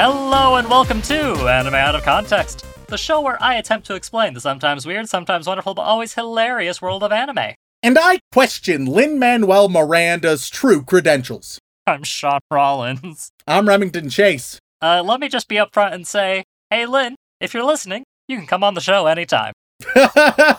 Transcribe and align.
Hello 0.00 0.54
and 0.54 0.70
welcome 0.70 1.02
to 1.02 1.48
Anime 1.48 1.74
Out 1.74 1.96
of 1.96 2.04
Context, 2.04 2.64
the 2.86 2.96
show 2.96 3.20
where 3.20 3.36
I 3.42 3.56
attempt 3.56 3.84
to 3.88 3.96
explain 3.96 4.32
the 4.32 4.40
sometimes 4.40 4.86
weird, 4.86 5.08
sometimes 5.08 5.48
wonderful, 5.48 5.74
but 5.74 5.82
always 5.82 6.14
hilarious 6.14 6.80
world 6.80 7.02
of 7.02 7.10
anime. 7.10 7.54
And 7.82 7.98
I 8.00 8.20
question 8.30 8.86
Lin 8.86 9.18
Manuel 9.18 9.68
Miranda's 9.68 10.48
true 10.48 10.84
credentials. 10.84 11.58
I'm 11.84 12.04
Shaun 12.04 12.38
Rollins. 12.48 13.30
I'm 13.48 13.66
Remington 13.66 14.08
Chase. 14.08 14.60
Uh, 14.80 15.02
let 15.04 15.18
me 15.18 15.28
just 15.28 15.48
be 15.48 15.56
upfront 15.56 15.94
and 15.94 16.06
say, 16.06 16.44
hey 16.70 16.86
Lin, 16.86 17.16
if 17.40 17.52
you're 17.52 17.64
listening, 17.64 18.04
you 18.28 18.36
can 18.36 18.46
come 18.46 18.62
on 18.62 18.74
the 18.74 18.80
show 18.80 19.08
anytime. 19.08 19.52
uh, 19.96 20.54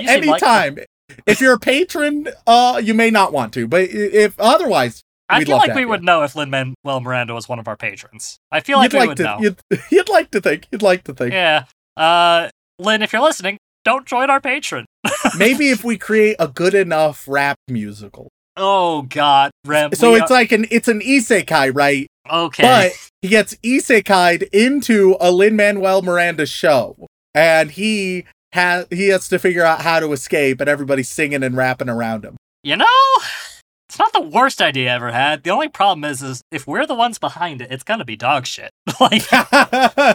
you 0.00 0.08
seem 0.08 0.22
like- 0.26 0.42
Anytime. 0.42 0.78
if 1.24 1.40
you're 1.40 1.54
a 1.54 1.60
patron, 1.60 2.26
uh, 2.48 2.80
you 2.82 2.94
may 2.94 3.12
not 3.12 3.32
want 3.32 3.52
to, 3.54 3.68
but 3.68 3.82
if 3.82 4.34
otherwise, 4.40 5.01
I 5.32 5.44
feel 5.44 5.56
like 5.56 5.74
we 5.74 5.84
would 5.84 6.02
know 6.02 6.22
if 6.22 6.34
Lin 6.36 6.50
Manuel 6.50 7.00
Miranda 7.00 7.34
was 7.34 7.48
one 7.48 7.58
of 7.58 7.68
our 7.68 7.76
patrons. 7.76 8.38
I 8.50 8.60
feel 8.60 8.78
like 8.78 8.92
you'd 8.92 8.98
we 8.98 9.00
like 9.00 9.08
would 9.08 9.16
to, 9.18 9.22
know. 9.24 9.38
you'd, 9.40 9.60
you'd 9.90 10.08
like 10.08 10.30
to 10.32 10.40
think, 10.40 10.66
you'd 10.70 10.82
like 10.82 11.04
to 11.04 11.14
think. 11.14 11.32
Yeah. 11.32 11.64
Uh, 11.96 12.48
Lin, 12.78 13.02
if 13.02 13.12
you're 13.12 13.22
listening, 13.22 13.58
don't 13.84 14.06
join 14.06 14.30
our 14.30 14.40
patron. 14.40 14.86
Maybe 15.36 15.70
if 15.70 15.84
we 15.84 15.98
create 15.98 16.36
a 16.38 16.48
good 16.48 16.74
enough 16.74 17.26
rap 17.28 17.56
musical. 17.68 18.28
Oh 18.56 19.02
God, 19.02 19.50
Rem. 19.66 19.92
So 19.94 20.14
it's 20.14 20.30
are- 20.30 20.34
like 20.34 20.52
an, 20.52 20.66
it's 20.70 20.88
an 20.88 21.00
isekai, 21.00 21.74
right? 21.74 22.06
okay. 22.30 22.62
But 22.62 23.10
he 23.22 23.28
gets 23.28 23.54
isekai'd 23.56 24.42
into 24.52 25.16
a 25.20 25.30
Lin 25.30 25.56
Manuel 25.56 26.02
Miranda 26.02 26.44
show, 26.46 26.96
and 27.34 27.70
he 27.70 28.24
has 28.52 28.86
he 28.90 29.08
has 29.08 29.26
to 29.28 29.38
figure 29.38 29.64
out 29.64 29.80
how 29.80 30.00
to 30.00 30.12
escape, 30.12 30.60
and 30.60 30.68
everybody's 30.68 31.08
singing 31.08 31.42
and 31.42 31.56
rapping 31.56 31.88
around 31.88 32.24
him. 32.24 32.36
You 32.62 32.76
know, 32.76 32.86
it's 33.92 33.98
not 33.98 34.14
the 34.14 34.22
worst 34.22 34.62
idea 34.62 34.90
I 34.90 34.94
ever 34.94 35.12
had. 35.12 35.42
The 35.42 35.50
only 35.50 35.68
problem 35.68 36.02
is, 36.04 36.22
is 36.22 36.40
if 36.50 36.66
we're 36.66 36.86
the 36.86 36.94
ones 36.94 37.18
behind 37.18 37.60
it, 37.60 37.70
it's 37.70 37.82
gonna 37.84 38.06
be 38.06 38.16
dog 38.16 38.46
shit. 38.46 38.70
like 39.00 39.22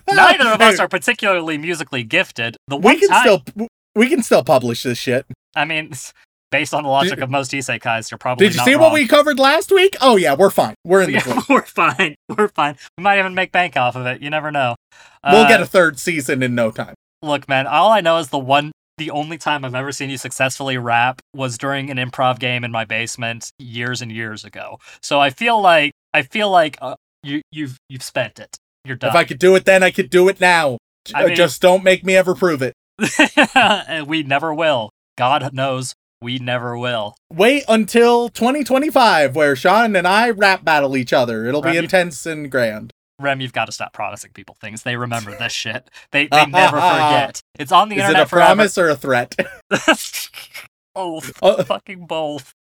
neither 0.08 0.50
of 0.50 0.60
us 0.62 0.80
are 0.80 0.88
particularly 0.88 1.60
musically 1.60 2.04
gifted. 2.04 2.58
The 2.68 2.78
We 2.78 3.00
can 3.00 3.10
time, 3.10 3.22
still 3.22 3.68
we 3.96 4.10
can 4.10 4.24
still 4.24 4.44
publish 4.44 4.82
this 4.82 4.98
shit. 4.98 5.28
I 5.56 5.66
mean, 5.66 5.92
based 6.52 6.74
on 6.74 6.82
the 6.82 6.90
logic 6.90 7.16
Did- 7.16 7.24
of 7.24 7.30
most 7.30 7.52
isekais, 7.52 8.10
you're 8.10 8.18
probably. 8.18 8.48
Did 8.48 8.56
you 8.56 8.62
see 8.64 8.74
wrong. 8.74 8.82
what 8.82 8.94
we 8.94 9.08
covered 9.08 9.38
last 9.38 9.72
week? 9.72 9.96
Oh 10.02 10.16
yeah, 10.16 10.34
we're 10.34 10.50
fine. 10.50 10.74
We're 10.84 11.02
in 11.04 11.12
the 11.12 11.20
Yeah, 11.24 11.42
we're 11.48 11.62
fine. 11.62 12.16
We're 12.36 12.48
fine. 12.48 12.78
We 12.98 13.04
might 13.04 13.20
even 13.20 13.36
make 13.36 13.52
bank 13.52 13.78
off 13.78 13.96
of 13.96 14.08
it. 14.08 14.24
You 14.24 14.32
never 14.32 14.50
know. 14.50 14.76
We'll 15.24 15.44
Uh, 15.44 15.48
get 15.48 15.62
a 15.62 15.68
third 15.68 16.00
season 16.00 16.42
in 16.42 16.56
no 16.56 16.72
time. 16.72 16.96
Look, 17.22 17.48
man, 17.48 17.68
all 17.68 17.92
I 17.92 18.02
know 18.02 18.18
is 18.18 18.30
the 18.30 18.40
one 18.40 18.72
the 18.98 19.12
only 19.12 19.38
time 19.38 19.64
I've 19.64 19.76
ever 19.76 19.92
seen 19.92 20.10
you 20.10 20.18
successfully 20.18 20.78
rap 20.78 21.22
was 21.36 21.58
during 21.58 21.90
an 21.90 21.98
improv 21.98 22.40
game 22.40 22.64
in 22.64 22.72
my 22.72 22.86
basement 22.86 23.52
years 23.60 24.02
and 24.02 24.12
years 24.12 24.44
ago. 24.44 24.80
So 25.02 25.20
I 25.20 25.30
feel 25.30 25.62
like 25.62 25.92
I 26.14 26.24
feel 26.24 26.50
like 26.50 26.78
uh, 26.82 26.96
you 27.24 27.42
you've 27.52 27.78
you've 27.90 28.04
spent 28.04 28.40
it. 28.40 28.58
You're 28.86 28.96
done. 28.96 29.10
If 29.10 29.16
I 29.16 29.24
could 29.24 29.40
do 29.40 29.56
it 29.56 29.66
then, 29.66 29.84
I 29.84 29.92
could 29.92 30.10
do 30.10 30.28
it 30.30 30.40
now. 30.40 30.78
I 31.14 31.26
mean- 31.28 31.36
Just 31.36 31.62
don't 31.62 31.84
make 31.84 32.04
me 32.04 32.16
ever 32.16 32.36
prove 32.36 32.62
it. 32.62 32.74
we 34.08 34.24
never 34.24 34.54
will. 34.54 34.90
God 35.18 35.54
knows 35.54 35.94
we 36.22 36.40
never 36.40 36.76
will. 36.78 37.16
Wait 37.32 37.64
until 37.68 38.30
2025, 38.30 39.36
where 39.36 39.56
Shaun 39.56 39.96
and 39.96 40.08
I 40.08 40.32
rap 40.32 40.64
battle 40.64 40.98
each 40.98 41.14
other. 41.14 41.46
It'll 41.46 41.62
be 41.62 41.78
intense 41.78 42.26
and 42.26 42.50
grand. 42.52 42.92
Rem, 43.20 43.42
you've 43.42 43.54
got 43.54 43.66
to 43.66 43.72
stop 43.72 43.94
promising 43.94 44.32
people 44.34 44.56
things. 44.60 44.84
They 44.84 44.96
remember 44.96 45.36
this 45.38 45.52
shit. 45.64 45.90
They 46.12 46.28
they 46.28 46.46
never 46.46 46.78
forget. 46.82 47.42
It's 47.58 47.72
on 47.72 47.90
the 47.90 47.96
internet. 47.96 48.16
Is 48.16 48.22
it 48.22 48.26
a 48.26 48.30
promise 48.30 48.78
or 48.78 48.90
a 48.90 48.96
threat? 48.96 49.36
forever. 49.74 50.52
oh, 50.96 51.20
fucking 51.64 52.06
both. 52.06 52.54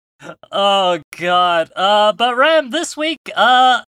Oh 0.51 1.01
god. 1.17 1.71
Uh 1.75 2.13
but 2.13 2.35
Rem, 2.35 2.71
this 2.71 2.97
week, 2.97 3.19
uh 3.35 3.83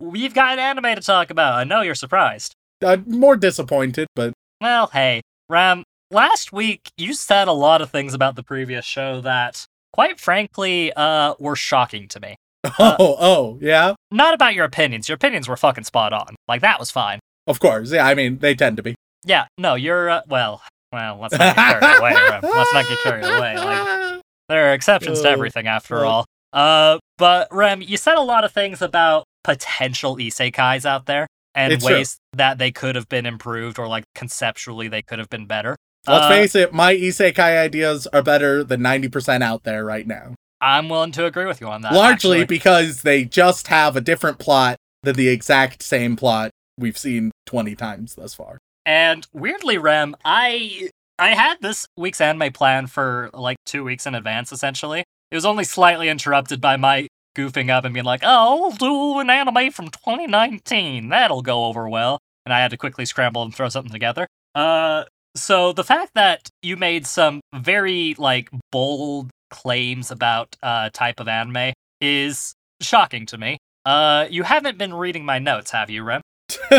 we've 0.00 0.32
got 0.34 0.54
an 0.54 0.58
anime 0.58 0.94
to 0.96 1.02
talk 1.02 1.30
about. 1.30 1.54
I 1.54 1.64
know 1.64 1.82
you're 1.82 1.94
surprised. 1.94 2.54
uh, 2.84 2.96
more 3.06 3.36
disappointed, 3.36 4.06
but 4.14 4.32
Well, 4.60 4.86
hey, 4.88 5.20
Ram, 5.50 5.82
last 6.10 6.52
week 6.52 6.88
you 6.96 7.12
said 7.14 7.48
a 7.48 7.52
lot 7.52 7.82
of 7.82 7.90
things 7.90 8.14
about 8.14 8.36
the 8.36 8.42
previous 8.42 8.84
show 8.86 9.20
that 9.20 9.64
quite 9.92 10.18
frankly 10.18 10.92
uh 10.94 11.34
were 11.38 11.56
shocking 11.56 12.08
to 12.08 12.20
me. 12.20 12.36
Uh, 12.78 12.96
oh, 12.98 13.16
oh, 13.18 13.58
yeah, 13.60 13.94
Not 14.10 14.34
about 14.34 14.54
your 14.54 14.64
opinions. 14.64 15.08
Your 15.08 15.14
opinions 15.16 15.48
were 15.48 15.56
fucking 15.56 15.84
spot 15.84 16.12
on. 16.12 16.34
Like 16.48 16.60
that 16.62 16.78
was 16.78 16.90
fine. 16.90 17.20
of 17.46 17.60
course. 17.60 17.92
Yeah, 17.92 18.06
I 18.06 18.14
mean, 18.14 18.38
they 18.38 18.54
tend 18.54 18.76
to 18.78 18.82
be. 18.82 18.94
Yeah, 19.24 19.46
no, 19.58 19.74
you're 19.74 20.08
uh, 20.10 20.20
well, 20.28 20.62
well, 20.92 21.18
let's 21.20 21.36
not 21.36 21.56
get 21.56 21.80
carried 21.80 21.98
away, 21.98 22.14
Rem. 22.14 22.40
Let's 22.42 22.72
not 22.74 22.88
get 22.88 22.98
carried 23.02 23.24
away. 23.24 23.56
Like 23.58 24.20
There 24.48 24.70
are 24.70 24.72
exceptions 24.74 25.20
to 25.22 25.28
everything, 25.28 25.66
after 25.66 26.04
all. 26.04 26.24
Uh, 26.52 26.98
but 27.18 27.48
Rem, 27.50 27.82
you 27.82 27.96
said 27.96 28.14
a 28.16 28.20
lot 28.22 28.44
of 28.44 28.52
things 28.52 28.80
about 28.80 29.24
potential 29.44 30.16
isekais 30.16 30.84
out 30.86 31.06
there 31.06 31.26
and 31.54 31.72
It's 31.72 31.84
true. 31.84 31.94
ways 31.96 32.18
that 32.34 32.58
they 32.58 32.70
could 32.70 32.94
have 32.94 33.08
been 33.08 33.26
improved, 33.26 33.78
or 33.78 33.88
like 33.88 34.04
conceptually 34.14 34.88
they 34.88 35.02
could 35.02 35.18
have 35.18 35.28
been 35.28 35.46
better. 35.46 35.76
Let's 36.06 36.26
Uh, 36.26 36.28
face 36.28 36.54
it, 36.54 36.72
my 36.72 36.94
isekai 36.94 37.58
ideas 37.58 38.06
are 38.08 38.22
better 38.22 38.62
than 38.62 38.80
90% 38.80 39.42
out 39.42 39.64
there 39.64 39.84
right 39.84 40.06
now. 40.06 40.34
I'm 40.60 40.88
willing 40.88 41.12
to 41.12 41.26
agree 41.26 41.44
with 41.46 41.60
you 41.60 41.68
on 41.68 41.82
that. 41.82 41.92
Largely 41.92 42.40
actually. 42.40 42.46
because 42.46 43.02
they 43.02 43.24
just 43.24 43.68
have 43.68 43.96
a 43.96 44.00
different 44.00 44.38
plot 44.38 44.76
than 45.02 45.16
the 45.16 45.28
exact 45.28 45.82
same 45.82 46.16
plot 46.16 46.50
we've 46.78 46.98
seen 46.98 47.30
20 47.46 47.74
times 47.74 48.14
thus 48.14 48.34
far. 48.34 48.58
and 48.84 49.26
weirdly, 49.32 49.78
Rem, 49.78 50.16
I 50.24 50.90
I 51.18 51.30
had 51.30 51.56
this 51.60 51.86
week's 51.96 52.20
anime 52.20 52.52
plan 52.52 52.86
for 52.86 53.30
like 53.32 53.56
two 53.64 53.84
weeks 53.84 54.06
in 54.06 54.14
advance. 54.14 54.52
Essentially, 54.52 55.00
it 55.30 55.34
was 55.34 55.44
only 55.46 55.64
slightly 55.64 56.08
interrupted 56.08 56.60
by 56.60 56.76
my 56.76 57.06
goofing 57.36 57.70
up 57.70 57.84
and 57.84 57.92
being 57.94 58.04
like, 58.06 58.20
"Oh, 58.22 58.60
we'll 58.60 58.70
do 58.72 59.18
an 59.20 59.30
anime 59.30 59.70
from 59.72 59.88
2019. 59.88 61.08
That'll 61.08 61.42
go 61.42 61.64
over 61.66 61.88
well." 61.88 62.18
And 62.44 62.52
I 62.52 62.60
had 62.60 62.70
to 62.70 62.76
quickly 62.76 63.04
scramble 63.06 63.42
and 63.42 63.54
throw 63.54 63.68
something 63.68 63.92
together. 63.92 64.26
Uh, 64.54 65.04
so 65.34 65.72
the 65.72 65.84
fact 65.84 66.12
that 66.14 66.48
you 66.62 66.76
made 66.76 67.06
some 67.06 67.40
very 67.54 68.14
like 68.18 68.48
bold 68.70 69.30
claims 69.50 70.10
about 70.10 70.56
uh 70.62 70.90
type 70.92 71.20
of 71.20 71.28
anime 71.28 71.72
is 72.00 72.54
shocking 72.80 73.26
to 73.26 73.38
me. 73.38 73.58
Uh, 73.84 74.26
you 74.30 74.42
haven't 74.42 74.76
been 74.78 74.92
reading 74.92 75.24
my 75.24 75.38
notes, 75.38 75.70
have 75.70 75.88
you, 75.90 76.02
Rem? 76.02 76.20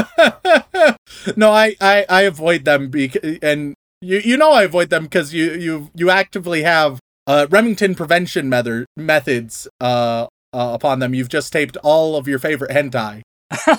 no, 1.35 1.51
I, 1.51 1.75
I, 1.79 2.05
I 2.09 2.21
avoid 2.23 2.65
them 2.65 2.89
because, 2.89 3.37
and 3.41 3.73
you, 4.01 4.19
you 4.19 4.37
know 4.37 4.51
I 4.51 4.63
avoid 4.63 4.89
them 4.89 5.03
because 5.03 5.33
you, 5.33 5.53
you, 5.53 5.89
you 5.95 6.09
actively 6.09 6.63
have 6.63 6.99
uh, 7.25 7.47
Remington 7.49 7.95
prevention 7.95 8.49
mether- 8.49 8.85
methods 8.95 9.67
uh, 9.81 10.27
uh, 10.53 10.71
upon 10.73 10.99
them. 10.99 11.13
You've 11.13 11.29
just 11.29 11.51
taped 11.53 11.77
all 11.77 12.15
of 12.15 12.27
your 12.27 12.39
favorite 12.39 12.71
hentai 12.71 13.21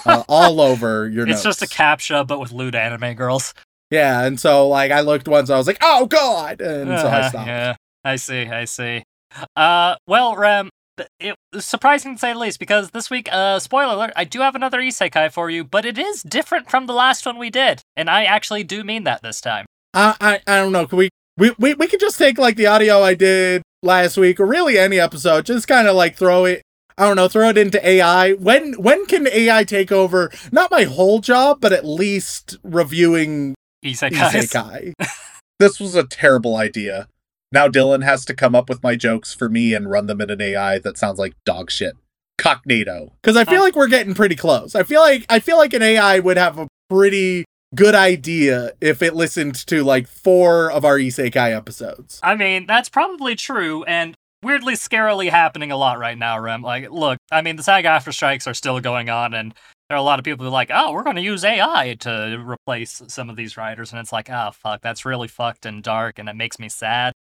uh, 0.07 0.25
all 0.29 0.61
over 0.61 1.09
your 1.09 1.25
It's 1.29 1.45
notes. 1.45 1.59
just 1.59 1.63
a 1.63 1.67
captcha, 1.67 2.27
but 2.27 2.41
with 2.41 2.53
lewd 2.53 2.75
anime 2.75 3.15
girls. 3.15 3.55
Yeah, 3.91 4.25
and 4.25 4.39
so 4.39 4.69
like 4.69 4.91
I 4.91 5.01
looked 5.01 5.29
once, 5.29 5.49
I 5.51 5.57
was 5.57 5.67
like, 5.67 5.79
oh 5.83 6.07
god, 6.07 6.61
and 6.61 6.99
so 6.99 7.09
I 7.09 7.21
Uh, 7.21 7.29
stopped. 7.29 7.47
Yeah, 7.49 7.77
I 8.09 8.17
see, 8.17 8.47
I 8.47 8.65
see. 8.65 9.03
Uh, 9.55 9.97
well, 10.07 10.35
Rem, 10.35 10.71
it 11.21 11.35
was 11.53 11.67
surprising 11.67 12.15
to 12.15 12.19
say 12.19 12.33
the 12.33 12.39
least 12.39 12.59
because 12.59 12.91
this 12.93 13.11
week, 13.11 13.29
uh, 13.31 13.59
spoiler 13.59 13.93
alert, 13.93 14.13
I 14.17 14.25
do 14.25 14.41
have 14.41 14.55
another 14.55 14.81
isekai 14.81 15.31
for 15.31 15.51
you, 15.51 15.63
but 15.63 15.85
it 15.85 15.99
is 15.99 16.23
different 16.23 16.71
from 16.71 16.87
the 16.87 16.95
last 16.95 17.27
one 17.27 17.37
we 17.37 17.51
did, 17.51 17.83
and 17.99 18.09
I 18.09 18.25
actually 18.25 18.65
do 18.65 18.83
mean 18.83 19.05
that 19.05 19.23
this 19.23 19.43
time. 19.43 19.67
I, 19.93 20.15
I 20.23 20.41
I 20.47 20.57
don't 20.57 20.73
know. 20.73 20.87
Can 20.87 20.97
we 20.97 21.11
we 21.37 21.53
we 21.59 21.75
we 21.75 21.87
could 21.87 22.01
just 22.01 22.17
take 22.17 22.39
like 22.39 22.57
the 22.57 22.67
audio 22.67 23.03
I 23.03 23.13
did 23.13 23.63
last 23.83 24.17
week, 24.17 24.41
or 24.41 24.47
really 24.47 24.79
any 24.79 24.99
episode, 24.99 25.45
just 25.45 25.69
kind 25.69 25.87
of 25.87 25.95
like 25.95 26.17
throw 26.17 26.47
it. 26.47 26.63
I 26.97 27.07
don't 27.07 27.17
know, 27.17 27.29
throw 27.29 27.51
it 27.51 27.59
into 27.59 27.87
AI. 27.87 28.33
When 28.33 28.73
when 28.81 29.05
can 29.05 29.29
AI 29.29 29.65
take 29.65 29.93
over? 29.93 30.33
Not 30.51 30.71
my 30.71 30.85
whole 30.85 31.21
job, 31.21 31.61
but 31.61 31.75
at 31.75 31.85
least 31.85 32.57
reviewing 32.63 33.55
Isekais. 33.85 34.33
isekai. 34.33 34.93
This 35.61 35.81
was 35.81 35.97
a 35.97 36.05
terrible 36.05 36.57
idea. 36.57 37.09
Now 37.53 37.69
Dylan 37.69 38.05
has 38.05 38.25
to 38.27 38.35
come 38.35 38.55
up 38.55 38.69
with 38.69 38.83
my 38.83 38.95
jokes 38.97 39.33
for 39.35 39.49
me 39.49 39.75
and 39.75 39.91
run 39.91 40.07
them 40.07 40.21
in 40.21 40.31
an 40.31 40.41
AI 40.41 40.79
that 40.81 40.99
sounds 40.99 41.19
like 41.19 41.35
dog 41.45 41.71
shit. 41.71 41.95
Cognado. 42.39 43.13
Because 43.23 43.37
I 43.37 43.45
feel 43.45 43.61
Uh, 43.61 43.65
like 43.65 43.77
we're 43.77 43.89
getting 43.89 44.15
pretty 44.15 44.37
close. 44.37 44.75
I 44.75 44.83
feel 44.83 45.01
like 45.01 45.25
I 45.29 45.41
feel 45.41 45.57
like 45.57 45.75
an 45.75 45.83
AI 45.83 46.19
would 46.21 46.37
have 46.37 46.59
a 46.59 46.69
pretty 46.89 47.45
good 47.75 47.95
idea 47.95 48.73
if 48.81 49.03
it 49.03 49.15
listened 49.15 49.55
to 49.67 49.83
like 49.83 50.07
four 50.07 50.71
of 50.71 50.85
our 50.85 50.99
isekai 50.99 51.55
episodes. 51.55 52.21
I 52.23 52.37
mean, 52.37 52.67
that's 52.67 52.89
probably 52.89 53.35
true, 53.35 53.83
and 53.85 54.15
weirdly 54.43 54.75
scarily 54.75 55.31
happening 55.31 55.73
a 55.73 55.77
lot 55.77 55.99
right 55.99 56.17
now, 56.17 56.39
Rem. 56.39 56.63
Like, 56.63 56.91
look, 56.91 57.19
I 57.33 57.43
mean, 57.43 57.57
the 57.57 57.63
SAG-AFTRA 57.63 58.13
strikes 58.15 58.47
are 58.47 58.55
still 58.55 58.79
going 58.81 59.11
on, 59.11 59.35
and 59.35 59.53
there 59.89 59.97
are 59.97 60.01
a 60.01 60.03
lot 60.03 60.19
of 60.19 60.25
people 60.25 60.45
who 60.45 60.49
are 60.49 60.53
like, 60.53 60.71
oh, 60.73 60.93
we're 60.93 61.03
going 61.03 61.17
to 61.17 61.23
use 61.23 61.45
AI 61.45 61.97
to 62.01 62.45
replace 62.47 63.03
some 63.09 63.31
of 63.31 63.37
these 63.37 63.57
writers, 63.57 63.91
and 63.91 64.01
it's 64.01 64.13
like, 64.13 64.29
oh, 64.31 64.51
fuck, 64.53 64.83
that's 64.83 65.05
really 65.05 65.29
fucked 65.29 65.65
and 65.65 65.83
dark, 65.83 66.19
and 66.19 66.29
it 66.29 66.37
makes 66.37 66.59
me 66.59 66.69
sad. 66.69 67.13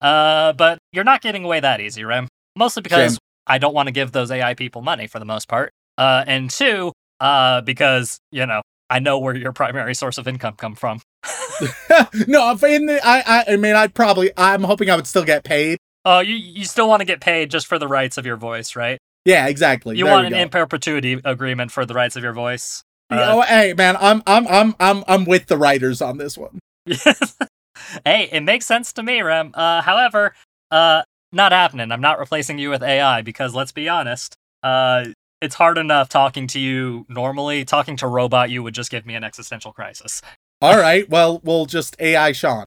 Uh, 0.00 0.52
but 0.52 0.78
you're 0.92 1.04
not 1.04 1.22
getting 1.22 1.44
away 1.44 1.60
that 1.60 1.80
easy, 1.80 2.04
Rem. 2.04 2.28
Mostly 2.56 2.82
because 2.82 3.12
Shame. 3.12 3.18
I 3.46 3.58
don't 3.58 3.74
want 3.74 3.86
to 3.86 3.92
give 3.92 4.12
those 4.12 4.30
AI 4.30 4.54
people 4.54 4.82
money 4.82 5.06
for 5.06 5.18
the 5.18 5.24
most 5.24 5.48
part. 5.48 5.72
Uh, 5.96 6.24
and 6.26 6.50
two, 6.50 6.92
uh, 7.20 7.60
because 7.62 8.18
you 8.30 8.44
know 8.46 8.62
I 8.90 8.98
know 8.98 9.18
where 9.18 9.34
your 9.36 9.52
primary 9.52 9.94
source 9.94 10.18
of 10.18 10.26
income 10.26 10.54
come 10.56 10.74
from. 10.74 11.00
no, 12.26 12.50
in 12.62 12.86
the, 12.86 13.00
I, 13.04 13.22
I, 13.26 13.44
I 13.52 13.56
mean, 13.56 13.76
I'd 13.76 13.94
probably, 13.94 14.30
I'm 14.36 14.64
hoping 14.64 14.90
I 14.90 14.96
would 14.96 15.06
still 15.06 15.24
get 15.24 15.44
paid. 15.44 15.78
Oh, 16.04 16.20
you 16.20 16.34
you 16.34 16.64
still 16.64 16.88
want 16.88 17.00
to 17.00 17.04
get 17.04 17.20
paid 17.20 17.50
just 17.50 17.66
for 17.66 17.78
the 17.78 17.86
rights 17.86 18.16
of 18.16 18.24
your 18.24 18.36
voice, 18.36 18.74
right? 18.74 18.98
Yeah, 19.24 19.46
exactly. 19.46 19.96
You 19.96 20.04
There 20.04 20.12
want 20.12 20.26
an 20.26 20.34
in 20.34 20.48
perpetuity 20.48 21.20
agreement 21.24 21.72
for 21.72 21.84
the 21.84 21.94
rights 21.94 22.16
of 22.16 22.22
your 22.22 22.32
voice. 22.32 22.82
Yeah, 23.10 23.34
oh, 23.34 23.42
hey, 23.42 23.74
man, 23.74 23.96
I'm, 24.00 24.22
I'm, 24.26 24.46
I'm, 24.46 24.74
I'm, 24.78 25.04
I'm 25.08 25.24
with 25.24 25.46
the 25.46 25.58
writers 25.58 26.00
on 26.00 26.18
this 26.18 26.38
one. 26.38 26.58
hey, 26.86 28.28
it 28.30 28.42
makes 28.42 28.66
sense 28.66 28.92
to 28.94 29.02
me, 29.02 29.20
Rem. 29.20 29.50
Uh, 29.54 29.82
however, 29.82 30.34
uh, 30.70 31.02
not 31.32 31.52
happening. 31.52 31.90
I'm 31.92 32.00
not 32.00 32.18
replacing 32.18 32.58
you 32.58 32.70
with 32.70 32.82
AI 32.82 33.22
because 33.22 33.54
let's 33.54 33.72
be 33.72 33.88
honest, 33.88 34.36
uh, 34.62 35.06
it's 35.40 35.54
hard 35.54 35.78
enough 35.78 36.08
talking 36.08 36.46
to 36.48 36.60
you 36.60 37.06
normally. 37.08 37.64
Talking 37.64 37.96
to 37.98 38.06
robot 38.06 38.50
you 38.50 38.62
would 38.62 38.74
just 38.74 38.90
give 38.90 39.06
me 39.06 39.14
an 39.14 39.24
existential 39.24 39.72
crisis. 39.72 40.22
All 40.62 40.78
right, 40.78 41.08
well, 41.08 41.40
we'll 41.42 41.66
just 41.66 41.96
AI 42.00 42.32
Shaun. 42.32 42.66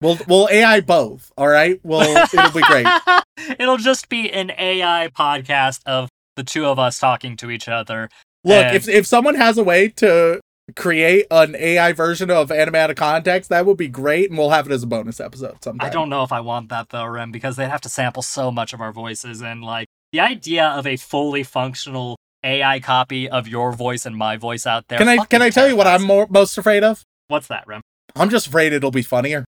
We'll, 0.00 0.18
we'll 0.26 0.48
AI 0.50 0.80
both. 0.80 1.30
All 1.36 1.48
right, 1.48 1.78
well, 1.82 2.26
it'll 2.32 2.52
be 2.52 2.62
great. 2.62 2.86
It'll 3.58 3.78
just 3.78 4.08
be 4.08 4.30
an 4.30 4.50
AI 4.58 5.08
podcast 5.16 5.80
of 5.86 6.08
the 6.36 6.44
two 6.44 6.66
of 6.66 6.78
us 6.78 6.98
talking 6.98 7.36
to 7.38 7.50
each 7.50 7.68
other. 7.68 8.08
Look, 8.44 8.64
And- 8.64 8.76
if 8.76 8.88
if 8.88 9.06
someone 9.06 9.34
has 9.34 9.58
a 9.58 9.64
way 9.64 9.88
to 9.88 10.40
create 10.76 11.26
an 11.30 11.56
AI 11.56 11.92
version 11.92 12.30
of 12.30 12.50
Anime 12.52 12.76
Out 12.76 12.90
of 12.90 12.96
Context, 12.96 13.50
that 13.50 13.66
would 13.66 13.76
be 13.76 13.88
great, 13.88 14.30
and 14.30 14.38
we'll 14.38 14.50
have 14.50 14.66
it 14.66 14.72
as 14.72 14.82
a 14.82 14.86
bonus 14.86 15.20
episode 15.20 15.62
sometime. 15.64 15.86
I 15.86 15.90
don't 15.90 16.08
know 16.08 16.22
if 16.22 16.32
I 16.32 16.40
want 16.40 16.68
that 16.68 16.90
though, 16.90 17.06
Rem, 17.06 17.32
because 17.32 17.56
they'd 17.56 17.68
have 17.68 17.80
to 17.82 17.88
sample 17.88 18.22
so 18.22 18.50
much 18.50 18.72
of 18.72 18.80
our 18.80 18.92
voices 18.92 19.42
and 19.42 19.62
like 19.62 19.88
the 20.12 20.20
idea 20.20 20.66
of 20.66 20.86
a 20.86 20.96
fully 20.96 21.42
functional 21.42 22.16
AI 22.44 22.80
copy 22.80 23.28
of 23.28 23.48
your 23.48 23.72
voice 23.72 24.06
and 24.06 24.16
my 24.16 24.36
voice 24.36 24.66
out 24.66 24.84
there. 24.88 24.98
Can 24.98 25.08
I 25.08 25.18
can 25.26 25.42
I 25.42 25.50
tell 25.50 25.68
you 25.68 25.76
what 25.76 25.86
I'm 25.86 26.02
more, 26.02 26.26
most 26.30 26.56
afraid 26.56 26.84
of? 26.84 27.02
What's 27.28 27.48
that, 27.48 27.66
Rem? 27.66 27.80
I'm 28.16 28.30
just 28.30 28.46
afraid 28.46 28.72
it'll 28.72 28.90
be 28.90 29.02
funnier. 29.02 29.44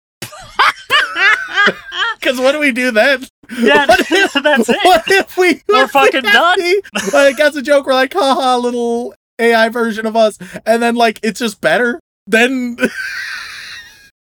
Because 2.19 2.39
what 2.39 2.51
do 2.53 2.59
we 2.59 2.71
do 2.71 2.91
then? 2.91 3.25
Yeah, 3.57 3.85
What 3.87 3.99
if- 4.11 4.33
that's 4.43 4.69
it. 4.69 4.77
What 4.83 5.03
if 5.07 5.37
we 5.37 5.61
We're 5.67 5.87
fucking 5.87 6.23
have 6.25 6.33
done. 6.57 6.75
like 7.13 7.37
that's 7.37 7.55
a 7.55 7.61
joke. 7.61 7.85
We're 7.85 7.93
like, 7.93 8.13
haha, 8.13 8.57
little 8.57 9.13
AI 9.39 9.69
version 9.69 10.05
of 10.05 10.15
us, 10.15 10.37
and 10.65 10.81
then 10.83 10.95
like 10.95 11.19
it's 11.23 11.39
just 11.39 11.61
better. 11.61 11.99
Then 12.27 12.77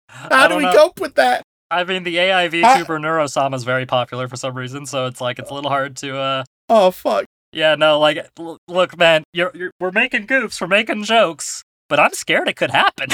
how 0.08 0.48
do 0.48 0.56
we 0.56 0.62
know. 0.64 0.72
cope 0.72 1.00
with 1.00 1.14
that? 1.16 1.42
I 1.70 1.84
mean, 1.84 2.02
the 2.04 2.18
AI 2.18 2.48
VTuber 2.48 3.00
Neuro-sama 3.00 3.56
is 3.56 3.64
very 3.64 3.86
popular 3.86 4.28
for 4.28 4.36
some 4.36 4.54
reason, 4.54 4.84
so 4.86 5.06
it's 5.06 5.20
like 5.20 5.38
it's 5.38 5.50
a 5.50 5.54
little 5.54 5.70
hard 5.70 5.96
to. 5.98 6.18
uh 6.18 6.44
Oh 6.68 6.90
fuck. 6.90 7.24
Yeah, 7.52 7.74
no, 7.74 7.98
like, 7.98 8.18
l- 8.38 8.56
look, 8.66 8.96
man, 8.98 9.24
you're, 9.34 9.50
you're 9.54 9.70
we're 9.78 9.90
making 9.90 10.26
goofs, 10.26 10.60
we're 10.60 10.66
making 10.68 11.04
jokes, 11.04 11.62
but 11.88 12.00
I'm 12.00 12.12
scared 12.14 12.48
it 12.48 12.56
could 12.56 12.70
happen. 12.70 13.08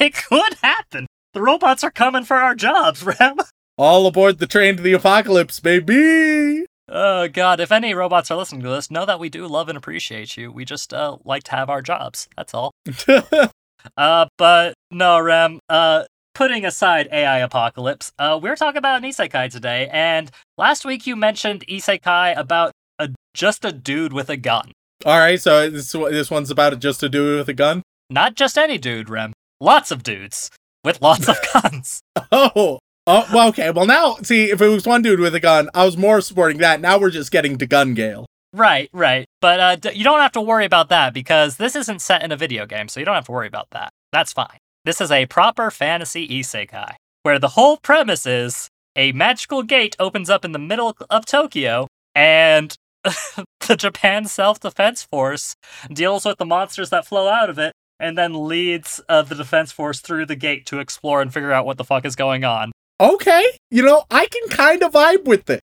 it 0.00 0.14
could 0.14 0.54
happen. 0.62 1.06
The 1.32 1.42
robots 1.42 1.82
are 1.84 1.90
coming 1.90 2.24
for 2.24 2.36
our 2.36 2.54
jobs, 2.54 3.02
Rem. 3.04 3.36
All 3.78 4.06
aboard 4.06 4.38
the 4.38 4.46
train 4.46 4.76
to 4.76 4.82
the 4.82 4.94
apocalypse, 4.94 5.60
baby. 5.60 6.64
Oh 6.88 7.28
god, 7.28 7.60
if 7.60 7.70
any 7.72 7.92
robots 7.94 8.30
are 8.30 8.36
listening 8.38 8.62
to 8.62 8.70
this, 8.70 8.90
know 8.90 9.04
that 9.04 9.20
we 9.20 9.28
do 9.28 9.46
love 9.46 9.68
and 9.68 9.76
appreciate 9.76 10.36
you. 10.36 10.50
We 10.50 10.64
just 10.64 10.94
uh 10.94 11.16
like 11.24 11.42
to 11.44 11.50
have 11.52 11.68
our 11.68 11.82
jobs. 11.82 12.28
That's 12.36 12.54
all. 12.54 12.72
Uh 13.96 14.26
but 14.36 14.74
no, 14.90 15.20
Rem, 15.20 15.60
uh 15.68 16.04
putting 16.34 16.64
aside 16.64 17.08
AI 17.12 17.38
apocalypse, 17.38 18.10
uh 18.18 18.36
we're 18.42 18.56
talking 18.56 18.78
about 18.78 19.04
an 19.04 19.08
isekai 19.08 19.48
today, 19.50 19.88
and 19.92 20.28
last 20.58 20.84
week 20.84 21.06
you 21.06 21.14
mentioned 21.14 21.64
isekai 21.68 22.36
about 22.36 22.72
a 22.98 23.10
just 23.32 23.64
a 23.64 23.70
dude 23.70 24.12
with 24.12 24.28
a 24.28 24.36
gun. 24.36 24.72
All 25.04 25.18
right, 25.18 25.40
so 25.40 25.70
this 25.70 25.92
this 25.92 26.30
one's 26.32 26.50
about 26.50 26.80
just 26.80 27.02
a 27.04 27.08
dude 27.08 27.38
with 27.38 27.48
a 27.48 27.52
gun. 27.54 27.82
Not 28.10 28.34
just 28.34 28.58
any 28.58 28.76
dude, 28.76 29.08
Rem. 29.08 29.32
Lots 29.60 29.92
of 29.92 30.02
dudes 30.02 30.50
with 30.82 31.00
lots 31.00 31.28
of 31.28 31.36
guns. 31.52 32.00
Oh, 32.32 32.80
oh, 33.06 33.26
well, 33.32 33.48
okay. 33.48 33.70
Well, 33.70 33.86
now 33.86 34.16
see 34.22 34.50
if 34.50 34.60
it 34.60 34.68
was 34.68 34.86
one 34.86 35.02
dude 35.02 35.20
with 35.20 35.34
a 35.34 35.40
gun, 35.40 35.70
I 35.74 35.84
was 35.84 35.96
more 35.96 36.20
supporting 36.20 36.58
that. 36.58 36.80
Now 36.80 36.98
we're 36.98 37.10
just 37.10 37.30
getting 37.30 37.58
to 37.58 37.66
gun 37.66 37.94
gale. 37.94 38.26
Right, 38.52 38.88
right. 38.92 39.26
But 39.40 39.60
uh, 39.60 39.76
d- 39.76 39.92
you 39.94 40.04
don't 40.04 40.20
have 40.20 40.32
to 40.32 40.40
worry 40.40 40.64
about 40.64 40.88
that 40.88 41.12
because 41.12 41.56
this 41.56 41.76
isn't 41.76 42.00
set 42.00 42.22
in 42.22 42.32
a 42.32 42.36
video 42.36 42.64
game, 42.64 42.88
so 42.88 43.00
you 43.00 43.06
don't 43.06 43.14
have 43.14 43.26
to 43.26 43.32
worry 43.32 43.46
about 43.48 43.68
that. 43.70 43.90
That's 44.12 44.32
fine. 44.32 44.58
This 44.84 45.00
is 45.00 45.10
a 45.10 45.26
proper 45.26 45.70
fantasy 45.70 46.26
isekai, 46.26 46.94
where 47.22 47.38
the 47.38 47.48
whole 47.48 47.76
premise 47.76 48.24
is 48.24 48.68
a 48.94 49.12
magical 49.12 49.62
gate 49.62 49.94
opens 49.98 50.30
up 50.30 50.44
in 50.44 50.52
the 50.52 50.58
middle 50.58 50.96
of 51.10 51.26
Tokyo, 51.26 51.86
and 52.14 52.74
the 53.04 53.76
Japan 53.76 54.24
Self 54.24 54.60
Defense 54.60 55.02
Force 55.02 55.54
deals 55.92 56.24
with 56.24 56.38
the 56.38 56.46
monsters 56.46 56.90
that 56.90 57.06
flow 57.06 57.28
out 57.28 57.50
of 57.50 57.58
it, 57.58 57.72
and 58.00 58.16
then 58.16 58.46
leads 58.48 59.00
uh, 59.08 59.22
the 59.22 59.34
defense 59.34 59.72
force 59.72 60.00
through 60.00 60.26
the 60.26 60.36
gate 60.36 60.66
to 60.66 60.78
explore 60.78 61.20
and 61.20 61.32
figure 61.32 61.52
out 61.52 61.66
what 61.66 61.78
the 61.78 61.84
fuck 61.84 62.04
is 62.04 62.16
going 62.16 62.44
on. 62.44 62.72
Okay, 63.00 63.44
you 63.70 63.82
know 63.82 64.04
I 64.10 64.26
can 64.26 64.48
kind 64.48 64.82
of 64.82 64.92
vibe 64.92 65.24
with 65.24 65.44
this. 65.46 65.60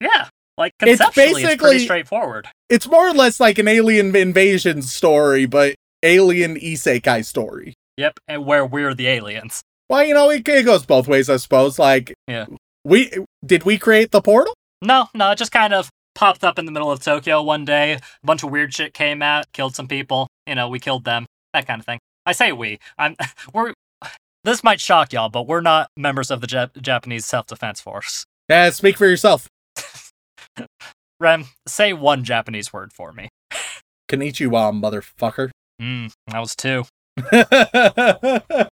Yeah, 0.00 0.28
like 0.56 0.72
It's 0.80 1.00
conceptually, 1.00 1.26
it's, 1.26 1.34
basically- 1.42 1.56
pretty 1.68 1.84
straightforward. 1.84 2.48
It's 2.68 2.86
more 2.86 3.08
or 3.08 3.12
less 3.12 3.40
like 3.40 3.58
an 3.58 3.68
alien 3.68 4.14
invasion 4.14 4.82
story, 4.82 5.46
but 5.46 5.74
alien 6.02 6.56
isekai 6.56 7.24
story. 7.24 7.74
Yep, 7.96 8.18
and 8.28 8.44
where 8.44 8.64
we're 8.66 8.94
the 8.94 9.08
aliens. 9.08 9.62
Well, 9.88 10.04
you 10.04 10.14
know 10.14 10.30
it, 10.30 10.46
it 10.48 10.64
goes 10.64 10.84
both 10.84 11.08
ways, 11.08 11.30
I 11.30 11.36
suppose. 11.38 11.78
Like, 11.78 12.12
Yeah. 12.28 12.46
we 12.84 13.10
did 13.44 13.64
we 13.64 13.78
create 13.78 14.10
the 14.10 14.20
portal? 14.20 14.54
No, 14.82 15.08
no, 15.14 15.30
it 15.30 15.38
just 15.38 15.52
kind 15.52 15.72
of 15.74 15.88
popped 16.14 16.44
up 16.44 16.58
in 16.58 16.66
the 16.66 16.72
middle 16.72 16.90
of 16.92 17.00
Tokyo 17.00 17.42
one 17.42 17.64
day. 17.64 17.92
A 17.94 18.00
bunch 18.24 18.42
of 18.42 18.50
weird 18.50 18.74
shit 18.74 18.94
came 18.94 19.22
out, 19.22 19.46
killed 19.52 19.74
some 19.74 19.88
people. 19.88 20.28
You 20.46 20.54
know, 20.54 20.68
we 20.68 20.78
killed 20.78 21.04
them. 21.04 21.26
That 21.52 21.66
kind 21.66 21.80
of 21.80 21.86
thing. 21.86 21.98
I 22.26 22.32
say 22.32 22.52
we. 22.52 22.78
I'm. 22.98 23.16
We're. 23.54 23.72
This 24.46 24.62
might 24.62 24.80
shock 24.80 25.12
y'all, 25.12 25.28
but 25.28 25.48
we're 25.48 25.60
not 25.60 25.90
members 25.96 26.30
of 26.30 26.40
the 26.40 26.46
Jap- 26.46 26.80
Japanese 26.80 27.26
Self-Defense 27.26 27.80
Force. 27.80 28.24
Yeah, 28.48 28.70
speak 28.70 28.96
for 28.96 29.04
yourself. 29.04 29.48
Rem, 31.20 31.46
say 31.66 31.92
one 31.92 32.22
Japanese 32.22 32.72
word 32.72 32.92
for 32.92 33.12
me. 33.12 33.28
Konnichiwa, 34.08 34.72
motherfucker. 34.72 35.50
Hmm, 35.80 36.06
that 36.28 36.38
was 36.38 36.54
two. 36.54 36.84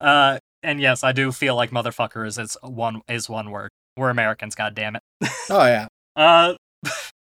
Uh, 0.00 0.38
and 0.64 0.80
yes, 0.80 1.04
I 1.04 1.12
do 1.12 1.30
feel 1.30 1.54
like 1.54 1.70
motherfucker 1.70 2.26
is 2.26 2.36
it's 2.36 2.56
one 2.60 3.02
is 3.08 3.28
one 3.28 3.52
word. 3.52 3.70
We're 3.96 4.10
Americans, 4.10 4.56
god 4.56 4.74
damn 4.74 4.96
it. 4.96 5.02
oh 5.48 5.64
yeah. 5.64 5.86
Uh, 6.16 6.54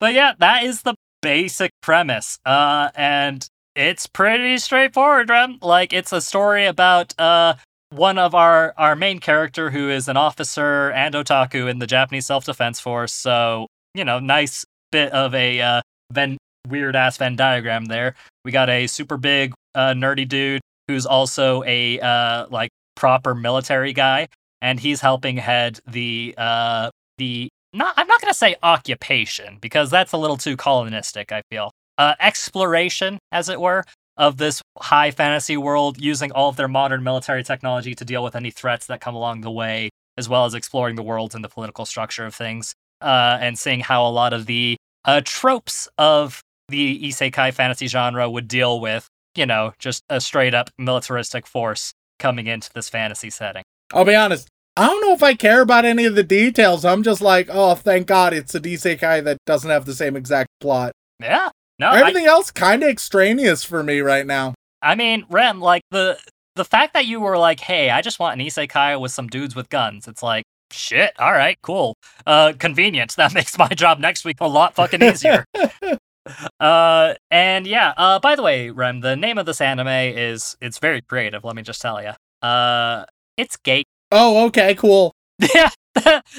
but 0.01 0.15
yeah, 0.15 0.33
that 0.39 0.65
is 0.65 0.81
the 0.81 0.95
basic 1.21 1.71
premise. 1.83 2.39
Uh, 2.47 2.89
and 2.95 3.47
it's 3.75 4.07
pretty 4.07 4.59
straightforward, 4.59 5.31
Rem. 5.31 5.59
Like 5.61 5.93
it's 5.93 6.13
a 6.13 6.21
story 6.21 6.67
about 6.67 7.19
uh 7.19 7.55
one 7.91 8.19
of 8.19 8.35
our 8.35 8.75
our 8.77 8.97
main 8.97 9.19
character 9.21 9.71
who 9.71 9.89
is 9.91 10.09
an 10.09 10.17
officer 10.17 10.91
and 10.91 11.15
otaku 11.15 11.71
in 11.71 11.79
the 11.79 11.87
Japanese 11.87 12.27
self 12.27 12.45
defense 12.45 12.81
force. 12.81 13.13
So 13.13 13.67
you 13.95 14.05
know, 14.05 14.19
nice 14.19 14.65
bit 14.93 15.13
of 15.13 15.35
a 15.35 15.61
uh 15.61 15.81
Venn 16.13 16.37
weird 16.69 16.97
ass 16.97 17.17
Venn 17.17 17.37
diagram 17.37 17.87
there. 17.87 18.15
We 18.45 18.53
got 18.53 18.71
a 18.71 18.87
super 18.87 19.17
big 19.17 19.55
uh, 19.75 19.93
nerdy 19.93 20.29
dude 20.29 20.61
who's 20.89 21.07
also 21.07 21.63
a 21.65 22.01
uh 22.01 22.47
like 22.51 22.71
proper 22.95 23.35
military 23.35 23.93
guy, 23.93 24.29
and 24.63 24.79
he's 24.79 25.01
helping 25.01 25.37
head 25.37 25.81
the 25.87 26.35
uh 26.39 26.91
the 27.19 27.49
not 27.73 27.95
I'm 27.97 28.07
not 28.07 28.21
gonna 28.21 28.35
say 28.35 28.57
occupation 28.63 29.59
because 29.61 29.91
that's 29.91 30.13
a 30.13 30.17
little 30.17 30.37
too 30.37 30.57
colonistic. 30.57 31.33
I 31.33 31.43
feel 31.51 31.71
uh, 31.99 32.15
exploration, 32.21 33.19
as 33.33 33.49
it 33.49 33.61
were, 33.61 33.85
of 34.17 34.37
this 34.37 34.63
high 34.79 35.11
fantasy 35.11 35.57
world, 35.57 36.01
using 36.01 36.33
all 36.33 36.49
of 36.49 36.57
their 36.57 36.69
modern 36.69 37.03
military 37.03 37.43
technology 37.43 37.95
to 37.95 38.05
deal 38.05 38.23
with 38.23 38.37
any 38.37 38.51
threats 38.51 38.87
that 38.87 39.01
come 39.01 39.15
along 39.15 39.41
the 39.41 39.51
way, 39.51 39.91
as 40.17 40.29
well 40.29 40.45
as 40.45 40.55
exploring 40.55 40.97
the 40.97 41.03
worlds 41.03 41.35
and 41.35 41.45
the 41.45 41.49
political 41.49 41.85
structure 41.85 42.25
of 42.25 42.35
things, 42.35 42.75
uh, 43.01 43.39
and 43.41 43.59
seeing 43.59 43.81
how 43.81 44.07
a 44.07 44.11
lot 44.11 44.33
of 44.33 44.47
the 44.47 44.77
uh, 45.05 45.21
tropes 45.25 45.89
of 45.99 46.41
the 46.69 47.09
isekai 47.09 47.53
fantasy 47.53 47.87
genre 47.87 48.29
would 48.31 48.49
deal 48.49 48.81
with, 48.81 49.07
you 49.35 49.47
know, 49.47 49.73
just 49.79 50.03
a 50.09 50.21
straight 50.21 50.55
up 50.55 50.71
militaristic 50.79 51.47
force 51.47 51.93
coming 52.19 52.47
into 52.47 52.71
this 52.75 52.89
fantasy 52.89 53.31
setting. 53.31 53.63
I'll 53.93 54.05
be 54.05 54.15
honest. 54.15 54.49
I 54.77 54.87
don't 54.87 55.03
know 55.03 55.13
if 55.13 55.23
I 55.23 55.35
care 55.35 55.61
about 55.61 55.85
any 55.85 56.05
of 56.05 56.17
the 56.17 56.25
details. 56.25 56.85
I'm 56.85 57.03
just 57.03 57.21
like, 57.21 57.49
oh, 57.51 57.75
thank 57.75 58.09
God 58.09 58.33
it's 58.33 58.55
a 58.55 58.61
Isekai 58.61 59.23
that 59.23 59.39
doesn't 59.47 59.71
have 59.71 59.85
the 59.85 59.95
same 59.95 60.17
exact 60.17 60.49
plot. 60.61 60.93
Yeah. 61.21 61.51
No, 61.79 61.89
I, 61.89 62.01
Everything 62.01 62.27
else 62.27 62.51
kind 62.51 62.83
of 62.83 62.89
extraneous 62.89 63.65
for 63.65 63.83
me 63.83 64.01
right 64.01 64.27
now. 64.27 64.55
I 64.81 64.95
mean, 64.95 65.25
Rem, 65.29 65.61
like 65.61 65.83
the 65.91 66.19
the 66.57 66.65
fact 66.65 66.95
that 66.95 67.07
you 67.07 67.21
were 67.21 67.37
like, 67.37 67.61
"Hey, 67.61 67.91
I 67.91 68.01
just 68.01 68.19
want 68.19 68.41
an 68.41 68.47
isekai 68.47 69.01
with 69.01 69.13
some 69.13 69.29
dudes 69.29 69.57
with 69.57 69.69
guns." 69.71 70.07
It's 70.07 70.23
like, 70.23 70.45
shit. 70.71 71.13
All 71.19 71.33
right, 71.33 71.57
cool. 71.63 71.95
Uh, 72.27 72.53
convenient. 72.59 73.15
That 73.17 73.35
makes 73.35 73.59
my 73.59 73.69
job 73.69 73.99
next 73.99 74.25
week 74.25 74.37
a 74.41 74.47
lot 74.47 74.75
fucking 74.75 75.03
easier. 75.03 75.45
uh, 76.61 77.15
and 77.31 77.67
yeah. 77.67 77.95
Uh, 77.97 78.19
by 78.19 78.37
the 78.37 78.43
way, 78.43 78.71
Rem, 78.71 79.01
the 79.01 79.17
name 79.17 79.39
of 79.39 79.47
this 79.47 79.61
anime 79.61 79.89
is 79.89 80.57
it's 80.61 80.79
very 80.79 81.01
creative. 81.03 81.45
Let 81.45 81.57
me 81.57 81.63
just 81.63 81.81
tell 81.81 82.03
you. 82.03 82.13
Uh, 82.43 83.05
it's 83.37 83.57
Gate. 83.57 83.87
Oh, 84.17 84.47
okay, 84.47 84.77
cool. 84.77 85.11
Yeah, 85.41 85.71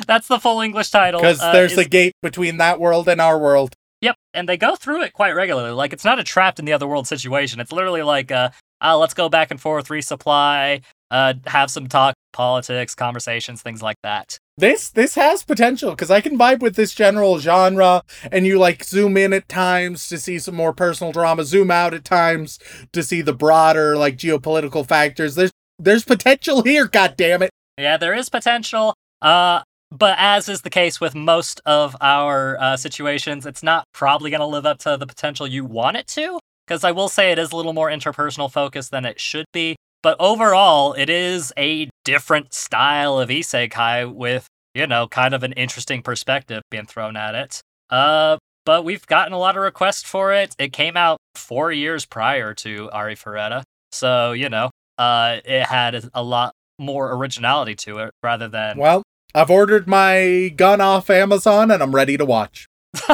that's 0.08 0.30
the 0.30 0.40
full 0.40 0.62
English 0.62 0.92
title. 0.92 1.20
Because 1.20 1.42
uh, 1.42 1.52
there's 1.52 1.74
is- 1.74 1.80
a 1.80 1.84
gate 1.84 2.14
between 2.22 2.56
that 2.58 2.80
world 2.80 3.10
and 3.10 3.20
our 3.20 3.38
world. 3.38 3.74
Yep, 4.06 4.18
and 4.36 4.48
they 4.48 4.56
go 4.56 4.76
through 4.76 5.02
it 5.02 5.14
quite 5.14 5.32
regularly. 5.32 5.72
Like 5.72 5.92
it's 5.92 6.06
not 6.06 6.20
a 6.20 6.24
trapped 6.24 6.60
in 6.60 6.66
the 6.66 6.74
other 6.74 6.86
world 6.86 7.08
situation. 7.08 7.60
It's 7.60 7.72
literally 7.72 8.04
like, 8.04 8.32
uh, 8.32 8.52
uh 8.80 8.96
let's 9.00 9.16
go 9.16 9.30
back 9.30 9.50
and 9.50 9.60
forth, 9.60 9.88
resupply, 9.88 10.84
uh, 11.10 11.34
have 11.48 11.72
some 11.72 11.88
talk, 11.88 12.14
politics, 12.32 12.94
conversations, 12.94 13.64
things 13.64 13.82
like 13.82 13.98
that. 14.04 14.38
This 14.60 14.92
this 14.92 15.16
has 15.16 15.42
potential 15.42 15.90
because 15.90 16.12
I 16.12 16.22
can 16.22 16.38
vibe 16.38 16.60
with 16.60 16.76
this 16.76 16.94
general 16.94 17.40
genre, 17.40 18.04
and 18.32 18.46
you 18.46 18.60
like 18.60 18.84
zoom 18.84 19.18
in 19.18 19.34
at 19.34 19.50
times 19.50 20.08
to 20.10 20.20
see 20.20 20.38
some 20.38 20.54
more 20.54 20.72
personal 20.72 21.12
drama, 21.12 21.44
zoom 21.44 21.72
out 21.72 21.96
at 21.96 22.06
times 22.06 22.60
to 22.94 23.02
see 23.02 23.24
the 23.24 23.34
broader 23.34 23.98
like 23.98 24.18
geopolitical 24.18 24.88
factors. 24.88 25.34
There's 25.34 25.52
there's 25.80 26.06
potential 26.06 26.62
here. 26.62 26.86
God 26.86 27.16
damn 27.18 27.42
it! 27.42 27.50
Yeah, 27.80 27.98
there 27.98 28.14
is 28.14 28.30
potential. 28.30 28.94
Uh, 29.20 29.62
but 29.92 30.16
as 30.20 30.50
is 30.50 30.62
the 30.62 30.70
case 30.70 31.00
with 31.00 31.16
most 31.16 31.62
of 31.66 31.96
our 32.02 32.60
uh, 32.60 32.78
situations, 32.78 33.46
it's 33.46 33.64
not 33.64 33.86
probably 33.94 34.30
going 34.30 34.42
to 34.42 34.46
live 34.46 34.66
up 34.66 34.80
to 34.80 34.98
the 34.98 35.08
potential 35.08 35.48
you 35.48 35.66
want 35.66 35.98
it 35.98 36.08
to. 36.08 36.40
Because 36.68 36.84
I 36.84 36.92
will 36.92 37.10
say 37.10 37.32
it 37.32 37.38
is 37.38 37.52
a 37.52 37.56
little 37.56 37.74
more 37.74 37.90
interpersonal 37.90 38.52
focused 38.52 38.90
than 38.90 39.06
it 39.06 39.20
should 39.20 39.46
be. 39.54 39.76
But 40.02 40.18
overall, 40.20 40.94
it 40.94 41.10
is 41.10 41.54
a 41.58 41.90
different 42.04 42.54
style 42.54 43.20
of 43.20 43.30
isekai 43.30 44.12
with, 44.14 44.48
you 44.74 44.88
know, 44.88 45.08
kind 45.08 45.34
of 45.34 45.44
an 45.44 45.54
interesting 45.54 46.02
perspective 46.02 46.64
being 46.72 46.86
thrown 46.86 47.16
at 47.16 47.36
it. 47.36 47.62
Uh, 47.90 48.38
but 48.66 48.84
we've 48.84 49.06
gotten 49.06 49.34
a 49.34 49.38
lot 49.38 49.56
of 49.56 49.64
requests 49.64 50.04
for 50.04 50.34
it. 50.34 50.56
It 50.58 50.74
came 50.74 50.98
out 50.98 51.18
four 51.36 51.72
years 51.72 52.06
prior 52.06 52.54
to 52.56 52.90
Arifureta. 52.94 53.64
So, 53.92 54.32
you 54.32 54.50
know, 54.50 54.72
uh, 54.98 55.38
it 55.46 55.64
had 55.68 56.10
a 56.14 56.24
lot 56.24 56.54
more 56.80 57.14
originality 57.14 57.76
to 57.76 58.00
it 58.00 58.12
rather 58.24 58.48
than 58.48 58.78
Well, 58.78 59.04
I've 59.36 59.50
ordered 59.50 59.86
my 59.86 60.54
gun 60.56 60.80
off 60.80 61.10
Amazon, 61.10 61.70
and 61.70 61.84
I'm 61.84 61.94
ready 61.94 62.16
to 62.16 62.24
watch. 62.24 62.70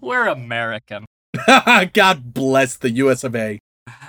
we're 0.00 0.26
American. 0.26 1.04
God 1.92 2.32
bless 2.32 2.78
the 2.78 2.88
U.S. 2.92 3.22
of 3.22 3.36
A. 3.36 3.58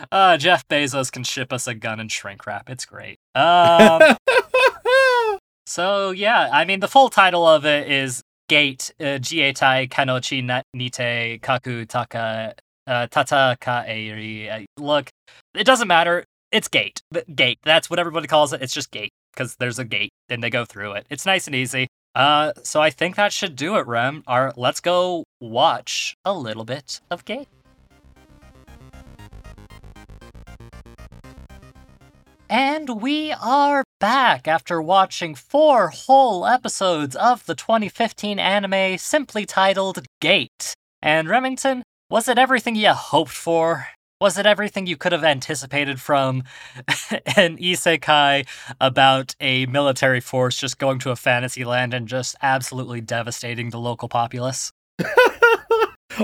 Uh, 0.09 0.37
Jeff 0.37 0.65
Bezos 0.69 1.11
can 1.11 1.25
ship 1.25 1.51
us 1.51 1.67
a 1.67 1.73
gun 1.73 1.99
and 1.99 2.09
shrink 2.09 2.45
wrap. 2.47 2.69
It's 2.69 2.85
great. 2.85 3.17
Um, 3.35 4.15
so 5.65 6.11
yeah, 6.11 6.49
I 6.53 6.63
mean 6.63 6.79
the 6.79 6.87
full 6.87 7.09
title 7.09 7.45
of 7.45 7.65
it 7.65 7.91
is 7.91 8.21
Gate 8.47 8.93
uh, 9.01 9.19
Jieitai 9.19 9.89
Kanochi 9.89 10.41
Nite 10.41 11.41
Kaku 11.41 11.85
Taka 11.85 12.55
uh, 12.87 13.07
Tata 13.07 13.57
Kaeri. 13.59 14.49
Uh, 14.49 14.61
look, 14.77 15.09
it 15.55 15.65
doesn't 15.65 15.89
matter. 15.89 16.23
It's 16.53 16.69
Gate. 16.69 17.01
Gate. 17.35 17.59
That's 17.65 17.89
what 17.89 17.99
everybody 17.99 18.27
calls 18.27 18.53
it. 18.53 18.61
It's 18.61 18.73
just 18.73 18.89
Gate 18.91 19.11
because 19.33 19.55
there's 19.55 19.79
a 19.79 19.85
gate 19.85 20.11
and 20.29 20.43
they 20.43 20.49
go 20.49 20.65
through 20.65 20.93
it. 20.93 21.05
It's 21.09 21.25
nice 21.25 21.47
and 21.47 21.55
easy. 21.55 21.87
Uh, 22.15 22.53
so 22.63 22.81
I 22.81 22.89
think 22.89 23.15
that 23.15 23.33
should 23.33 23.55
do 23.55 23.75
it, 23.77 23.87
Rem. 23.87 24.23
Our, 24.27 24.53
let's 24.55 24.79
go 24.79 25.23
watch 25.39 26.15
a 26.23 26.33
little 26.33 26.65
bit 26.65 27.01
of 27.09 27.25
Gate. 27.25 27.47
And 32.49 33.01
we 33.01 33.31
are 33.31 33.83
back 33.99 34.47
after 34.47 34.79
watching 34.79 35.33
four 35.33 35.87
whole 35.87 36.45
episodes 36.45 37.15
of 37.15 37.43
the 37.47 37.55
2015 37.55 38.37
anime 38.37 38.99
simply 38.99 39.47
titled 39.47 40.05
Gate. 40.21 40.75
And 41.01 41.27
Remington, 41.27 41.81
was 42.11 42.27
it 42.27 42.37
everything 42.37 42.75
you 42.75 42.91
hoped 42.91 43.31
for? 43.31 43.87
Was 44.23 44.37
it 44.37 44.45
everything 44.45 44.87
you 44.87 44.95
could 44.95 45.11
have 45.11 45.25
anticipated 45.25 45.99
from 45.99 46.45
an 47.35 47.57
isekai 47.57 48.47
about 48.79 49.35
a 49.41 49.65
military 49.65 50.21
force 50.21 50.57
just 50.57 50.77
going 50.77 50.99
to 50.99 51.11
a 51.11 51.17
fantasy 51.17 51.65
land 51.65 51.93
and 51.93 52.07
just 52.07 52.37
absolutely 52.41 53.01
devastating 53.01 53.69
the 53.69 53.79
local 53.79 54.07
populace? 54.07 54.71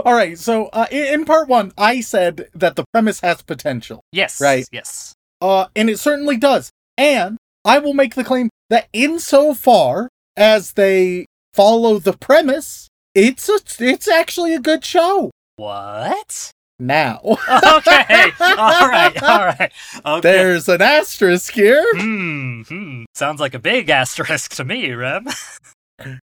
All 0.05 0.13
right, 0.13 0.39
so 0.39 0.67
uh, 0.67 0.87
in, 0.89 1.13
in 1.13 1.25
part 1.25 1.49
one, 1.49 1.73
I 1.77 1.99
said 1.99 2.47
that 2.55 2.77
the 2.77 2.85
premise 2.93 3.19
has 3.19 3.41
potential. 3.41 3.99
Yes. 4.13 4.39
Right. 4.39 4.65
Yes. 4.71 5.13
Uh, 5.41 5.65
and 5.75 5.89
it 5.89 5.99
certainly 5.99 6.37
does. 6.37 6.69
And 6.97 7.35
I 7.65 7.79
will 7.79 7.93
make 7.93 8.15
the 8.15 8.23
claim 8.23 8.49
that 8.69 8.87
insofar 8.93 10.07
as 10.37 10.71
they 10.71 11.25
follow 11.53 11.99
the 11.99 12.13
premise, 12.13 12.87
it's 13.13 13.49
a, 13.49 13.59
it's 13.83 14.07
actually 14.07 14.55
a 14.55 14.61
good 14.61 14.85
show. 14.85 15.31
What? 15.57 16.53
Now, 16.81 17.19
okay. 17.25 18.31
all 18.39 18.88
right. 18.88 19.21
All 19.24 19.45
right. 19.45 19.71
Okay. 20.05 20.21
there's 20.21 20.69
an 20.69 20.81
asterisk 20.81 21.53
here, 21.53 21.83
Hmm, 21.95 22.62
hmm. 22.62 23.03
Sounds 23.15 23.41
like 23.41 23.53
a 23.53 23.59
big 23.59 23.89
asterisk 23.89 24.55
to 24.55 24.63
me, 24.63 24.93
Rem. 24.93 25.27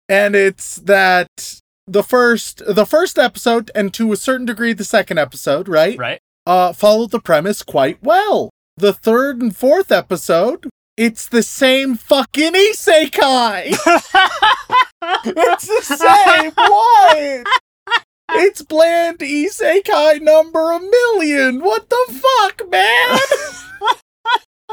and 0.10 0.36
it's 0.36 0.78
that 0.78 1.62
the 1.88 2.02
first 2.04 2.64
the 2.68 2.86
first 2.86 3.20
episode 3.20 3.70
and 3.76 3.94
to 3.94 4.12
a 4.12 4.18
certain 4.18 4.46
degree 4.48 4.74
the 4.74 4.84
second 4.84 5.20
episode, 5.20 5.68
right? 5.70 5.98
right? 5.98 6.20
Uh, 6.48 6.74
followed 6.74 7.12
the 7.12 7.20
premise 7.20 7.62
quite 7.62 8.02
well. 8.02 8.50
The 8.78 8.94
third 8.94 9.42
and 9.44 9.56
fourth 9.56 9.92
episode, 9.92 10.68
it's 10.98 11.28
the 11.28 11.44
same 11.44 11.96
fucking 11.96 12.54
isekai. 12.54 13.76
It's 15.24 15.68
the 15.68 15.96
same 15.98 16.52
one. 16.56 17.44
It's 18.34 18.62
bland 18.62 19.20
isekai 19.20 20.22
number 20.22 20.72
a 20.72 20.80
million. 20.80 21.62
What 21.62 21.90
the 21.90 22.22
fuck, 22.22 22.70
man? 22.70 23.20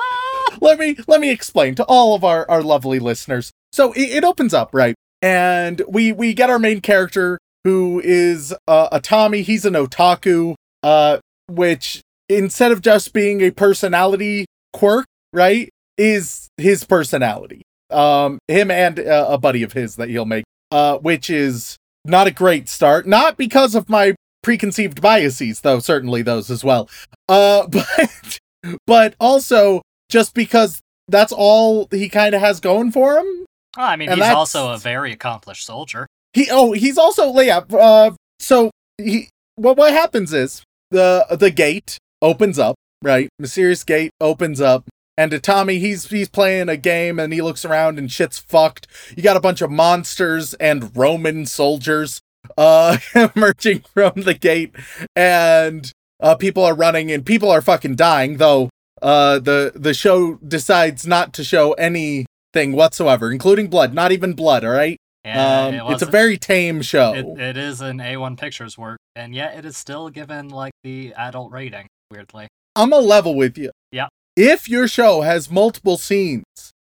let 0.60 0.78
me 0.78 0.96
let 1.06 1.20
me 1.20 1.30
explain 1.30 1.74
to 1.76 1.84
all 1.84 2.14
of 2.14 2.24
our, 2.24 2.48
our 2.50 2.62
lovely 2.62 2.98
listeners. 2.98 3.50
So 3.72 3.92
it, 3.92 4.10
it 4.10 4.24
opens 4.24 4.54
up 4.54 4.70
right, 4.72 4.94
and 5.22 5.82
we 5.88 6.12
we 6.12 6.34
get 6.34 6.50
our 6.50 6.58
main 6.58 6.80
character 6.80 7.38
who 7.64 8.00
is 8.04 8.54
uh, 8.66 8.98
Itami. 8.98 9.42
He's 9.42 9.64
an 9.64 9.74
otaku, 9.74 10.54
uh, 10.82 11.18
which 11.48 12.00
instead 12.28 12.72
of 12.72 12.80
just 12.82 13.12
being 13.12 13.40
a 13.40 13.50
personality 13.50 14.46
quirk, 14.72 15.06
right, 15.32 15.68
is 15.96 16.48
his 16.56 16.84
personality. 16.84 17.62
Um, 17.90 18.38
him 18.48 18.70
and 18.70 19.00
uh, 19.00 19.26
a 19.30 19.38
buddy 19.38 19.62
of 19.62 19.72
his 19.72 19.96
that 19.96 20.10
he'll 20.10 20.26
make, 20.26 20.44
uh, 20.70 20.98
which 20.98 21.30
is 21.30 21.76
not 22.04 22.26
a 22.26 22.30
great 22.30 22.68
start. 22.68 23.06
Not 23.06 23.36
because 23.36 23.74
of 23.74 23.88
my 23.88 24.14
preconceived 24.42 25.00
biases, 25.00 25.60
though 25.60 25.78
certainly 25.78 26.22
those 26.22 26.50
as 26.50 26.64
well. 26.64 26.88
Uh, 27.28 27.66
but 27.66 28.38
but 28.86 29.14
also 29.20 29.82
just 30.08 30.34
because 30.34 30.80
that's 31.08 31.32
all 31.32 31.88
he 31.90 32.08
kind 32.08 32.34
of 32.34 32.40
has 32.40 32.60
going 32.60 32.92
for 32.92 33.18
him. 33.18 33.46
Oh, 33.76 33.82
I 33.82 33.96
mean, 33.96 34.08
And 34.08 34.20
he's 34.20 34.32
also 34.32 34.72
a 34.72 34.78
very 34.78 35.12
accomplished 35.12 35.64
soldier. 35.64 36.06
He 36.32 36.48
oh 36.50 36.72
he's 36.72 36.98
also 36.98 37.32
yeah. 37.40 37.58
Uh, 37.58 38.12
so 38.38 38.70
he 38.98 39.28
what 39.56 39.76
what 39.76 39.92
happens 39.92 40.32
is 40.32 40.62
the 40.90 41.26
the 41.30 41.50
gate 41.50 41.98
opens 42.22 42.58
up 42.58 42.76
right. 43.02 43.28
Mysterious 43.38 43.84
gate 43.84 44.12
opens 44.20 44.60
up. 44.60 44.84
And 45.18 45.32
to 45.32 45.40
Tommy, 45.40 45.80
he's 45.80 46.08
he's 46.08 46.28
playing 46.28 46.68
a 46.68 46.76
game 46.76 47.18
and 47.18 47.32
he 47.32 47.42
looks 47.42 47.64
around 47.64 47.98
and 47.98 48.10
shit's 48.10 48.38
fucked. 48.38 48.86
You 49.16 49.22
got 49.22 49.36
a 49.36 49.40
bunch 49.40 49.60
of 49.60 49.70
monsters 49.70 50.54
and 50.54 50.96
Roman 50.96 51.44
soldiers 51.44 52.22
uh 52.56 52.96
emerging 53.34 53.80
from 53.92 54.12
the 54.22 54.32
gate 54.32 54.72
and 55.16 55.92
uh 56.20 56.34
people 56.36 56.64
are 56.64 56.74
running 56.74 57.10
and 57.10 57.26
people 57.26 57.50
are 57.50 57.60
fucking 57.60 57.96
dying 57.96 58.36
though 58.38 58.70
uh 59.02 59.38
the 59.38 59.72
the 59.74 59.92
show 59.92 60.36
decides 60.36 61.06
not 61.06 61.32
to 61.34 61.44
show 61.44 61.72
anything 61.72 62.72
whatsoever 62.72 63.30
including 63.30 63.66
blood 63.68 63.92
not 63.92 64.12
even 64.12 64.32
blood 64.32 64.64
all 64.64 64.70
right 64.70 64.96
um 65.26 65.74
it 65.74 65.82
it's 65.92 66.02
a 66.02 66.06
very 66.06 66.38
tame 66.38 66.80
show 66.80 67.12
It, 67.12 67.26
it 67.38 67.56
is 67.56 67.80
an 67.82 67.98
A1 67.98 68.38
Pictures 68.38 68.78
work, 68.78 68.98
and 69.14 69.34
yet 69.34 69.58
it 69.58 69.64
is 69.66 69.76
still 69.76 70.08
given 70.08 70.48
like 70.48 70.72
the 70.84 71.12
adult 71.18 71.52
rating. 71.52 71.86
Weirdly, 72.10 72.48
i'm 72.76 72.92
a 72.92 72.98
level 72.98 73.34
with 73.34 73.58
you 73.58 73.72
Yeah. 73.92 74.08
If 74.38 74.68
your 74.68 74.86
show 74.86 75.22
has 75.22 75.50
multiple 75.50 75.96
scenes 75.98 76.44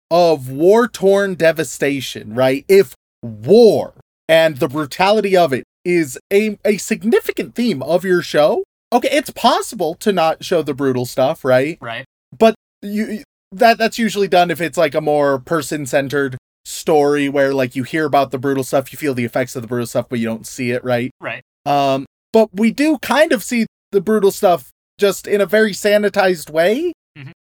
of 0.09 0.49
war 0.49 0.87
torn 0.87 1.35
devastation 1.35 2.33
right 2.33 2.65
if 2.69 2.95
war 3.23 3.95
and 4.29 4.59
the 4.59 4.69
brutality 4.69 5.37
of 5.37 5.53
it 5.53 5.65
is 5.85 6.17
a, 6.33 6.57
a 6.65 6.77
significant 6.77 7.57
theme 7.57 7.83
of 7.83 8.05
your 8.05 8.23
show 8.23 8.63
okay 8.93 9.09
it's 9.11 9.31
possible 9.31 9.95
to 9.97 10.13
not 10.13 10.45
show 10.45 10.63
the 10.63 10.75
brutal 10.75 11.05
stuff 11.05 11.45
right 11.45 11.77
right? 11.81 12.05
But 12.39 12.55
you 12.83 13.25
that 13.51 13.79
that's 13.79 13.99
usually 13.99 14.29
done 14.29 14.53
if 14.53 14.61
it's 14.61 14.79
like 14.79 14.95
a 14.95 15.01
more 15.01 15.41
person 15.41 15.87
centered 15.87 16.39
story 16.65 17.29
where 17.29 17.53
like 17.53 17.75
you 17.75 17.83
hear 17.83 18.05
about 18.05 18.31
the 18.31 18.39
brutal 18.39 18.63
stuff 18.63 18.93
you 18.93 18.97
feel 18.97 19.15
the 19.15 19.25
effects 19.25 19.57
of 19.57 19.63
the 19.63 19.69
brutal 19.69 19.87
stuff 19.87 20.09
but 20.09 20.21
you 20.21 20.27
don't 20.27 20.47
see 20.47 20.71
it 20.71 20.85
right 20.85 21.11
Right. 21.21 21.43
um 21.67 22.07
but 22.33 22.49
we 22.53 22.71
do 22.71 22.99
kind 22.99 23.33
of 23.33 23.43
see 23.43 23.67
the 23.91 24.01
brutal 24.01 24.31
stuff 24.31 24.71
just 25.01 25.27
in 25.27 25.41
a 25.41 25.47
very 25.47 25.73
sanitized 25.73 26.51
way. 26.51 26.93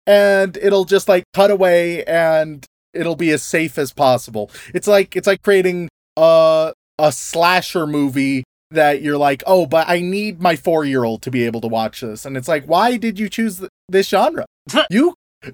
And 0.06 0.58
it'll 0.58 0.86
just 0.86 1.08
like 1.08 1.24
cut 1.34 1.52
away 1.52 2.04
and 2.06 2.66
it'll 2.94 3.16
be 3.16 3.32
as 3.32 3.44
safe 3.44 3.78
as 3.78 3.94
possible. 3.94 4.52
It's 4.74 4.88
like 4.88 5.16
it's 5.16 5.28
like 5.28 5.42
creating 5.42 5.90
a 6.18 6.74
a 7.00 7.12
slasher 7.12 7.88
movie 7.88 8.44
that 8.72 9.02
you're 9.02 9.18
like, 9.18 9.44
oh, 9.46 9.66
but 9.66 9.88
I 9.88 10.00
need 10.00 10.42
my 10.42 10.56
four 10.56 10.86
year 10.86 11.04
old 11.04 11.22
to 11.24 11.32
be 11.32 11.46
able 11.46 11.62
to 11.62 11.68
watch 11.68 12.02
this, 12.02 12.26
and 12.26 12.38
it's 12.38 12.48
like, 12.48 12.66
why 12.66 12.98
did 12.98 13.20
you 13.20 13.30
choose 13.30 13.60
th- 13.60 13.70
this 13.90 14.10
genre? 14.10 14.46
you 14.90 15.16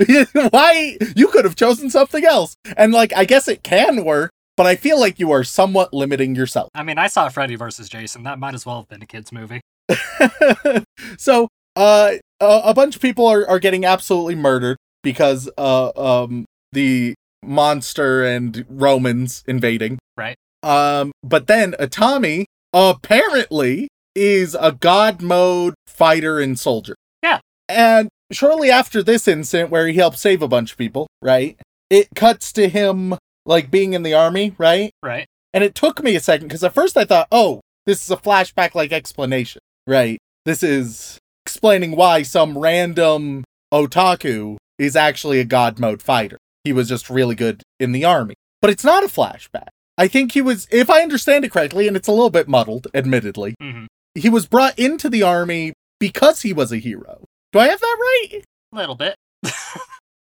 why 0.51 0.97
you 1.15 1.27
could 1.29 1.45
have 1.45 1.55
chosen 1.55 1.89
something 1.89 2.25
else, 2.25 2.55
and 2.77 2.93
like 2.93 3.13
I 3.15 3.25
guess 3.25 3.47
it 3.47 3.63
can 3.63 4.03
work, 4.03 4.31
but 4.55 4.65
I 4.65 4.75
feel 4.75 4.99
like 4.99 5.19
you 5.19 5.31
are 5.31 5.43
somewhat 5.43 5.93
limiting 5.93 6.35
yourself. 6.35 6.69
I 6.75 6.83
mean, 6.83 6.97
I 6.97 7.07
saw 7.07 7.29
Freddy 7.29 7.55
versus 7.55 7.89
Jason. 7.89 8.23
That 8.23 8.39
might 8.39 8.53
as 8.53 8.65
well 8.65 8.77
have 8.77 8.87
been 8.87 9.01
a 9.01 9.07
kids 9.07 9.31
movie. 9.31 9.61
so 11.17 11.47
uh 11.75 12.11
a, 12.41 12.61
a 12.65 12.73
bunch 12.73 12.95
of 12.95 13.01
people 13.01 13.25
are, 13.27 13.47
are 13.47 13.59
getting 13.59 13.85
absolutely 13.85 14.35
murdered 14.35 14.77
because 15.03 15.49
uh 15.57 15.89
um 15.95 16.45
the 16.71 17.13
monster 17.43 18.23
and 18.23 18.65
romans 18.69 19.43
invading 19.47 19.97
Right. 20.17 20.35
um 20.63 21.11
but 21.23 21.47
then 21.47 21.73
Itami 21.79 22.45
apparently 22.73 23.87
is 24.15 24.55
a 24.59 24.71
god 24.71 25.21
mode 25.21 25.73
fighter 25.87 26.39
and 26.39 26.59
soldier 26.59 26.95
Yeah. 27.23 27.39
and 27.67 28.09
shortly 28.31 28.69
after 28.69 29.01
this 29.01 29.27
incident 29.27 29.69
where 29.69 29.87
he 29.87 29.93
helped 29.95 30.17
save 30.19 30.41
a 30.41 30.47
bunch 30.47 30.73
of 30.73 30.77
people 30.77 31.07
right 31.21 31.57
it 31.89 32.09
cuts 32.15 32.51
to 32.53 32.67
him 32.69 33.15
like 33.45 33.71
being 33.71 33.93
in 33.93 34.03
the 34.03 34.13
army 34.13 34.53
right 34.57 34.91
Right. 35.01 35.25
and 35.53 35.63
it 35.63 35.75
took 35.75 36.03
me 36.03 36.15
a 36.15 36.19
second 36.19 36.47
because 36.47 36.63
at 36.63 36.73
first 36.73 36.97
I 36.97 37.05
thought, 37.05 37.27
oh, 37.31 37.61
this 37.85 38.03
is 38.03 38.11
a 38.11 38.17
flashback 38.17 38.75
like 38.75 38.91
explanation, 38.91 39.61
right? 39.87 40.19
This 40.45 40.61
is 40.61 41.17
explaining 41.59 41.93
why 41.93 42.21
some 42.23 42.57
random 42.57 43.43
otaku 43.73 44.55
is 44.77 44.95
actually 44.95 45.41
a 45.41 45.43
god 45.43 45.77
mode 45.77 46.01
fighter. 46.01 46.37
He 46.63 46.71
was 46.71 46.87
just 46.87 47.09
really 47.09 47.35
good 47.35 47.63
in 47.81 47.91
the 47.91 48.05
army. 48.05 48.35
But 48.61 48.71
it's 48.71 48.85
not 48.85 49.03
a 49.03 49.07
flashback. 49.07 49.67
I 49.97 50.07
think 50.07 50.31
he 50.31 50.41
was, 50.41 50.69
if 50.71 50.89
I 50.89 51.01
understand 51.01 51.43
it 51.43 51.51
correctly, 51.51 51.85
and 51.85 51.97
it's 51.97 52.07
a 52.07 52.13
little 52.13 52.29
bit 52.29 52.47
muddled, 52.47 52.87
admittedly, 52.93 53.55
hmm 53.61 53.87
he 54.15 54.27
was 54.29 54.47
brought 54.47 54.77
into 54.79 55.07
the 55.09 55.21
army 55.21 55.73
because 55.99 56.41
he 56.41 56.51
was 56.51 56.71
a 56.71 56.77
hero. 56.77 57.25
Do 57.51 57.59
I 57.59 57.67
have 57.67 57.79
that 57.79 57.97
right? 58.01 58.41
A 58.73 58.75
little 58.75 58.95
bit. 58.95 59.15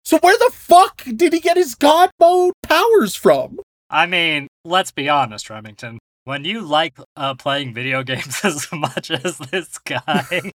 So 0.04 0.18
where 0.20 0.38
the 0.38 0.52
fuck 0.54 1.04
did 1.16 1.34
he 1.34 1.40
get 1.40 1.58
his 1.58 1.74
god 1.76 2.10
mode 2.20 2.54
powers 2.64 3.16
from? 3.16 3.60
I 3.90 4.06
mean, 4.06 4.48
let's 4.66 4.92
be 4.92 5.08
honest, 5.08 5.50
Remington. 5.50 6.00
When 6.26 6.44
you 6.44 6.62
like 6.62 6.98
uh, 7.16 7.36
playing 7.36 7.74
video 7.74 8.04
games 8.12 8.40
as 8.44 8.68
much 8.72 9.10
as 9.10 9.38
this 9.38 9.78
guy. 9.80 10.52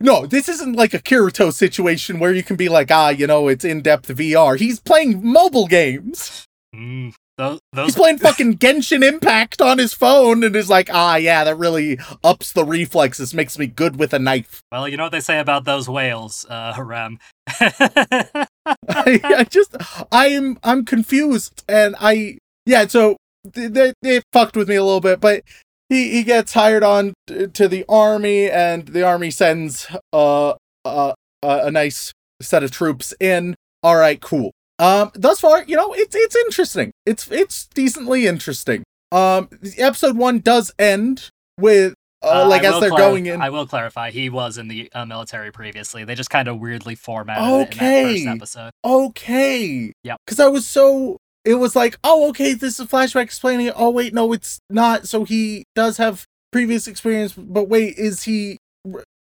No, 0.00 0.26
this 0.26 0.48
isn't 0.48 0.76
like 0.76 0.94
a 0.94 0.98
Kirito 0.98 1.52
situation 1.52 2.18
where 2.18 2.32
you 2.32 2.42
can 2.42 2.56
be 2.56 2.68
like, 2.68 2.90
ah, 2.90 3.10
you 3.10 3.26
know, 3.26 3.48
it's 3.48 3.64
in 3.64 3.82
depth 3.82 4.08
VR. 4.08 4.58
He's 4.58 4.80
playing 4.80 5.20
mobile 5.24 5.66
games. 5.66 6.46
mm, 6.74 7.12
those, 7.36 7.60
He's 7.74 7.94
playing 7.94 8.18
fucking 8.18 8.56
Genshin 8.56 9.06
Impact 9.06 9.60
on 9.60 9.76
his 9.76 9.92
phone 9.92 10.42
and 10.42 10.56
is 10.56 10.70
like, 10.70 10.88
ah, 10.90 11.16
yeah, 11.16 11.44
that 11.44 11.56
really 11.56 11.98
ups 12.24 12.52
the 12.52 12.64
reflexes, 12.64 13.34
makes 13.34 13.58
me 13.58 13.66
good 13.66 13.96
with 13.96 14.14
a 14.14 14.18
knife. 14.18 14.62
well, 14.72 14.88
you 14.88 14.96
know 14.96 15.04
what 15.04 15.12
they 15.12 15.20
say 15.20 15.38
about 15.38 15.64
those 15.64 15.88
whales, 15.88 16.46
uh, 16.48 16.74
Rem. 16.78 17.18
I, 17.48 18.46
I 18.88 19.46
just, 19.50 19.76
I'm, 20.10 20.58
I'm 20.64 20.86
confused, 20.86 21.62
and 21.68 21.94
I, 22.00 22.38
yeah. 22.64 22.86
So 22.86 23.16
they, 23.44 23.66
they, 23.66 23.92
they 24.00 24.22
fucked 24.32 24.56
with 24.56 24.68
me 24.68 24.76
a 24.76 24.84
little 24.84 25.00
bit, 25.00 25.20
but 25.20 25.42
he 25.88 26.10
he 26.10 26.22
gets 26.22 26.52
hired 26.54 26.82
on 26.82 27.14
to 27.28 27.68
the 27.68 27.84
army, 27.88 28.50
and 28.50 28.86
the 28.88 29.02
army 29.02 29.30
sends 29.30 29.86
uh, 30.12 30.50
uh, 30.50 30.54
uh, 30.84 31.12
a 31.42 31.70
nice 31.70 32.12
set 32.40 32.62
of 32.62 32.70
troops 32.70 33.14
in. 33.20 33.54
All 33.82 33.96
right, 33.96 34.20
cool. 34.20 34.50
Um, 34.78 35.10
thus 35.14 35.40
far, 35.40 35.64
you 35.64 35.76
know, 35.76 35.92
it's 35.94 36.14
it's 36.14 36.36
interesting. 36.36 36.90
It's 37.06 37.30
it's 37.30 37.66
decently 37.68 38.26
interesting. 38.26 38.82
Um, 39.12 39.48
the 39.62 39.74
episode 39.78 40.16
one 40.16 40.40
does 40.40 40.72
end 40.78 41.30
with 41.58 41.94
uh, 42.22 42.42
Uh, 42.44 42.48
like 42.48 42.64
I 42.64 42.74
as 42.74 42.80
they're 42.80 42.90
clar- 42.90 42.98
going 43.00 43.26
in. 43.26 43.40
I 43.40 43.50
will 43.50 43.66
clarify, 43.66 44.10
he 44.10 44.28
was 44.28 44.58
in 44.58 44.68
the 44.68 44.90
uh, 44.92 45.06
military 45.06 45.52
previously. 45.52 46.04
They 46.04 46.14
just 46.16 46.28
kind 46.30 46.48
of 46.48 46.58
weirdly 46.58 46.96
formatted 46.96 47.44
it 47.44 47.76
Okay. 47.76 48.18
in 48.18 48.24
that 48.24 48.30
first 48.32 48.58
episode. 48.58 48.70
okay. 48.84 49.92
Yep. 50.02 50.16
Because 50.26 50.40
I 50.40 50.48
was 50.48 50.66
so 50.66 51.18
it 51.46 51.54
was 51.54 51.74
like, 51.76 51.96
oh, 52.04 52.28
okay, 52.30 52.52
this 52.54 52.74
is 52.74 52.80
a 52.80 52.86
flashback 52.86 53.22
explaining 53.22 53.66
it. 53.66 53.74
Oh, 53.76 53.90
wait, 53.90 54.12
no, 54.12 54.32
it's 54.32 54.58
not. 54.68 55.06
So 55.08 55.24
he 55.24 55.64
does 55.74 55.96
have 55.96 56.24
previous 56.52 56.86
experience, 56.88 57.32
but 57.32 57.68
wait, 57.68 57.96
is 57.96 58.24
he 58.24 58.58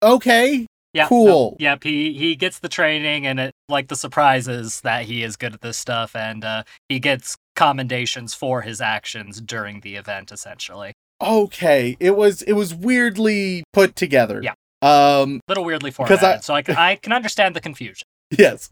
okay? 0.03 0.67
Yeah, 0.93 1.09
Cool. 1.09 1.27
no, 1.27 1.57
yep, 1.61 1.83
he 1.83 2.15
he 2.15 2.37
gets 2.37 2.59
the 2.61 2.71
training, 2.71 3.27
and 3.27 3.39
it 3.39 3.53
like 3.69 3.89
the 3.89 3.97
surprise 3.97 4.49
is 4.49 4.81
that 4.81 5.05
he 5.05 5.23
is 5.23 5.37
good 5.37 5.53
at 5.53 5.61
this 5.61 5.77
stuff, 5.77 6.17
and 6.17 6.43
uh, 6.43 6.63
he 6.89 6.99
gets 6.99 7.37
commendations 7.55 8.33
for 8.33 8.63
his 8.63 8.81
actions 8.81 9.43
during 9.43 9.81
the 9.81 9.97
event. 9.97 10.33
Essentially, 10.33 10.95
Okay, 11.23 11.99
it 12.01 12.17
was 12.17 12.41
it 12.43 12.55
was 12.55 12.75
weirdly 12.75 13.63
put 13.75 13.95
together. 13.95 14.41
Yeah. 14.43 14.55
Um. 14.81 15.41
a 15.47 15.51
little 15.51 15.65
weirdly 15.65 15.91
formatted, 15.91 16.25
I- 16.25 16.39
so 16.41 16.55
I 16.55 16.63
can 16.97 17.13
understand 17.13 17.55
the 17.55 17.61
confusion. 17.61 18.05
Yes. 18.39 18.71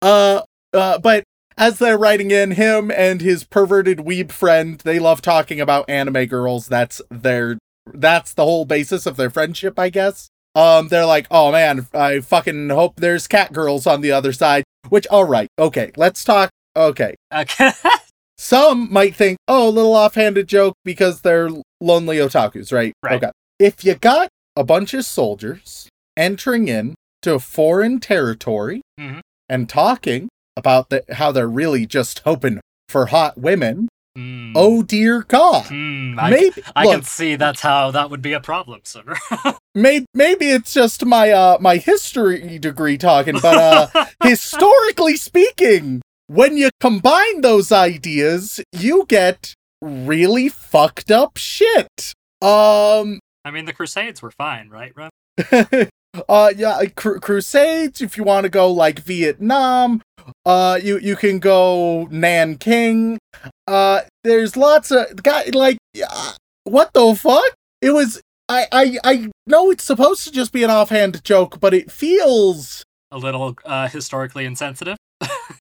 Uh. 0.00 0.40
Uh. 0.72 0.98
But 0.98 1.24
as 1.58 1.78
they're 1.78 1.98
writing 1.98 2.30
in, 2.30 2.52
him 2.52 2.90
and 2.90 3.20
his 3.20 3.44
perverted 3.44 3.98
weeb 3.98 4.30
friend, 4.32 4.78
they 4.84 4.98
love 4.98 5.20
talking 5.20 5.60
about 5.60 5.88
anime 5.90 6.26
girls. 6.26 6.68
That's 6.68 7.02
their. 7.10 7.58
That's 7.92 8.32
the 8.34 8.44
whole 8.44 8.64
basis 8.64 9.06
of 9.06 9.16
their 9.16 9.30
friendship, 9.30 9.78
I 9.78 9.90
guess. 9.90 10.28
Um. 10.54 10.88
They're 10.88 11.04
like, 11.06 11.26
oh 11.30 11.52
man, 11.52 11.86
I 11.92 12.20
fucking 12.20 12.70
hope 12.70 12.96
there's 12.96 13.26
cat 13.26 13.52
girls 13.52 13.86
on 13.86 14.00
the 14.00 14.12
other 14.12 14.32
side. 14.32 14.64
Which, 14.88 15.06
all 15.08 15.24
right, 15.24 15.48
okay, 15.58 15.92
let's 15.96 16.24
talk. 16.24 16.50
Okay, 16.76 17.14
Okay. 17.34 17.72
Some 18.38 18.92
might 18.92 19.16
think, 19.16 19.36
oh, 19.48 19.68
a 19.68 19.70
little 19.70 19.94
offhanded 19.94 20.46
joke 20.46 20.74
because 20.84 21.22
they're 21.22 21.50
lonely 21.80 22.18
otakus, 22.18 22.72
right? 22.72 22.92
Right. 23.02 23.16
Okay. 23.22 23.32
If 23.58 23.84
you 23.84 23.96
got 23.96 24.28
a 24.54 24.62
bunch 24.62 24.94
of 24.94 25.04
soldiers 25.04 25.88
entering 26.16 26.68
in 26.68 26.94
to 27.22 27.40
foreign 27.40 27.98
territory 27.98 28.82
Mhm. 29.00 29.20
and 29.48 29.68
talking 29.68 30.28
about 30.58 30.90
the, 30.90 31.04
how 31.12 31.32
they're 31.32 31.48
really 31.48 31.86
just 31.86 32.20
hoping 32.20 32.60
for 32.88 33.06
hot 33.06 33.38
women, 33.38 33.88
Hmm. 34.16 34.52
oh 34.56 34.82
dear 34.82 35.22
God. 35.22 35.66
Hmm, 35.66 36.18
I, 36.18 36.30
maybe 36.30 36.62
I 36.74 36.84
look, 36.84 36.94
can 36.94 37.02
see 37.04 37.36
that's 37.36 37.60
how 37.60 37.92
that 37.92 38.10
would 38.10 38.20
be 38.22 38.32
a 38.32 38.40
problem, 38.40 38.80
sir. 38.82 39.04
maybe 39.76 40.06
maybe 40.12 40.50
it's 40.50 40.74
just 40.74 41.04
my 41.04 41.30
uh 41.30 41.58
my 41.60 41.76
history 41.76 42.58
degree 42.58 42.98
talking, 42.98 43.38
but 43.40 43.56
uh 43.94 44.04
historically 44.24 45.16
speaking, 45.16 46.02
when 46.26 46.56
you 46.56 46.70
combine 46.80 47.42
those 47.42 47.70
ideas, 47.70 48.60
you 48.72 49.04
get 49.08 49.54
really 49.80 50.48
fucked 50.48 51.12
up 51.12 51.36
shit. 51.36 52.12
Um, 52.42 53.20
I 53.44 53.50
mean, 53.52 53.66
the 53.66 53.72
Crusades 53.72 54.20
were 54.20 54.32
fine, 54.32 54.68
right, 54.68 54.92
Rem? 54.96 55.10
uh, 56.28 56.52
yeah, 56.56 56.80
cru- 56.96 57.20
Crusades. 57.20 58.00
If 58.00 58.16
you 58.16 58.24
want 58.24 58.44
to 58.44 58.50
go 58.50 58.70
like 58.72 58.98
Vietnam, 59.00 60.02
uh, 60.46 60.78
you 60.82 60.98
you 60.98 61.16
can 61.16 61.38
go 61.38 62.08
Nanking. 62.10 63.18
Uh, 63.66 64.02
there's 64.24 64.56
lots 64.56 64.90
of 64.90 65.22
guy 65.22 65.44
like, 65.52 65.78
uh, 66.08 66.32
what 66.64 66.92
the 66.92 67.14
fuck? 67.14 67.54
It 67.80 67.90
was. 67.90 68.20
I 68.48 68.66
I 68.72 68.98
I 69.04 69.30
know 69.46 69.70
it's 69.70 69.84
supposed 69.84 70.24
to 70.24 70.32
just 70.32 70.52
be 70.52 70.62
an 70.62 70.70
offhand 70.70 71.22
joke, 71.24 71.60
but 71.60 71.74
it 71.74 71.90
feels 71.90 72.82
A 73.10 73.18
little 73.18 73.56
uh, 73.64 73.88
historically 73.88 74.44
insensitive. 74.44 74.96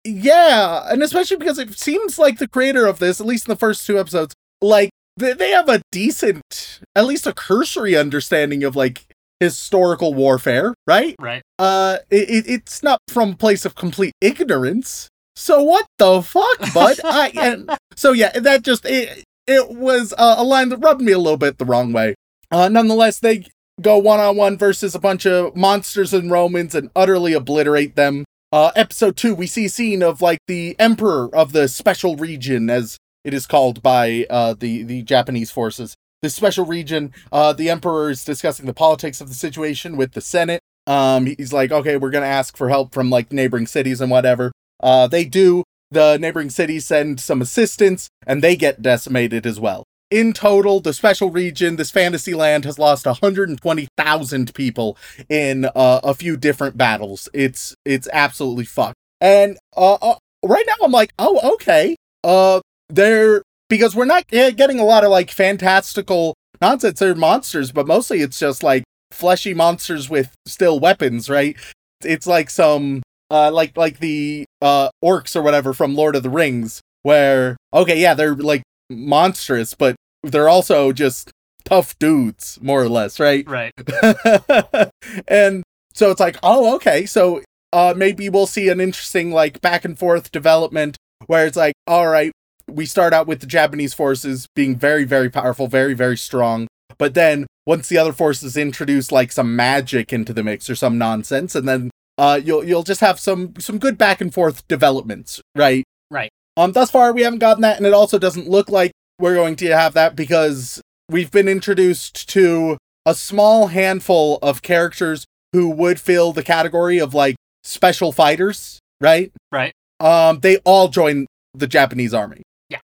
Yeah, 0.03 0.85
and 0.89 1.01
especially 1.03 1.37
because 1.37 1.59
it 1.59 1.77
seems 1.77 2.17
like 2.17 2.37
the 2.37 2.47
creator 2.47 2.85
of 2.85 2.99
this, 2.99 3.19
at 3.19 3.27
least 3.27 3.47
in 3.47 3.51
the 3.51 3.57
first 3.57 3.85
two 3.85 3.99
episodes, 3.99 4.33
like 4.61 4.89
they, 5.17 5.33
they 5.33 5.51
have 5.51 5.67
a 5.67 5.81
decent, 5.91 6.79
at 6.95 7.05
least 7.05 7.27
a 7.27 7.33
cursory 7.33 7.95
understanding 7.95 8.63
of 8.63 8.75
like 8.75 9.05
historical 9.39 10.13
warfare, 10.13 10.73
right? 10.85 11.15
Right. 11.19 11.41
Uh, 11.59 11.97
it, 12.09 12.29
it 12.29 12.49
it's 12.49 12.83
not 12.83 12.99
from 13.07 13.31
a 13.31 13.35
place 13.35 13.65
of 13.65 13.75
complete 13.75 14.13
ignorance. 14.21 15.09
So 15.35 15.61
what 15.61 15.85
the 15.99 16.21
fuck, 16.21 16.73
bud? 16.73 16.99
I 17.03 17.31
and 17.39 17.69
so 17.95 18.11
yeah, 18.11 18.31
that 18.39 18.63
just 18.63 18.85
it 18.85 19.23
it 19.45 19.69
was 19.69 20.13
uh, 20.17 20.35
a 20.37 20.43
line 20.43 20.69
that 20.69 20.77
rubbed 20.77 21.01
me 21.01 21.11
a 21.11 21.19
little 21.19 21.37
bit 21.37 21.57
the 21.57 21.65
wrong 21.65 21.93
way. 21.93 22.15
Uh, 22.51 22.69
nonetheless, 22.69 23.19
they 23.19 23.45
go 23.81 23.97
one 23.97 24.19
on 24.19 24.35
one 24.35 24.57
versus 24.57 24.95
a 24.95 24.99
bunch 24.99 25.25
of 25.25 25.55
monsters 25.55 26.13
and 26.13 26.31
Romans 26.31 26.73
and 26.73 26.89
utterly 26.95 27.33
obliterate 27.33 27.95
them. 27.95 28.25
Uh, 28.51 28.71
episode 28.75 29.17
two, 29.17 29.35
we 29.35 29.45
see 29.45 29.65
a 29.65 29.69
scene 29.69 30.01
of 30.01 30.21
like 30.21 30.39
the 30.47 30.75
emperor 30.79 31.33
of 31.35 31.51
the 31.51 31.67
special 31.67 32.15
region, 32.15 32.69
as 32.69 32.97
it 33.23 33.33
is 33.33 33.45
called 33.45 33.83
by 33.83 34.25
uh, 34.29 34.53
the 34.57 34.83
the 34.83 35.03
Japanese 35.03 35.51
forces. 35.51 35.95
The 36.21 36.29
special 36.29 36.65
region, 36.65 37.13
uh, 37.31 37.53
the 37.53 37.69
emperor 37.69 38.09
is 38.09 38.23
discussing 38.23 38.65
the 38.65 38.73
politics 38.73 39.21
of 39.21 39.29
the 39.29 39.35
situation 39.35 39.97
with 39.97 40.13
the 40.13 40.21
Senate. 40.21 40.61
Um, 40.87 41.25
he's 41.25 41.53
like, 41.53 41.71
okay, 41.71 41.97
we're 41.97 42.09
gonna 42.09 42.25
ask 42.25 42.57
for 42.57 42.69
help 42.69 42.93
from 42.93 43.09
like 43.09 43.31
neighboring 43.31 43.67
cities 43.67 44.01
and 44.01 44.09
whatever. 44.09 44.51
Uh, 44.81 45.07
they 45.07 45.25
do. 45.25 45.63
The 45.91 46.17
neighboring 46.17 46.49
cities 46.49 46.85
send 46.85 47.19
some 47.19 47.41
assistance, 47.41 48.09
and 48.25 48.43
they 48.43 48.55
get 48.55 48.81
decimated 48.81 49.45
as 49.45 49.59
well. 49.59 49.83
In 50.09 50.33
total, 50.33 50.79
the 50.79 50.93
special 50.93 51.29
region, 51.29 51.75
this 51.75 51.91
fantasy 51.91 52.33
land, 52.33 52.65
has 52.65 52.79
lost 52.79 53.05
120,000 53.05 54.53
people 54.53 54.97
in 55.29 55.65
uh, 55.65 55.99
a 56.03 56.13
few 56.13 56.37
different 56.37 56.77
battles. 56.77 57.29
It's 57.33 57.75
it's 57.85 58.07
absolutely 58.11 58.65
fucked. 58.65 58.95
And 59.19 59.57
uh, 59.75 59.95
uh, 59.95 60.15
right 60.43 60.65
now 60.65 60.85
I'm 60.85 60.91
like, 60.91 61.11
oh, 61.19 61.53
okay. 61.55 61.95
Uh, 62.23 62.61
they're 62.89 63.43
because 63.69 63.95
we're 63.95 64.05
not 64.05 64.25
eh, 64.31 64.51
getting 64.51 64.79
a 64.79 64.85
lot 64.85 65.03
of 65.03 65.09
like 65.11 65.31
fantastical 65.31 66.35
nonsense. 66.61 66.99
They're 66.99 67.15
monsters, 67.15 67.71
but 67.71 67.87
mostly 67.87 68.21
it's 68.21 68.39
just 68.39 68.63
like 68.63 68.83
fleshy 69.11 69.53
monsters 69.53 70.09
with 70.09 70.33
still 70.45 70.79
weapons, 70.79 71.29
right? 71.29 71.55
It's 72.03 72.27
like 72.27 72.49
some 72.49 73.01
uh 73.29 73.51
like 73.51 73.75
like 73.75 73.99
the 73.99 74.45
uh 74.61 74.89
orcs 75.03 75.35
or 75.35 75.41
whatever 75.41 75.73
from 75.73 75.95
Lord 75.95 76.15
of 76.15 76.23
the 76.23 76.29
Rings, 76.29 76.81
where 77.03 77.57
okay, 77.73 77.99
yeah, 77.99 78.13
they're 78.13 78.35
like 78.35 78.63
monstrous, 78.89 79.73
but 79.73 79.95
they're 80.23 80.49
also 80.49 80.91
just 80.91 81.31
tough 81.65 81.97
dudes, 81.99 82.57
more 82.61 82.81
or 82.81 82.89
less, 82.89 83.19
right? 83.19 83.47
Right. 83.47 83.73
and 85.27 85.63
so 85.93 86.11
it's 86.11 86.19
like, 86.19 86.37
oh, 86.43 86.75
okay, 86.75 87.05
so 87.05 87.41
uh 87.73 87.93
maybe 87.95 88.29
we'll 88.29 88.47
see 88.47 88.69
an 88.69 88.79
interesting 88.79 89.31
like 89.31 89.61
back 89.61 89.83
and 89.83 89.97
forth 89.97 90.31
development 90.31 90.97
where 91.25 91.45
it's 91.45 91.57
like, 91.57 91.73
all 91.87 92.07
right, 92.07 92.31
we 92.69 92.85
start 92.85 93.13
out 93.13 93.27
with 93.27 93.39
the 93.39 93.47
Japanese 93.47 93.93
forces 93.93 94.47
being 94.55 94.75
very, 94.75 95.03
very 95.03 95.29
powerful, 95.29 95.67
very, 95.67 95.93
very 95.93 96.17
strong. 96.17 96.67
But 96.97 97.13
then 97.13 97.47
once 97.65 97.89
the 97.89 97.97
other 97.97 98.13
forces 98.13 98.57
introduce 98.57 99.11
like 99.11 99.31
some 99.31 99.55
magic 99.55 100.11
into 100.11 100.33
the 100.33 100.43
mix 100.43 100.69
or 100.69 100.75
some 100.75 100.97
nonsense, 100.97 101.55
and 101.55 101.67
then 101.67 101.91
uh 102.17 102.39
you'll 102.43 102.63
you'll 102.63 102.83
just 102.83 103.01
have 103.01 103.19
some 103.19 103.53
some 103.59 103.77
good 103.77 103.97
back 103.97 104.21
and 104.21 104.33
forth 104.33 104.67
developments, 104.67 105.41
right? 105.55 105.83
Right. 106.09 106.31
Um 106.55 106.71
thus 106.71 106.89
far 106.89 107.13
we 107.13 107.21
haven't 107.21 107.39
gotten 107.39 107.61
that, 107.61 107.77
and 107.77 107.85
it 107.85 107.93
also 107.93 108.17
doesn't 108.17 108.49
look 108.49 108.69
like 108.69 108.91
we're 109.19 109.35
going 109.35 109.55
to 109.57 109.67
have 109.67 109.93
that 109.93 110.15
because 110.15 110.81
we've 111.09 111.31
been 111.31 111.47
introduced 111.47 112.27
to 112.29 112.77
a 113.05 113.13
small 113.15 113.67
handful 113.67 114.39
of 114.41 114.61
characters 114.61 115.25
who 115.53 115.69
would 115.69 115.99
fill 115.99 116.33
the 116.33 116.43
category 116.43 116.99
of 116.99 117.13
like 117.13 117.35
special 117.63 118.11
fighters, 118.11 118.79
right? 118.99 119.31
Right. 119.51 119.73
Um, 119.99 120.39
they 120.41 120.57
all 120.57 120.89
join 120.89 121.25
the 121.53 121.67
Japanese 121.67 122.13
army. 122.13 122.43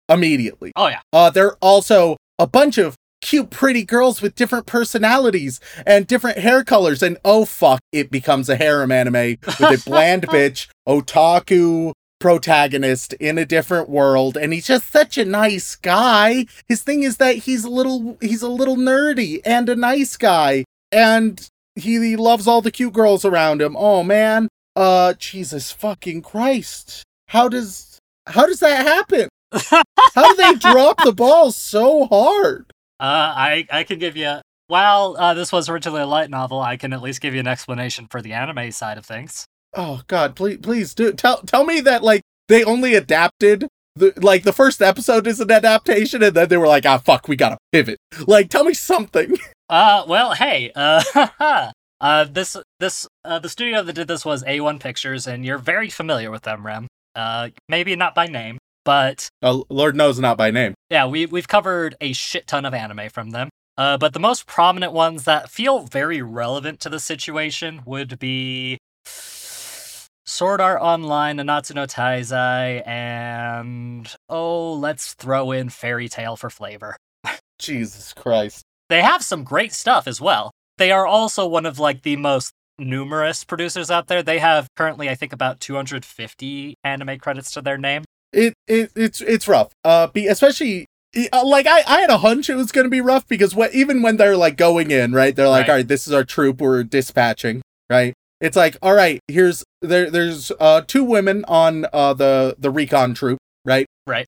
Immediately. 0.09 0.71
Oh 0.75 0.87
yeah. 0.87 1.01
Uh, 1.11 1.29
they're 1.29 1.55
also 1.57 2.17
a 2.39 2.47
bunch 2.47 2.77
of 2.77 2.95
cute, 3.21 3.49
pretty 3.49 3.83
girls 3.83 4.21
with 4.21 4.35
different 4.35 4.65
personalities 4.65 5.59
and 5.85 6.07
different 6.07 6.37
hair 6.37 6.63
colors. 6.63 7.03
And 7.03 7.17
oh 7.25 7.45
fuck, 7.45 7.79
it 7.91 8.09
becomes 8.09 8.49
a 8.49 8.55
harem 8.55 8.91
anime 8.91 9.37
with 9.45 9.61
a 9.61 9.83
bland 9.85 10.27
bitch, 10.27 10.67
otaku 10.87 11.93
protagonist 12.19 13.13
in 13.13 13.37
a 13.37 13.45
different 13.45 13.89
world 13.89 14.35
and 14.35 14.51
he's 14.51 14.65
just 14.65 14.91
such 14.91 15.19
a 15.19 15.25
nice 15.25 15.75
guy 15.75 16.47
his 16.67 16.81
thing 16.81 17.03
is 17.03 17.17
that 17.17 17.35
he's 17.35 17.63
a 17.63 17.69
little 17.69 18.17
he's 18.21 18.41
a 18.41 18.49
little 18.49 18.75
nerdy 18.75 19.39
and 19.45 19.69
a 19.69 19.75
nice 19.75 20.17
guy 20.17 20.63
and 20.91 21.47
he, 21.75 21.99
he 21.99 22.15
loves 22.15 22.47
all 22.47 22.59
the 22.59 22.71
cute 22.71 22.93
girls 22.93 23.23
around 23.23 23.61
him 23.61 23.75
oh 23.77 24.01
man 24.01 24.47
uh 24.75 25.13
jesus 25.13 25.71
fucking 25.71 26.23
christ 26.23 27.03
how 27.27 27.47
does 27.47 27.99
how 28.25 28.47
does 28.47 28.61
that 28.61 28.83
happen 28.83 29.29
how 29.53 29.83
do 30.15 30.35
they 30.35 30.55
drop 30.55 30.97
the 31.03 31.13
ball 31.13 31.51
so 31.51 32.05
hard 32.07 32.71
Uh, 32.99 33.33
I 33.35 33.67
I 33.71 33.83
can 33.83 33.99
give 33.99 34.17
you. 34.17 34.37
While 34.67 35.15
uh, 35.17 35.33
this 35.33 35.51
was 35.53 35.69
originally 35.69 36.01
a 36.01 36.05
light 36.07 36.29
novel, 36.29 36.59
I 36.59 36.75
can 36.75 36.91
at 36.91 37.01
least 37.01 37.21
give 37.21 37.33
you 37.33 37.39
an 37.39 37.47
explanation 37.47 38.07
for 38.11 38.21
the 38.21 38.33
anime 38.33 38.71
side 38.71 38.97
of 38.97 39.05
things. 39.05 39.45
oh 39.75 40.01
god 40.07 40.35
please 40.35 40.57
please 40.57 40.93
do 40.95 41.11
tell 41.13 41.41
tell 41.43 41.63
me 41.65 41.79
that 41.81 42.03
like 42.03 42.21
they 42.47 42.63
only 42.63 42.95
adapted 42.95 43.67
the 43.95 44.13
like 44.17 44.43
the 44.43 44.53
first 44.53 44.81
episode 44.81 45.27
is 45.27 45.39
an 45.39 45.51
adaptation 45.51 46.21
and 46.23 46.35
then 46.35 46.47
they 46.49 46.57
were 46.57 46.67
like 46.67 46.85
ah 46.85 46.97
fuck 46.97 47.27
we 47.27 47.35
gotta 47.35 47.57
pivot 47.71 47.97
like 48.25 48.49
tell 48.49 48.63
me 48.63 48.73
something 48.73 49.37
Uh, 49.69 50.05
well, 50.07 50.33
hey, 50.33 50.71
uh, 50.77 51.03
uh, 51.99 52.23
this 52.23 52.55
this 52.79 53.05
uh, 53.25 53.37
the 53.37 53.49
studio 53.49 53.83
that 53.83 53.91
did 53.93 54.07
this 54.07 54.23
was 54.23 54.41
A1 54.45 54.79
Pictures, 54.79 55.27
and 55.27 55.43
you're 55.43 55.57
very 55.57 55.89
familiar 55.89 56.31
with 56.31 56.43
them, 56.43 56.65
Rem. 56.65 56.87
Uh, 57.15 57.49
maybe 57.67 57.93
not 57.97 58.15
by 58.15 58.27
name, 58.27 58.57
but 58.87 59.27
oh, 59.41 59.65
lord 59.69 59.97
knows 59.97 60.17
not 60.17 60.37
by 60.37 60.49
name 60.49 60.73
yeah, 60.89 61.05
we 61.05 61.25
we've 61.25 61.47
covered 61.47 61.95
a 61.99 62.13
shit 62.13 62.47
ton 62.47 62.65
of 62.65 62.73
anime 62.73 63.09
from 63.09 63.31
them. 63.31 63.49
Uh, 63.77 63.97
but 63.97 64.13
the 64.13 64.19
most 64.19 64.47
prominent 64.47 64.91
ones 64.91 65.25
that 65.25 65.49
feel 65.51 65.79
very 65.79 66.21
relevant 66.21 66.79
to 66.79 66.89
the 66.89 66.99
situation 66.99 67.81
would 67.85 68.17
be 68.17 68.77
Sword 69.05 70.61
Art 70.61 70.81
Online, 70.81 71.37
Nanatsu 71.37 71.75
no 71.75 71.85
Taizai, 71.85 72.85
and 72.87 74.13
oh, 74.29 74.73
let's 74.73 75.13
throw 75.13 75.51
in 75.51 75.69
Fairy 75.69 76.09
Tail 76.09 76.35
for 76.35 76.49
flavor. 76.49 76.97
jesus 77.59 78.13
christ 78.13 78.63
They 78.89 79.01
have 79.01 79.23
some 79.23 79.43
great 79.43 79.73
stuff 79.73 80.07
as 80.07 80.21
well. 80.21 80.51
They 80.77 80.91
are 80.91 81.07
also 81.07 81.47
one 81.47 81.65
of 81.65 81.79
like 81.79 82.03
the 82.03 82.15
most 82.15 82.53
numerous 82.79 83.43
producers 83.43 83.91
out 83.91 84.07
there. 84.07 84.23
They 84.23 84.39
have 84.39 84.67
currently, 84.75 85.09
I 85.09 85.15
think, 85.15 85.33
about 85.33 85.59
250 85.59 86.75
anime 86.83 87.17
credits 87.19 87.51
to 87.51 87.61
their 87.61 87.77
name. 87.77 88.03
It, 88.33 88.53
it 88.67 88.91
it's 88.95 89.21
it's 89.21 89.47
rough 89.47 89.71
uh 89.83 90.07
be 90.07 90.27
especially 90.27 90.85
uh, 91.33 91.45
like 91.45 91.65
I, 91.67 91.81
I 91.87 92.01
had 92.01 92.09
a 92.09 92.17
hunch 92.19 92.49
it 92.49 92.55
was 92.55 92.71
going 92.71 92.85
to 92.85 92.89
be 92.91 93.01
rough 93.01 93.27
because 93.27 93.55
what 93.55 93.73
even 93.73 94.01
when 94.01 94.17
they're 94.17 94.37
like 94.37 94.57
going 94.57 94.91
in 94.91 95.13
right 95.13 95.35
they're 95.35 95.47
like 95.49 95.61
Right. 95.63 95.69
all 95.69 95.75
right 95.77 95.87
this 95.87 96.07
is 96.07 96.13
our 96.13 96.23
troop 96.23 96.59
we're 96.61 96.83
dispatching 96.83 97.61
right 97.89 98.13
it's 98.41 98.57
like 98.57 98.77
all 98.81 98.93
right 98.93 99.19
here's 99.27 99.63
there 99.81 100.11
there's 100.11 100.51
uh 100.59 100.81
two 100.81 101.03
women 101.03 101.43
on 101.47 101.85
uh 101.93 102.13
the 102.13 102.55
the 102.59 102.69
recon 102.69 103.13
troop 103.13 103.39
right 103.65 103.85
Right. 104.05 104.27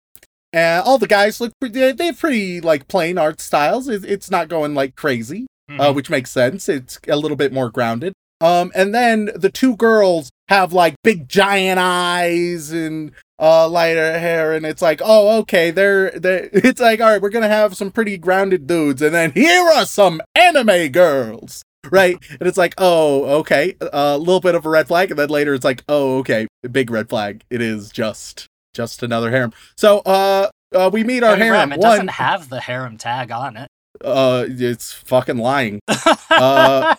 and 0.53 0.83
all 0.83 0.97
the 0.97 1.07
guys 1.07 1.39
look 1.41 1.51
pretty 1.59 1.79
they- 1.79 1.91
they 1.91 2.05
have 2.07 2.19
pretty 2.19 2.61
like 2.61 2.87
plain 2.87 3.17
art 3.17 3.39
styles 3.41 3.87
it, 3.87 4.03
it's 4.05 4.31
not 4.31 4.47
going 4.47 4.73
like 4.73 4.95
crazy 4.95 5.45
uh, 5.69 5.91
Mhm. 5.91 5.95
which 5.95 6.09
makes 6.09 6.31
sense. 6.31 6.67
It's 6.67 6.99
a 7.07 7.15
little 7.15 7.37
bit 7.37 7.53
more 7.53 7.69
grounded. 7.69 8.13
Um, 8.41 8.71
and 8.75 8.93
then 8.95 9.29
the 9.35 9.49
two 9.49 9.75
girls 9.75 10.29
have 10.47 10.73
like 10.73 10.95
big 11.03 11.27
giant 11.29 11.79
eyes 11.79 12.71
and 12.71 13.11
uh 13.37 13.67
lighter 13.69 14.17
hair, 14.19 14.53
and 14.53 14.65
it's 14.65 14.81
like, 14.81 15.01
oh, 15.03 15.39
okay, 15.39 15.71
they're 15.71 16.11
they. 16.11 16.49
It's 16.53 16.81
like, 16.81 16.99
all 17.01 17.09
right, 17.09 17.21
we're 17.21 17.29
gonna 17.29 17.47
have 17.47 17.75
some 17.77 17.91
pretty 17.91 18.17
grounded 18.17 18.67
dudes, 18.67 19.01
and 19.01 19.13
then 19.13 19.31
here 19.31 19.63
are 19.69 19.85
some 19.85 20.21
anime 20.35 20.89
girls, 20.91 21.63
right? 21.89 22.17
And 22.39 22.47
it's 22.47 22.57
like, 22.57 22.73
oh, 22.77 23.25
okay, 23.41 23.75
a 23.81 24.17
little 24.17 24.41
bit 24.41 24.55
of 24.55 24.65
a 24.65 24.69
red 24.69 24.87
flag, 24.87 25.11
and 25.11 25.19
then 25.19 25.29
later 25.29 25.53
it's 25.53 25.65
like, 25.65 25.83
oh, 25.89 26.17
okay, 26.19 26.47
big 26.71 26.89
red 26.91 27.09
flag. 27.09 27.43
It 27.49 27.61
is 27.61 27.91
just 27.91 28.47
just 28.73 29.03
another 29.03 29.31
harem. 29.31 29.53
So, 29.77 29.99
uh. 29.99 30.49
Uh, 30.71 30.87
we 30.93 31.03
meet 31.03 31.23
our 31.23 31.35
Hey, 31.35 31.45
harem. 31.45 31.71
It 31.71 31.79
One, 31.79 31.89
doesn't 31.89 32.07
have 32.11 32.47
the 32.49 32.59
harem 32.59 32.97
tag 32.99 33.31
on 33.31 33.57
it. 33.57 33.67
uh, 34.05 34.45
it's 34.47 34.93
fucking 34.93 35.37
lying. 35.37 35.79
Uh, 36.29 36.95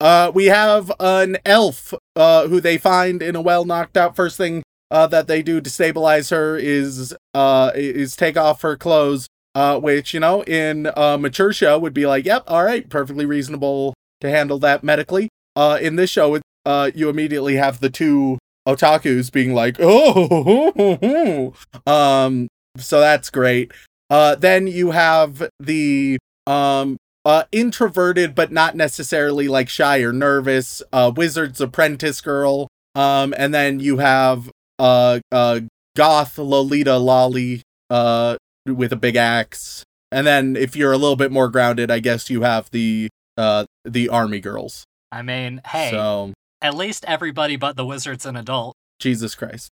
Uh, 0.00 0.30
we 0.34 0.46
have 0.46 0.92
an 1.00 1.38
elf 1.46 1.94
uh, 2.14 2.48
who 2.48 2.60
they 2.60 2.76
find 2.78 3.22
in 3.22 3.34
a 3.34 3.40
well 3.40 3.64
knocked 3.64 3.96
out. 3.96 4.14
First 4.14 4.36
thing 4.36 4.62
uh, 4.90 5.06
that 5.08 5.26
they 5.26 5.42
do 5.42 5.60
to 5.60 5.70
stabilize 5.70 6.30
her 6.30 6.56
is 6.56 7.14
uh, 7.34 7.72
is 7.74 8.16
take 8.16 8.36
off 8.36 8.62
her 8.62 8.76
clothes, 8.76 9.26
uh, 9.54 9.78
which 9.78 10.12
you 10.12 10.20
know 10.20 10.42
in 10.44 10.90
a 10.96 11.16
mature 11.18 11.52
show 11.52 11.78
would 11.78 11.94
be 11.94 12.06
like, 12.06 12.24
yep, 12.24 12.44
all 12.46 12.64
right, 12.64 12.88
perfectly 12.88 13.26
reasonable 13.26 13.94
to 14.20 14.30
handle 14.30 14.58
that 14.58 14.84
medically. 14.84 15.28
Uh, 15.54 15.78
in 15.80 15.96
this 15.96 16.10
show, 16.10 16.38
uh, 16.66 16.90
you 16.94 17.08
immediately 17.08 17.56
have 17.56 17.80
the 17.80 17.90
two 17.90 18.38
otakus 18.68 19.32
being 19.32 19.54
like, 19.54 19.76
oh, 19.80 21.54
um, 21.86 22.48
so 22.76 23.00
that's 23.00 23.30
great. 23.30 23.72
Uh, 24.10 24.34
then 24.34 24.66
you 24.66 24.90
have 24.90 25.48
the 25.58 26.18
um 26.46 26.96
uh 27.26 27.42
introverted 27.50 28.34
but 28.34 28.52
not 28.52 28.76
necessarily 28.76 29.48
like 29.48 29.68
shy 29.68 29.98
or 29.98 30.12
nervous 30.12 30.82
uh 30.92 31.12
wizard's 31.14 31.60
apprentice 31.60 32.20
girl 32.20 32.68
um 32.94 33.34
and 33.36 33.52
then 33.52 33.80
you 33.80 33.98
have 33.98 34.50
uh 34.78 35.18
uh 35.32 35.60
goth 35.96 36.38
lolita 36.38 36.96
lolly 36.96 37.62
uh 37.90 38.36
with 38.64 38.92
a 38.92 38.96
big 38.96 39.16
axe 39.16 39.84
and 40.12 40.26
then 40.26 40.54
if 40.56 40.76
you're 40.76 40.92
a 40.92 40.98
little 40.98 41.16
bit 41.16 41.32
more 41.32 41.48
grounded 41.48 41.90
i 41.90 41.98
guess 41.98 42.30
you 42.30 42.42
have 42.42 42.70
the 42.70 43.08
uh 43.36 43.66
the 43.84 44.08
army 44.08 44.40
girls 44.40 44.84
I 45.12 45.22
mean, 45.22 45.62
hey, 45.64 45.90
so 45.92 46.34
at 46.60 46.74
least 46.74 47.04
everybody 47.06 47.56
but 47.56 47.76
the 47.76 47.84
wizard's 47.84 48.26
an 48.26 48.36
adult. 48.36 48.74
jesus 49.00 49.34
christ 49.34 49.70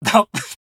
Nope. 0.14 0.28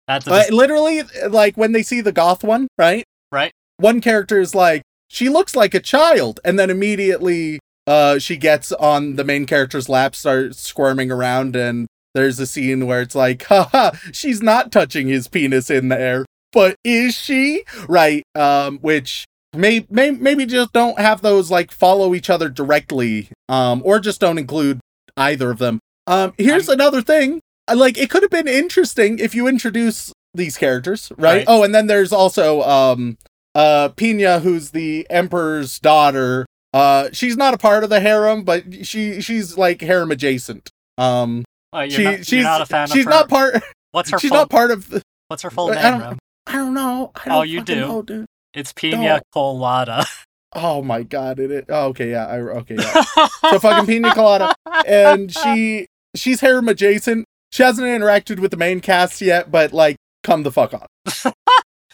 That's 0.07 0.27
a 0.27 0.33
uh, 0.33 0.43
literally 0.49 1.03
like 1.29 1.55
when 1.55 1.73
they 1.73 1.83
see 1.83 2.01
the 2.01 2.11
goth 2.11 2.43
one 2.43 2.67
right 2.77 3.05
right. 3.31 3.51
one 3.77 4.01
character 4.01 4.39
is 4.39 4.55
like 4.55 4.81
she 5.11 5.27
looks 5.27 5.55
like 5.55 5.73
a 5.73 5.79
child 5.79 6.39
and 6.45 6.57
then 6.57 6.69
immediately 6.69 7.59
uh 7.85 8.17
she 8.17 8.37
gets 8.37 8.71
on 8.71 9.17
the 9.17 9.23
main 9.23 9.45
character's 9.45 9.89
lap 9.89 10.15
starts 10.15 10.59
squirming 10.59 11.11
around 11.11 11.55
and 11.55 11.87
there's 12.15 12.39
a 12.39 12.47
scene 12.47 12.87
where 12.87 13.01
it's 13.01 13.15
like 13.15 13.43
haha 13.43 13.91
she's 14.11 14.41
not 14.41 14.71
touching 14.71 15.07
his 15.07 15.27
penis 15.27 15.69
in 15.69 15.89
there 15.89 16.25
but 16.53 16.75
is 16.83 17.13
she 17.13 17.63
right 17.87 18.23
um 18.35 18.77
which 18.79 19.25
may, 19.53 19.85
may 19.89 20.11
maybe 20.11 20.45
just 20.45 20.71
don't 20.71 20.97
have 20.99 21.21
those 21.21 21.51
like 21.51 21.71
follow 21.71 22.15
each 22.15 22.29
other 22.29 22.47
directly 22.47 23.29
um 23.49 23.81
or 23.83 23.99
just 23.99 24.21
don't 24.21 24.37
include 24.37 24.79
either 25.17 25.51
of 25.51 25.57
them 25.57 25.79
um 26.07 26.33
here's 26.37 26.69
another 26.69 27.01
thing 27.01 27.41
like 27.73 27.97
it 27.97 28.09
could 28.09 28.21
have 28.23 28.31
been 28.31 28.47
interesting 28.47 29.19
if 29.19 29.35
you 29.35 29.47
introduce 29.47 30.13
these 30.33 30.57
characters 30.57 31.11
right? 31.17 31.39
Right. 31.39 31.45
oh 31.47 31.63
and 31.63 31.75
then 31.75 31.87
there's 31.87 32.13
also 32.13 32.61
um 32.61 33.17
uh 33.55 33.89
Pina 33.89 34.39
who's 34.39 34.71
the 34.71 35.05
emperor's 35.09 35.79
daughter 35.79 36.45
uh 36.73 37.09
she's 37.11 37.35
not 37.37 37.53
a 37.53 37.57
part 37.57 37.83
of 37.83 37.89
the 37.89 37.99
harem 37.99 38.43
but 38.43 38.85
she 38.85 39.21
she's 39.21 39.57
like 39.57 39.81
harem 39.81 40.11
adjacent 40.11 40.69
um 40.97 41.43
Oh, 41.73 41.79
you're, 41.81 41.89
she 41.89 42.03
not, 42.03 42.25
she's 42.25 42.43
not 42.43 42.61
a 42.61 42.65
fan 42.65 42.87
she's 42.89 43.05
not 43.05 43.29
part 43.29 43.61
What's 43.91 44.09
her 44.11 44.19
she's 44.19 44.29
full? 44.29 44.37
not 44.39 44.49
part 44.49 44.71
of 44.71 44.89
the. 44.89 45.01
what's 45.29 45.43
her 45.43 45.49
full 45.49 45.71
I 45.71 45.75
name? 45.75 45.99
don't- 45.99 46.19
I 46.47 46.53
don't 46.53 46.73
know. 46.73 47.11
I 47.15 47.25
don't 47.29 47.37
Oh, 47.37 47.41
you 47.43 47.61
do. 47.63 47.75
know, 47.75 48.01
dude. 48.01 48.25
It's 48.53 48.73
Pina 48.73 49.21
Colada. 49.31 50.05
Oh 50.53 50.81
my 50.81 51.03
god! 51.03 51.39
It. 51.39 51.51
is- 51.51 51.65
Oh, 51.69 51.87
okay, 51.89 52.11
yeah. 52.11 52.25
I, 52.25 52.39
okay, 52.39 52.75
yeah. 52.75 53.03
so 53.51 53.59
fucking 53.59 53.85
pina 53.85 54.13
colada, 54.13 54.53
and 54.85 55.31
she 55.33 55.87
she's 56.15 56.41
harem 56.41 56.67
adjacent. 56.67 57.25
She 57.53 57.63
hasn't 57.63 57.87
interacted 57.87 58.39
with 58.39 58.51
the 58.51 58.57
main 58.57 58.81
cast 58.81 59.21
yet, 59.21 59.49
but 59.51 59.71
like, 59.71 59.95
come 60.23 60.43
the 60.43 60.51
fuck 60.51 60.73
on. 60.73 60.87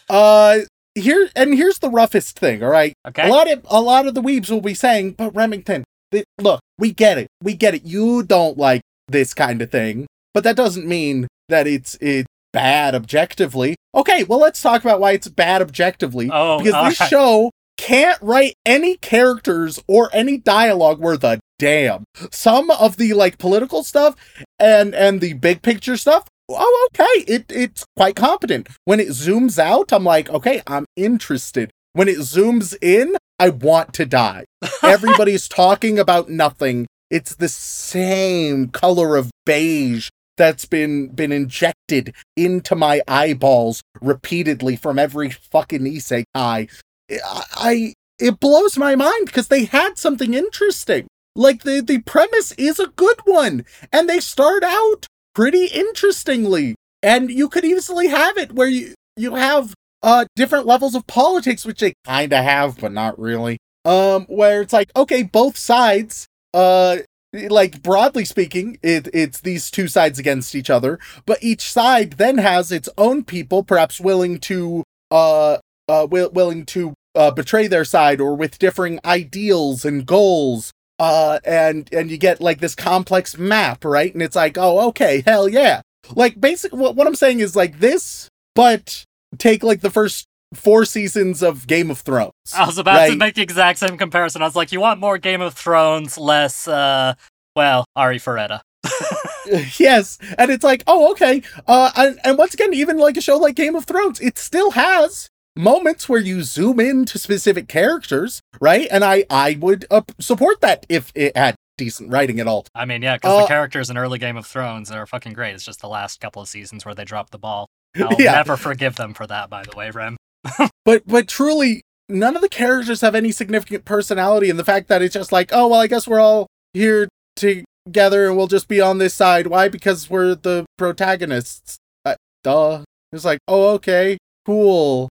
uh, 0.08 0.58
here 1.00 1.28
and 1.36 1.54
here's 1.54 1.78
the 1.78 1.90
roughest 1.90 2.38
thing. 2.38 2.62
All 2.62 2.70
right, 2.70 2.92
Okay. 3.06 3.26
a 3.28 3.30
lot 3.32 3.50
of 3.50 3.60
a 3.68 3.80
lot 3.80 4.06
of 4.06 4.14
the 4.14 4.22
weebs 4.22 4.50
will 4.50 4.60
be 4.60 4.74
saying, 4.74 5.12
but 5.12 5.34
Remington, 5.34 5.84
th- 6.12 6.24
look, 6.40 6.60
we 6.78 6.92
get 6.92 7.18
it, 7.18 7.28
we 7.42 7.54
get 7.54 7.74
it. 7.74 7.84
You 7.84 8.22
don't 8.22 8.58
like 8.58 8.82
this 9.08 9.34
kind 9.34 9.62
of 9.62 9.70
thing, 9.70 10.06
but 10.34 10.44
that 10.44 10.56
doesn't 10.56 10.86
mean 10.86 11.26
that 11.48 11.66
it's 11.66 11.96
it's 12.00 12.26
bad 12.52 12.94
objectively. 12.94 13.76
Okay, 13.94 14.24
well 14.24 14.38
let's 14.38 14.60
talk 14.62 14.82
about 14.82 15.00
why 15.00 15.12
it's 15.12 15.28
bad 15.28 15.62
objectively. 15.62 16.28
Oh, 16.32 16.58
because 16.62 16.72
this 16.90 17.00
alright. 17.00 17.10
show 17.10 17.50
can't 17.76 18.20
write 18.20 18.54
any 18.66 18.96
characters 18.96 19.80
or 19.86 20.10
any 20.12 20.36
dialogue 20.36 20.98
worth 20.98 21.22
a 21.24 21.38
damn. 21.58 22.04
Some 22.30 22.70
of 22.70 22.96
the 22.96 23.14
like 23.14 23.38
political 23.38 23.82
stuff 23.84 24.14
and 24.58 24.94
and 24.94 25.20
the 25.20 25.32
big 25.34 25.62
picture 25.62 25.96
stuff. 25.96 26.26
Oh, 26.48 26.88
okay. 26.92 27.32
It 27.32 27.46
it's 27.50 27.84
quite 27.96 28.16
competent. 28.16 28.68
When 28.84 29.00
it 29.00 29.08
zooms 29.08 29.58
out, 29.58 29.92
I'm 29.92 30.04
like, 30.04 30.30
okay, 30.30 30.62
I'm 30.66 30.86
interested. 30.96 31.70
When 31.92 32.08
it 32.08 32.18
zooms 32.18 32.76
in, 32.80 33.16
I 33.38 33.50
want 33.50 33.92
to 33.94 34.06
die. 34.06 34.44
Everybody's 34.82 35.48
talking 35.48 35.98
about 35.98 36.28
nothing. 36.28 36.86
It's 37.10 37.34
the 37.34 37.48
same 37.48 38.68
color 38.68 39.16
of 39.16 39.30
beige 39.46 40.08
that's 40.36 40.64
been 40.64 41.08
been 41.08 41.32
injected 41.32 42.14
into 42.36 42.74
my 42.74 43.02
eyeballs 43.06 43.82
repeatedly 44.00 44.76
from 44.76 44.98
every 44.98 45.30
fucking 45.30 45.82
isekai. 45.82 46.24
I, 46.36 46.68
I 47.10 47.94
it 48.18 48.40
blows 48.40 48.76
my 48.76 48.96
mind 48.96 49.26
because 49.26 49.48
they 49.48 49.64
had 49.66 49.98
something 49.98 50.34
interesting. 50.34 51.06
Like 51.36 51.62
the 51.62 51.80
the 51.80 51.98
premise 51.98 52.52
is 52.52 52.78
a 52.78 52.88
good 52.88 53.20
one, 53.24 53.64
and 53.92 54.08
they 54.08 54.20
start 54.20 54.62
out 54.62 55.06
pretty 55.38 55.66
interestingly. 55.66 56.74
And 57.00 57.30
you 57.30 57.48
could 57.48 57.64
easily 57.64 58.08
have 58.08 58.36
it 58.36 58.50
where 58.52 58.66
you 58.66 58.94
you 59.16 59.36
have 59.36 59.72
uh 60.02 60.24
different 60.34 60.66
levels 60.66 60.96
of 60.96 61.06
politics, 61.06 61.64
which 61.64 61.78
they 61.78 61.94
kind 62.04 62.32
of 62.32 62.42
have, 62.42 62.80
but 62.80 62.90
not 62.90 63.16
really. 63.20 63.58
Um, 63.84 64.26
where 64.28 64.60
it's 64.62 64.72
like 64.72 64.90
okay, 64.96 65.22
both 65.22 65.56
sides, 65.56 66.26
uh, 66.52 66.98
like 67.32 67.82
broadly 67.84 68.24
speaking, 68.24 68.78
it 68.82 69.08
it's 69.14 69.40
these 69.40 69.70
two 69.70 69.86
sides 69.86 70.18
against 70.18 70.56
each 70.56 70.70
other, 70.70 70.98
but 71.24 71.38
each 71.40 71.70
side 71.70 72.14
then 72.14 72.38
has 72.38 72.72
its 72.72 72.88
own 72.98 73.22
people, 73.22 73.62
perhaps 73.62 74.00
willing 74.00 74.40
to 74.40 74.82
uh 75.12 75.58
uh 75.88 76.06
wi- 76.06 76.30
willing 76.32 76.66
to 76.66 76.94
uh, 77.14 77.30
betray 77.30 77.68
their 77.68 77.84
side 77.84 78.20
or 78.20 78.34
with 78.34 78.58
differing 78.58 78.98
ideals 79.04 79.84
and 79.84 80.04
goals 80.04 80.72
uh 80.98 81.38
and 81.44 81.88
and 81.92 82.10
you 82.10 82.18
get 82.18 82.40
like 82.40 82.60
this 82.60 82.74
complex 82.74 83.38
map 83.38 83.84
right 83.84 84.12
and 84.12 84.22
it's 84.22 84.36
like 84.36 84.56
oh 84.58 84.88
okay 84.88 85.22
hell 85.26 85.48
yeah 85.48 85.80
like 86.14 86.40
basically, 86.40 86.78
what, 86.78 86.96
what 86.96 87.06
i'm 87.06 87.14
saying 87.14 87.40
is 87.40 87.54
like 87.54 87.78
this 87.80 88.28
but 88.54 89.04
take 89.38 89.62
like 89.62 89.80
the 89.80 89.90
first 89.90 90.26
four 90.54 90.84
seasons 90.84 91.42
of 91.42 91.66
game 91.66 91.90
of 91.90 91.98
thrones 91.98 92.32
I 92.56 92.66
was 92.66 92.78
about 92.78 93.06
to 93.08 93.16
make 93.16 93.34
the 93.34 93.42
exact 93.42 93.78
same 93.78 93.98
comparison. 93.98 94.40
I 94.40 94.46
was 94.46 94.56
like, 94.56 94.72
you 94.72 94.80
want 94.80 94.98
more 94.98 95.18
Game 95.18 95.42
of 95.42 95.52
Thrones, 95.52 96.16
less, 96.16 96.66
uh, 96.66 97.12
well, 97.54 97.84
Arifureta. 97.96 98.62
yes 99.78 100.18
and 100.36 100.50
it's 100.50 100.64
like 100.64 100.82
oh 100.86 101.10
okay 101.12 101.42
uh 101.66 101.90
and, 101.96 102.18
and 102.24 102.38
once 102.38 102.54
again 102.54 102.74
even 102.74 102.98
like 102.98 103.16
a 103.16 103.20
show 103.20 103.36
like 103.36 103.54
game 103.54 103.74
of 103.74 103.84
thrones 103.84 104.20
it 104.20 104.36
still 104.38 104.72
has 104.72 105.28
moments 105.58 106.08
where 106.08 106.20
you 106.20 106.42
zoom 106.42 106.78
into 106.78 107.18
specific 107.18 107.66
characters 107.68 108.40
right 108.60 108.86
and 108.92 109.04
i 109.04 109.24
i 109.28 109.58
would 109.60 109.84
uh, 109.90 110.00
support 110.20 110.60
that 110.60 110.86
if 110.88 111.10
it 111.16 111.36
had 111.36 111.54
decent 111.76 112.10
writing 112.12 112.38
at 112.40 112.46
all 112.46 112.64
I 112.74 112.84
mean, 112.84 113.02
yeah, 113.02 113.16
because 113.16 113.36
the 113.36 113.44
Uh, 113.44 113.46
characters 113.48 113.88
in 113.90 113.96
early 113.98 114.18
Game 114.18 114.36
of 114.36 114.46
Thrones 114.46 114.90
are 114.90 115.06
fucking 115.06 115.32
great. 115.32 115.54
It's 115.54 115.64
just 115.64 115.80
the 115.80 115.88
last 115.88 116.20
couple 116.20 116.42
of 116.42 116.48
seasons 116.48 116.84
where 116.84 116.94
they 116.94 117.04
dropped 117.04 117.30
the 117.30 117.38
ball. 117.38 117.68
I'll 117.96 118.20
Yeah. 118.20 118.32
never 118.32 118.56
forgive 118.56 118.96
them 118.96 119.14
for 119.14 119.26
that, 119.28 119.48
by 119.48 119.62
the 119.62 119.76
way, 119.76 119.90
Rem. 119.90 120.16
but 120.84 121.02
but 121.06 121.28
truly 121.28 121.82
none 122.08 122.34
of 122.36 122.42
the 122.42 122.48
characters 122.48 123.00
have 123.00 123.14
any 123.14 123.30
significant 123.30 123.84
personality 123.84 124.50
and 124.50 124.58
the 124.58 124.64
fact 124.64 124.88
that 124.88 125.02
it's 125.02 125.14
just 125.14 125.30
like 125.30 125.50
oh 125.52 125.68
well 125.68 125.80
i 125.80 125.86
guess 125.86 126.06
we're 126.08 126.18
all 126.20 126.46
here 126.72 127.06
together 127.36 128.26
and 128.26 128.36
we'll 128.36 128.46
just 128.46 128.66
be 128.68 128.80
on 128.80 128.98
this 128.98 129.14
side 129.14 129.46
why 129.46 129.68
because 129.68 130.08
we're 130.10 130.34
the 130.34 130.64
protagonists 130.78 131.76
uh, 132.04 132.14
duh 132.42 132.82
it's 133.12 133.24
like 133.24 133.38
oh 133.48 133.68
okay 133.74 134.16
cool 134.46 135.08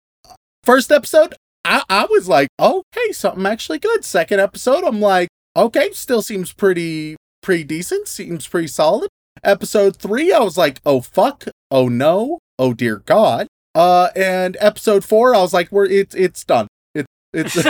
first 0.66 0.92
episode 0.92 1.34
I, 1.64 1.82
I 1.88 2.06
was 2.10 2.28
like 2.28 2.48
okay 2.60 3.12
something 3.12 3.46
actually 3.46 3.78
good 3.78 4.04
second 4.04 4.40
episode 4.40 4.84
i'm 4.84 5.00
like 5.00 5.28
okay 5.56 5.90
still 5.92 6.20
seems 6.20 6.52
pretty 6.52 7.16
pretty 7.42 7.64
decent 7.64 8.08
seems 8.08 8.46
pretty 8.46 8.68
solid 8.68 9.08
episode 9.42 9.96
three 9.96 10.32
i 10.32 10.40
was 10.40 10.58
like 10.58 10.80
oh 10.84 11.00
fuck 11.00 11.44
oh 11.70 11.88
no 11.88 12.38
oh 12.58 12.74
dear 12.74 12.98
god 13.06 13.46
uh, 13.76 14.08
and 14.16 14.56
episode 14.58 15.04
four, 15.04 15.34
I 15.34 15.38
was 15.42 15.52
like, 15.52 15.70
"We're 15.70 15.84
it's 15.84 16.14
it's 16.14 16.42
done. 16.44 16.66
It 16.94 17.04
it's 17.34 17.54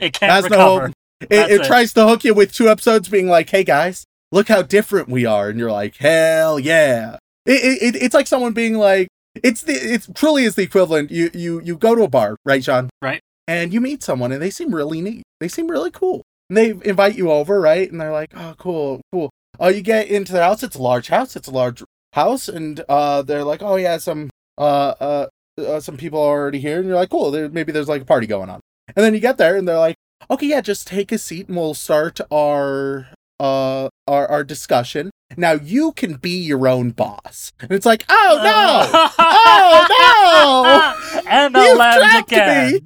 it 0.00 0.12
can't 0.12 0.32
has 0.32 0.48
no 0.48 0.76
recover. 0.76 0.92
It, 1.22 1.32
it 1.32 1.60
it. 1.62 1.64
tries 1.64 1.92
to 1.94 2.06
hook 2.06 2.22
you 2.22 2.32
with 2.32 2.52
two 2.52 2.68
episodes, 2.68 3.08
being 3.08 3.26
like, 3.26 3.50
"Hey 3.50 3.64
guys, 3.64 4.04
look 4.30 4.46
how 4.46 4.62
different 4.62 5.08
we 5.08 5.26
are," 5.26 5.48
and 5.48 5.58
you're 5.58 5.72
like, 5.72 5.96
"Hell 5.96 6.60
yeah!" 6.60 7.16
It, 7.44 7.82
it, 7.82 7.96
it 7.96 8.02
it's 8.02 8.14
like 8.14 8.28
someone 8.28 8.52
being 8.52 8.74
like, 8.74 9.08
"It's 9.34 9.62
the 9.62 9.72
it's 9.74 10.08
truly 10.14 10.44
is 10.44 10.54
the 10.54 10.62
equivalent." 10.62 11.10
You 11.10 11.30
you 11.34 11.60
you 11.62 11.76
go 11.76 11.94
to 11.94 12.02
a 12.02 12.08
bar, 12.08 12.36
right, 12.44 12.62
Shaun? 12.62 12.90
Right. 13.00 13.20
And 13.48 13.72
you 13.72 13.80
meet 13.80 14.02
someone, 14.02 14.32
and 14.32 14.40
they 14.40 14.50
seem 14.50 14.74
really 14.74 15.00
neat. 15.00 15.22
They 15.40 15.48
seem 15.48 15.68
really 15.70 15.90
cool. 15.90 16.22
And 16.48 16.56
they 16.56 16.70
invite 16.88 17.16
you 17.16 17.30
over, 17.30 17.60
right? 17.60 17.90
And 17.90 18.00
they're 18.00 18.12
like, 18.12 18.32
"Oh, 18.36 18.54
cool, 18.58 19.00
cool." 19.12 19.30
Oh, 19.60 19.68
you 19.68 19.82
get 19.82 20.08
into 20.08 20.32
their 20.32 20.42
house. 20.42 20.62
It's 20.62 20.76
a 20.76 20.82
large 20.82 21.08
house. 21.08 21.36
It's 21.36 21.48
a 21.48 21.52
large 21.52 21.82
house, 22.12 22.48
and 22.48 22.84
uh, 22.88 23.22
they're 23.22 23.44
like, 23.44 23.62
"Oh 23.62 23.76
yeah, 23.76 23.98
some 23.98 24.30
uh, 24.58 24.94
uh, 25.00 25.26
uh, 25.58 25.80
some 25.80 25.96
people 25.96 26.20
are 26.20 26.40
already 26.40 26.60
here, 26.60 26.78
and 26.78 26.86
you're 26.86 26.96
like, 26.96 27.10
cool, 27.10 27.30
there, 27.30 27.48
maybe 27.48 27.72
there's 27.72 27.88
like 27.88 28.02
a 28.02 28.06
party 28.06 28.26
going 28.26 28.50
on. 28.50 28.60
And 28.94 29.04
then 29.04 29.14
you 29.14 29.20
get 29.20 29.38
there, 29.38 29.56
and 29.56 29.66
they're 29.66 29.78
like, 29.78 29.96
okay, 30.30 30.46
yeah, 30.46 30.60
just 30.60 30.86
take 30.86 31.12
a 31.12 31.18
seat, 31.18 31.48
and 31.48 31.56
we'll 31.56 31.74
start 31.74 32.20
our 32.30 33.08
uh 33.40 33.88
our 34.06 34.28
our 34.28 34.44
discussion. 34.44 35.10
Now 35.36 35.52
you 35.52 35.92
can 35.92 36.14
be 36.14 36.36
your 36.36 36.68
own 36.68 36.90
boss. 36.90 37.52
And 37.60 37.72
it's 37.72 37.86
like, 37.86 38.04
oh 38.08 38.40
no, 38.42 39.10
oh 39.18 41.22
Emma 41.26 41.58
You've 41.64 41.78
left 41.78 41.98
trapped 41.98 42.32
again. 42.32 42.80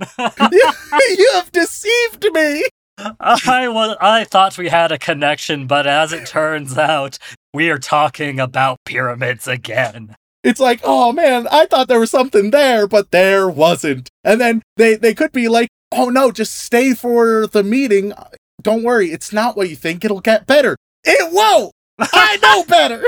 you, 0.53 0.73
you 1.19 1.31
have 1.35 1.53
deceived 1.53 2.27
me. 2.33 2.65
I 2.99 3.69
was 3.69 3.97
I 4.01 4.25
thought 4.25 4.59
we 4.59 4.69
had 4.69 4.93
a 4.93 4.99
connection, 4.99 5.67
but 5.67 5.87
as 5.87 6.13
it 6.13 6.27
turns 6.27 6.79
out, 6.79 7.19
we 7.53 7.71
are 7.71 7.79
talking 7.79 8.41
about 8.41 8.79
pyramids 8.85 9.47
again. 9.47 10.15
It's 10.43 10.61
like, 10.61 10.81
oh 10.85 11.13
man, 11.13 11.49
I 11.51 11.67
thought 11.67 11.89
there 11.89 12.01
was 12.01 12.11
something 12.11 12.53
there, 12.53 12.87
but 12.87 13.11
there 13.11 13.49
wasn't. 13.49 14.09
And 14.25 14.41
then 14.41 14.63
they 14.77 14.95
they 14.95 15.15
could 15.15 15.33
be 15.33 15.49
like, 15.49 15.69
oh 15.93 16.09
no, 16.09 16.31
just 16.31 16.55
stay 16.55 16.95
for 16.95 17.47
the 17.47 17.63
meeting. 17.63 18.13
Don't 18.63 18.83
worry, 18.83 19.11
it's 19.13 19.33
not 19.33 19.57
what 19.57 19.69
you 19.71 19.77
think. 19.77 20.05
It'll 20.05 20.21
get 20.21 20.47
better. 20.47 20.77
It 21.05 21.33
won't. 21.33 21.73
I 21.99 22.37
know 22.43 22.65
better. 22.69 23.03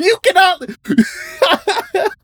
you 0.00 0.16
cannot. 0.24 0.62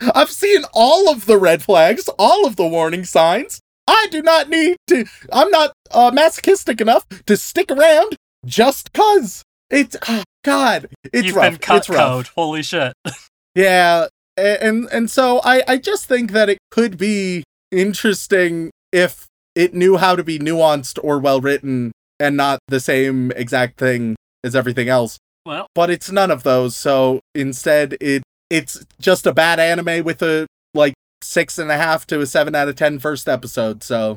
I've 0.14 0.30
seen 0.30 0.62
all 0.72 1.10
of 1.10 1.26
the 1.26 1.38
red 1.38 1.62
flags, 1.62 2.08
all 2.18 2.46
of 2.46 2.56
the 2.56 2.66
warning 2.66 3.04
signs. 3.04 3.60
I 3.86 4.06
do 4.10 4.22
not 4.22 4.48
need 4.48 4.76
to. 4.88 5.04
I'm 5.32 5.50
not 5.50 5.72
uh, 5.90 6.10
masochistic 6.12 6.80
enough 6.80 7.06
to 7.26 7.36
stick 7.36 7.70
around 7.70 8.16
just 8.44 8.92
cause. 8.92 9.42
It's 9.70 9.96
ah, 10.08 10.22
God. 10.44 10.88
It's 11.12 11.26
You've 11.28 11.36
rough. 11.36 11.52
been 11.52 11.58
cut 11.58 11.76
it's 11.78 11.88
rough. 11.88 11.98
code. 11.98 12.26
Holy 12.34 12.62
shit. 12.62 12.92
Yeah, 13.54 14.06
and 14.38 14.88
and 14.90 15.10
so 15.10 15.42
I 15.44 15.62
I 15.68 15.76
just 15.76 16.06
think 16.06 16.32
that 16.32 16.48
it 16.48 16.56
could 16.70 16.96
be 16.96 17.44
interesting 17.70 18.70
if 18.90 19.26
it 19.54 19.74
knew 19.74 19.98
how 19.98 20.16
to 20.16 20.24
be 20.24 20.38
nuanced 20.38 20.98
or 21.02 21.18
well 21.18 21.38
written 21.42 21.92
and 22.22 22.36
not 22.36 22.60
the 22.68 22.80
same 22.80 23.32
exact 23.32 23.78
thing 23.78 24.14
as 24.44 24.54
everything 24.54 24.88
else. 24.88 25.18
Well, 25.44 25.66
But 25.74 25.90
it's 25.90 26.10
none 26.10 26.30
of 26.30 26.44
those. 26.44 26.76
So 26.76 27.20
instead, 27.34 27.96
it 28.00 28.22
it's 28.48 28.84
just 29.00 29.26
a 29.26 29.32
bad 29.32 29.58
anime 29.58 30.04
with 30.04 30.22
a 30.22 30.46
like 30.72 30.94
six 31.22 31.58
and 31.58 31.70
a 31.70 31.76
half 31.76 32.06
to 32.06 32.20
a 32.20 32.26
seven 32.26 32.54
out 32.54 32.68
of 32.68 32.76
ten 32.76 32.98
first 33.00 33.28
episode. 33.28 33.82
So 33.82 34.16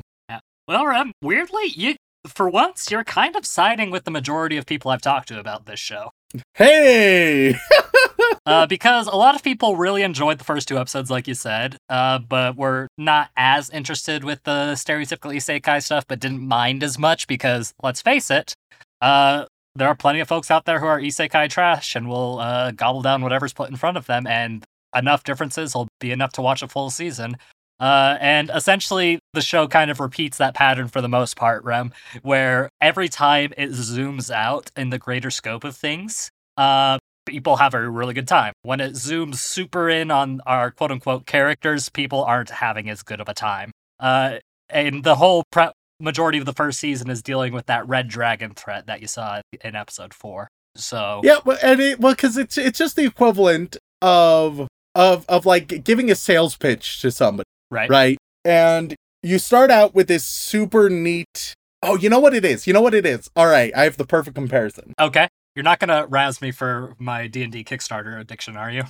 well, 0.68 0.86
Rem, 0.86 1.12
weirdly, 1.22 1.66
you 1.74 1.96
for 2.26 2.48
once 2.48 2.90
you're 2.90 3.04
kind 3.04 3.36
of 3.36 3.46
siding 3.46 3.90
with 3.90 4.04
the 4.04 4.10
majority 4.10 4.56
of 4.56 4.66
people 4.66 4.90
I've 4.90 5.00
talked 5.00 5.28
to 5.28 5.38
about 5.38 5.66
this 5.66 5.80
show. 5.80 6.10
Hey, 6.54 7.54
uh, 8.46 8.66
because 8.66 9.06
a 9.06 9.16
lot 9.16 9.34
of 9.34 9.42
people 9.42 9.76
really 9.76 10.02
enjoyed 10.02 10.38
the 10.38 10.44
first 10.44 10.68
two 10.68 10.78
episodes, 10.78 11.10
like 11.10 11.28
you 11.28 11.34
said, 11.34 11.76
uh, 11.88 12.18
but 12.18 12.56
were 12.56 12.88
not 12.98 13.30
as 13.36 13.70
interested 13.70 14.24
with 14.24 14.42
the 14.44 14.72
stereotypical 14.74 15.34
isekai 15.34 15.82
stuff, 15.82 16.04
but 16.06 16.20
didn't 16.20 16.46
mind 16.46 16.82
as 16.82 16.98
much 16.98 17.26
because, 17.26 17.74
let's 17.82 18.02
face 18.02 18.30
it, 18.30 18.54
uh, 19.00 19.44
there 19.74 19.88
are 19.88 19.94
plenty 19.94 20.20
of 20.20 20.28
folks 20.28 20.50
out 20.50 20.64
there 20.64 20.80
who 20.80 20.86
are 20.86 21.00
isekai 21.00 21.48
trash 21.48 21.94
and 21.94 22.08
will 22.08 22.38
uh, 22.38 22.70
gobble 22.70 23.02
down 23.02 23.22
whatever's 23.22 23.52
put 23.52 23.70
in 23.70 23.76
front 23.76 23.96
of 23.96 24.06
them, 24.06 24.26
and 24.26 24.64
enough 24.94 25.24
differences 25.24 25.74
will 25.74 25.88
be 26.00 26.10
enough 26.10 26.32
to 26.32 26.42
watch 26.42 26.62
a 26.62 26.68
full 26.68 26.90
season. 26.90 27.36
Uh, 27.78 28.16
and 28.20 28.50
essentially, 28.54 29.18
the 29.34 29.40
show 29.40 29.68
kind 29.68 29.90
of 29.90 30.00
repeats 30.00 30.38
that 30.38 30.54
pattern 30.54 30.88
for 30.88 31.00
the 31.00 31.08
most 31.08 31.36
part, 31.36 31.62
Rem, 31.64 31.92
where 32.22 32.70
every 32.80 33.08
time 33.08 33.52
it 33.56 33.70
zooms 33.70 34.30
out 34.30 34.70
in 34.76 34.90
the 34.90 34.98
greater 34.98 35.30
scope 35.30 35.64
of 35.64 35.76
things, 35.76 36.30
uh, 36.56 36.98
people 37.26 37.56
have 37.56 37.74
a 37.74 37.90
really 37.90 38.14
good 38.14 38.28
time. 38.28 38.52
When 38.62 38.80
it 38.80 38.92
zooms 38.92 39.36
super 39.36 39.90
in 39.90 40.10
on 40.10 40.40
our 40.46 40.70
quote 40.70 40.90
unquote 40.90 41.26
characters, 41.26 41.88
people 41.90 42.24
aren't 42.24 42.50
having 42.50 42.88
as 42.88 43.02
good 43.02 43.20
of 43.20 43.28
a 43.28 43.34
time. 43.34 43.72
Uh, 44.00 44.38
and 44.70 45.04
the 45.04 45.16
whole 45.16 45.44
pre- 45.50 45.70
majority 46.00 46.38
of 46.38 46.46
the 46.46 46.52
first 46.52 46.78
season 46.78 47.10
is 47.10 47.22
dealing 47.22 47.52
with 47.52 47.66
that 47.66 47.86
red 47.88 48.08
dragon 48.08 48.52
threat 48.54 48.86
that 48.86 49.00
you 49.00 49.06
saw 49.06 49.40
in 49.62 49.76
episode 49.76 50.14
four. 50.14 50.48
So 50.76 51.20
Yeah, 51.24 51.38
well, 51.44 51.58
and 51.62 51.80
it 51.80 52.00
well 52.00 52.14
because 52.14 52.36
it's 52.36 52.58
it's 52.58 52.78
just 52.78 52.96
the 52.96 53.04
equivalent 53.04 53.76
of 54.02 54.68
of 54.94 55.24
of 55.28 55.46
like 55.46 55.84
giving 55.84 56.10
a 56.10 56.14
sales 56.14 56.56
pitch 56.56 57.00
to 57.00 57.10
somebody, 57.10 57.48
right, 57.70 57.90
right? 57.90 58.18
And 58.44 58.94
you 59.22 59.38
start 59.38 59.70
out 59.70 59.94
with 59.94 60.08
this 60.08 60.24
super 60.24 60.88
neat. 60.88 61.54
Oh, 61.82 61.96
you 61.96 62.08
know 62.08 62.18
what 62.18 62.34
it 62.34 62.44
is. 62.44 62.66
You 62.66 62.72
know 62.72 62.80
what 62.80 62.94
it 62.94 63.06
is. 63.06 63.28
All 63.36 63.46
right, 63.46 63.72
I 63.76 63.84
have 63.84 63.96
the 63.96 64.06
perfect 64.06 64.34
comparison. 64.34 64.94
okay. 65.00 65.28
You're 65.54 65.62
not 65.62 65.78
gonna 65.78 66.06
razz 66.06 66.42
me 66.42 66.50
for 66.50 66.94
my 66.98 67.26
D 67.26 67.42
and 67.42 67.52
D 67.52 67.64
Kickstarter 67.64 68.20
addiction, 68.20 68.56
are 68.56 68.70
you? 68.70 68.82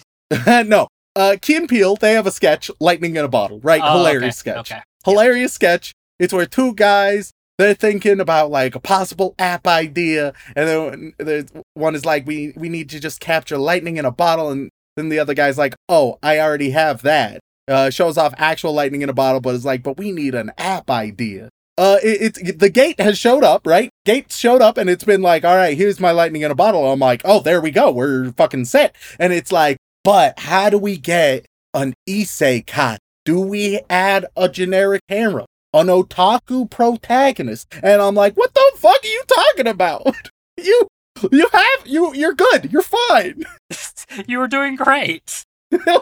no, 0.46 0.88
uh, 1.14 1.36
Key 1.40 1.56
and 1.56 1.68
Peele 1.68 1.96
they 1.96 2.14
have 2.14 2.26
a 2.26 2.32
sketch, 2.32 2.70
lightning 2.80 3.16
in 3.16 3.24
a 3.24 3.28
bottle, 3.28 3.60
right? 3.60 3.80
Oh, 3.82 3.98
Hilarious 3.98 4.40
okay, 4.46 4.50
sketch. 4.52 4.72
Okay. 4.72 4.82
hilarious 5.04 5.52
sketch. 5.52 5.92
It's 6.18 6.32
where 6.32 6.46
two 6.46 6.74
guys 6.74 7.30
they're 7.58 7.74
thinking 7.74 8.20
about 8.20 8.50
like 8.50 8.74
a 8.74 8.80
possible 8.80 9.34
app 9.38 9.66
idea, 9.66 10.34
and 10.54 11.14
then 11.18 11.48
one 11.74 11.94
is 11.94 12.04
like, 12.04 12.26
"We 12.26 12.52
we 12.56 12.68
need 12.68 12.90
to 12.90 13.00
just 13.00 13.20
capture 13.20 13.56
lightning 13.56 13.96
in 13.96 14.04
a 14.04 14.10
bottle," 14.10 14.50
and 14.50 14.68
then 14.96 15.08
the 15.08 15.18
other 15.18 15.34
guy's 15.34 15.56
like, 15.56 15.74
"Oh, 15.88 16.18
I 16.22 16.38
already 16.38 16.70
have 16.70 17.02
that." 17.02 17.40
Uh, 17.68 17.90
shows 17.90 18.16
off 18.16 18.34
actual 18.38 18.72
lightning 18.72 19.02
in 19.02 19.08
a 19.08 19.14
bottle, 19.14 19.40
but 19.40 19.54
it's 19.54 19.64
like, 19.64 19.82
"But 19.82 19.96
we 19.96 20.12
need 20.12 20.34
an 20.34 20.52
app 20.58 20.90
idea." 20.90 21.48
Uh, 21.78 21.98
it, 22.02 22.36
it's 22.38 22.56
the 22.58 22.70
gate 22.70 23.00
has 23.00 23.18
showed 23.18 23.44
up, 23.44 23.66
right? 23.66 23.90
Gate 24.04 24.32
showed 24.32 24.62
up, 24.62 24.78
and 24.78 24.88
it's 24.88 25.04
been 25.04 25.22
like, 25.22 25.44
"All 25.44 25.56
right, 25.56 25.76
here's 25.76 26.00
my 26.00 26.12
lightning 26.12 26.42
in 26.42 26.50
a 26.50 26.54
bottle." 26.54 26.90
I'm 26.90 27.00
like, 27.00 27.22
"Oh, 27.24 27.40
there 27.40 27.60
we 27.60 27.70
go, 27.70 27.90
we're 27.90 28.32
fucking 28.32 28.66
set." 28.66 28.94
And 29.18 29.32
it's 29.32 29.52
like, 29.52 29.78
but 30.04 30.38
how 30.38 30.70
do 30.70 30.78
we 30.78 30.96
get 30.96 31.46
an 31.74 31.94
isekai? 32.08 32.98
Do 33.24 33.40
we 33.40 33.80
add 33.90 34.26
a 34.36 34.48
generic 34.48 35.02
camera? 35.08 35.46
an 35.74 35.88
otaku 35.88 36.70
protagonist. 36.70 37.68
And 37.82 38.00
I'm 38.00 38.14
like, 38.14 38.34
what 38.34 38.54
the 38.54 38.72
fuck 38.76 39.04
are 39.04 39.06
you 39.06 39.22
talking 39.28 39.66
about? 39.66 40.30
you 40.56 40.88
you 41.30 41.48
have 41.52 41.86
you 41.86 42.14
you're 42.14 42.34
good. 42.34 42.72
You're 42.72 42.82
fine. 42.82 43.44
you 44.26 44.38
were 44.38 44.48
doing 44.48 44.76
great. 44.76 45.44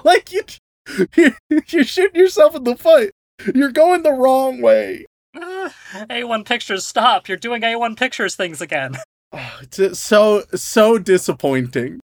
like 0.05 0.33
you 0.33 0.43
you're 1.17 1.85
shooting 1.85 2.21
yourself 2.21 2.55
in 2.55 2.65
the 2.65 2.77
foot. 2.77 3.13
You're 3.55 3.73
going 3.73 4.03
the 4.03 4.13
wrong 4.13 4.61
way. 4.61 5.07
Uh, 5.37 5.71
A1 6.11 6.45
Pictures, 6.45 6.87
stop. 6.87 7.29
You're 7.29 7.37
doing 7.37 7.63
A1 7.63 7.97
Pictures 7.97 8.37
things 8.37 8.61
again. 8.61 8.97
Oh, 9.33 9.59
it's 9.63 9.99
so 9.99 10.45
so 10.55 10.97
disappointing. 10.99 11.99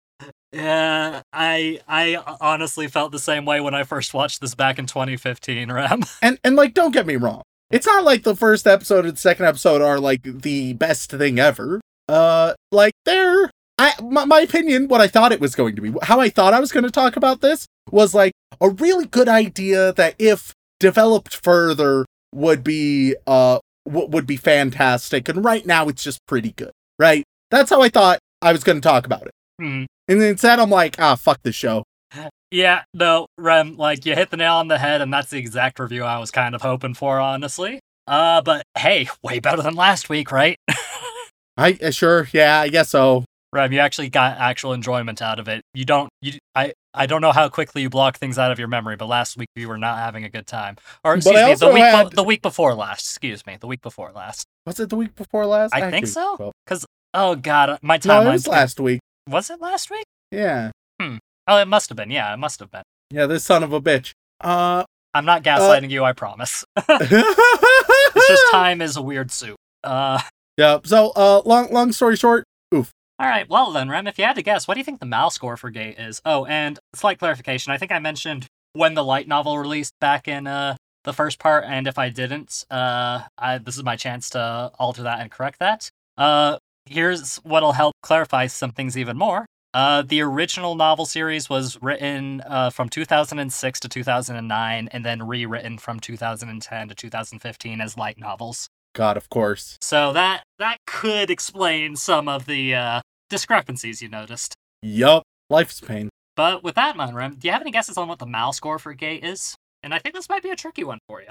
Yeah, 0.53 1.23
I 1.33 1.81
I 1.89 2.37
honestly 2.41 2.87
felt 2.87 3.13
the 3.13 3.19
same 3.19 3.45
way 3.45 3.61
when 3.61 3.75
I 3.75 3.83
first 3.83 4.15
watched 4.15 4.41
this 4.41 4.55
back 4.55 4.79
in 4.79 4.87
2015, 4.87 5.73
Ram. 5.73 6.03
And 6.23 6.39
and 6.45 6.55
like 6.55 6.73
don't 6.75 6.93
get 6.93 7.07
me 7.07 7.17
wrong. 7.17 7.43
It's 7.71 7.87
not 7.87 8.05
like 8.05 8.23
the 8.23 8.37
first 8.37 8.67
episode 8.67 9.05
and 9.07 9.19
second 9.19 9.47
episode 9.47 9.83
are 9.83 9.99
like 9.99 10.23
the 10.23 10.75
best 10.75 11.11
thing 11.11 11.39
ever. 11.41 11.81
Uh 12.09 12.55
like 12.71 12.95
they're 13.05 13.51
I 13.79 13.93
my, 14.01 14.25
my 14.25 14.41
opinion 14.41 14.89
what 14.89 15.01
I 15.01 15.09
thought 15.09 15.33
it 15.33 15.41
was 15.41 15.55
going 15.55 15.75
to 15.77 15.83
be. 15.83 15.93
How 16.03 16.21
I 16.21 16.29
thought 16.31 16.55
I 16.55 16.61
was 16.61 16.73
going 16.73 16.85
to 16.85 16.93
talk 16.93 17.17
about 17.17 17.41
this 17.41 17.67
was 17.91 18.15
like 18.15 18.33
a 18.61 18.71
really 18.71 19.07
good 19.07 19.29
idea 19.29 19.93
that 19.93 20.15
if 20.19 20.53
developed 20.79 21.41
further 21.43 22.05
would 22.35 22.63
be 22.63 23.15
uh 23.27 23.59
w- 23.87 24.09
would 24.09 24.27
be 24.27 24.37
fantastic 24.37 25.29
and 25.29 25.45
right 25.45 25.65
now 25.67 25.89
it's 25.89 26.03
just 26.03 26.19
pretty 26.27 26.53
good. 26.53 26.73
Right? 26.99 27.25
That's 27.51 27.71
how 27.71 27.83
I 27.83 27.89
thought 27.89 28.19
I 28.43 28.53
was 28.53 28.65
going 28.65 28.81
to 28.81 28.87
talk 28.87 29.07
about 29.07 29.27
it. 29.27 29.33
Hmm. 29.61 29.85
And 30.09 30.23
instead 30.23 30.59
I'm 30.59 30.71
like, 30.71 31.01
ah 31.01 31.15
fuck 31.17 31.41
this 31.43 31.55
show. 31.55 31.85
Yeah, 32.51 32.83
no, 32.95 33.27
Rem, 33.37 33.77
like 33.77 34.07
you 34.07 34.15
hit 34.15 34.31
the 34.31 34.37
nail 34.37 34.55
on 34.55 34.69
the 34.69 34.79
head, 34.79 35.01
and 35.01 35.13
that's 35.13 35.31
the 35.31 35.39
exact 35.39 35.81
review 35.81 36.05
I 36.05 36.19
was 36.19 36.31
kind 36.31 36.55
of 36.55 36.63
hoping 36.63 36.95
for, 36.95 37.19
honestly. 37.19 37.81
Uh, 38.07 38.41
but 38.41 38.63
hey, 38.79 39.09
way 39.23 39.41
better 39.41 39.63
than 39.63 39.75
last 39.75 40.09
week, 40.09 40.31
right? 40.31 40.57
I 41.57 41.77
uh, 41.83 41.91
sure, 41.91 42.29
yeah, 42.33 42.61
I 42.61 42.69
guess 42.69 42.91
so. 42.91 43.25
Rem, 43.53 43.73
you 43.73 43.79
actually 43.79 44.09
got 44.11 44.37
actual 44.39 44.73
enjoyment 44.73 45.23
out 45.23 45.39
of 45.39 45.49
it. 45.49 45.63
You 45.73 45.85
don't, 45.85 46.09
you, 46.21 46.33
I, 46.55 46.73
I 46.93 47.07
don't 47.07 47.21
know 47.21 47.33
how 47.33 47.49
quickly 47.49 47.83
you 47.83 47.89
block 47.89 48.19
things 48.19 48.39
out 48.39 48.51
of 48.51 48.59
your 48.59 48.69
memory, 48.69 48.97
but 48.97 49.07
last 49.07 49.37
week 49.37 49.49
you 49.55 49.69
were 49.69 49.79
not 49.79 49.99
having 49.99 50.25
a 50.25 50.29
good 50.29 50.47
time. 50.47 50.77
Or 51.05 51.15
excuse 51.15 51.37
I 51.39 51.49
me, 51.49 51.55
the 51.55 51.71
week, 51.73 51.83
had- 51.85 52.11
the 52.13 52.23
week 52.25 52.43
before 52.43 52.75
last. 52.75 53.05
Excuse 53.07 53.47
me, 53.47 53.57
the 53.61 53.67
week 53.67 53.83
before 53.83 54.11
last. 54.13 54.45
Was 54.67 54.81
it 54.81 54.91
the 54.91 54.97
week 54.97 55.15
before 55.15 55.47
last? 55.47 55.75
I 55.75 55.91
think 55.91 56.07
so. 56.09 56.53
Cause 56.67 56.85
oh 57.15 57.37
god, 57.37 57.79
my 57.83 57.97
No, 57.97 58.01
timeline 58.01 58.27
it 58.27 58.33
was 58.33 58.47
last 58.49 58.81
week. 58.81 59.01
Was 59.29 59.49
it 59.51 59.61
last 59.61 59.91
week? 59.91 60.05
Yeah. 60.33 60.71
Oh, 61.01 61.59
it 61.59 61.69
must 61.69 61.89
have 61.91 61.97
been. 61.97 62.11
Yeah, 62.11 62.35
it 62.35 62.39
must 62.39 62.59
have 62.61 62.71
been. 62.73 62.83
Yeah, 63.13 63.27
this 63.27 63.45
son 63.45 63.63
of 63.63 63.73
a 63.73 63.81
bitch. 63.81 64.13
Uh 64.43 64.83
I'm 65.15 65.25
not 65.25 65.45
gaslighting 65.45 65.91
you, 65.91 66.05
I 66.05 66.13
promise. 66.13 66.65
it's 66.77 68.29
just 68.29 68.43
time 68.51 68.83
is 68.83 68.97
a 68.97 69.03
weird 69.03 69.31
soup. 69.31 69.57
Uh, 69.85 70.21
Yeah. 70.59 70.79
So, 70.85 71.13
uh, 71.17 71.43
long 71.45 71.73
long 71.73 71.93
story 71.93 72.17
short, 72.17 72.45
all 73.19 73.27
right. 73.27 73.49
Well 73.49 73.73
then, 73.73 73.89
Rem, 73.89 74.07
if 74.07 74.19
you 74.19 74.25
had 74.25 74.37
to 74.37 74.43
guess, 74.43 74.69
what 74.69 74.75
do 74.75 74.81
you 74.81 74.85
think 74.85 75.01
the 75.01 75.07
Mal 75.07 75.31
score 75.31 75.57
for 75.57 75.71
Gate 75.71 75.99
is? 75.99 76.21
Oh, 76.25 76.45
and 76.47 76.79
slight 76.95 77.19
clarification. 77.19 77.73
I 77.73 77.79
think 77.79 77.93
I 77.93 77.99
mentioned 77.99 78.47
when 78.73 78.95
the 78.95 79.05
light 79.05 79.27
novel 79.27 79.59
released 79.59 79.95
back 80.01 80.29
in 80.29 80.47
uh 80.47 80.77
the 81.07 81.13
first 81.13 81.39
part, 81.39 81.65
and 81.65 81.87
if 81.87 81.99
I 81.99 82.11
didn't, 82.11 82.67
uh, 82.69 83.23
I, 83.39 83.59
this 83.59 83.77
is 83.77 83.85
my 83.85 83.97
chance 83.97 84.29
to 84.31 84.73
alter 84.79 85.05
that 85.05 85.21
and 85.21 85.31
correct 85.31 85.61
that. 85.61 85.89
Uh, 86.19 86.59
here's 86.85 87.37
what'll 87.37 87.73
help 87.73 87.95
clarify 88.03 88.49
some 88.49 88.73
things 88.73 88.99
even 88.99 89.17
more. 89.17 89.47
Uh, 89.73 90.03
the 90.03 90.21
original 90.21 90.75
novel 90.75 91.07
series 91.07 91.49
was 91.49 91.81
written 91.81 92.43
uh, 92.47 92.71
from 92.71 92.89
2006 92.89 93.81
to 93.81 93.89
2009, 93.89 94.89
and 94.91 95.05
then 95.05 95.27
rewritten 95.27 95.79
from 95.79 96.01
2010 96.01 96.89
to 96.89 96.95
2015 96.95 97.81
as 97.81 97.97
light 97.97 98.19
novels. 98.19 98.69
God, 98.95 99.17
of 99.17 99.29
course. 99.29 99.77
So 99.81 100.13
that 100.15 100.43
that 100.59 100.79
could 100.87 101.31
explain 101.31 101.97
some 101.97 102.29
of 102.29 102.47
the 102.47 102.75
uh, 102.75 103.01
discrepancies 103.29 104.03
you 104.03 104.09
noticed. 104.09 104.55
Yup. 104.83 105.23
Life's 105.49 105.81
pain. 105.81 106.09
But 106.35 106.63
with 106.63 106.75
that, 106.75 106.97
Monrem, 106.97 107.39
do 107.39 107.49
you 107.49 107.53
have 107.53 107.63
any 107.63 107.71
guesses 107.71 107.97
on 107.97 108.09
what 108.09 108.19
the 108.19 108.27
Mal 108.27 108.53
score 108.53 108.79
for 108.79 108.93
Gate 108.93 109.25
is? 109.25 109.55
And 109.83 109.95
I 109.95 109.99
think 109.99 110.15
this 110.15 110.29
might 110.29 110.43
be 110.43 110.51
a 110.51 110.57
tricky 110.57 110.85
one 110.85 110.99
for 111.09 111.23
you. 111.23 111.29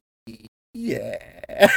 Yeah. 0.75 1.69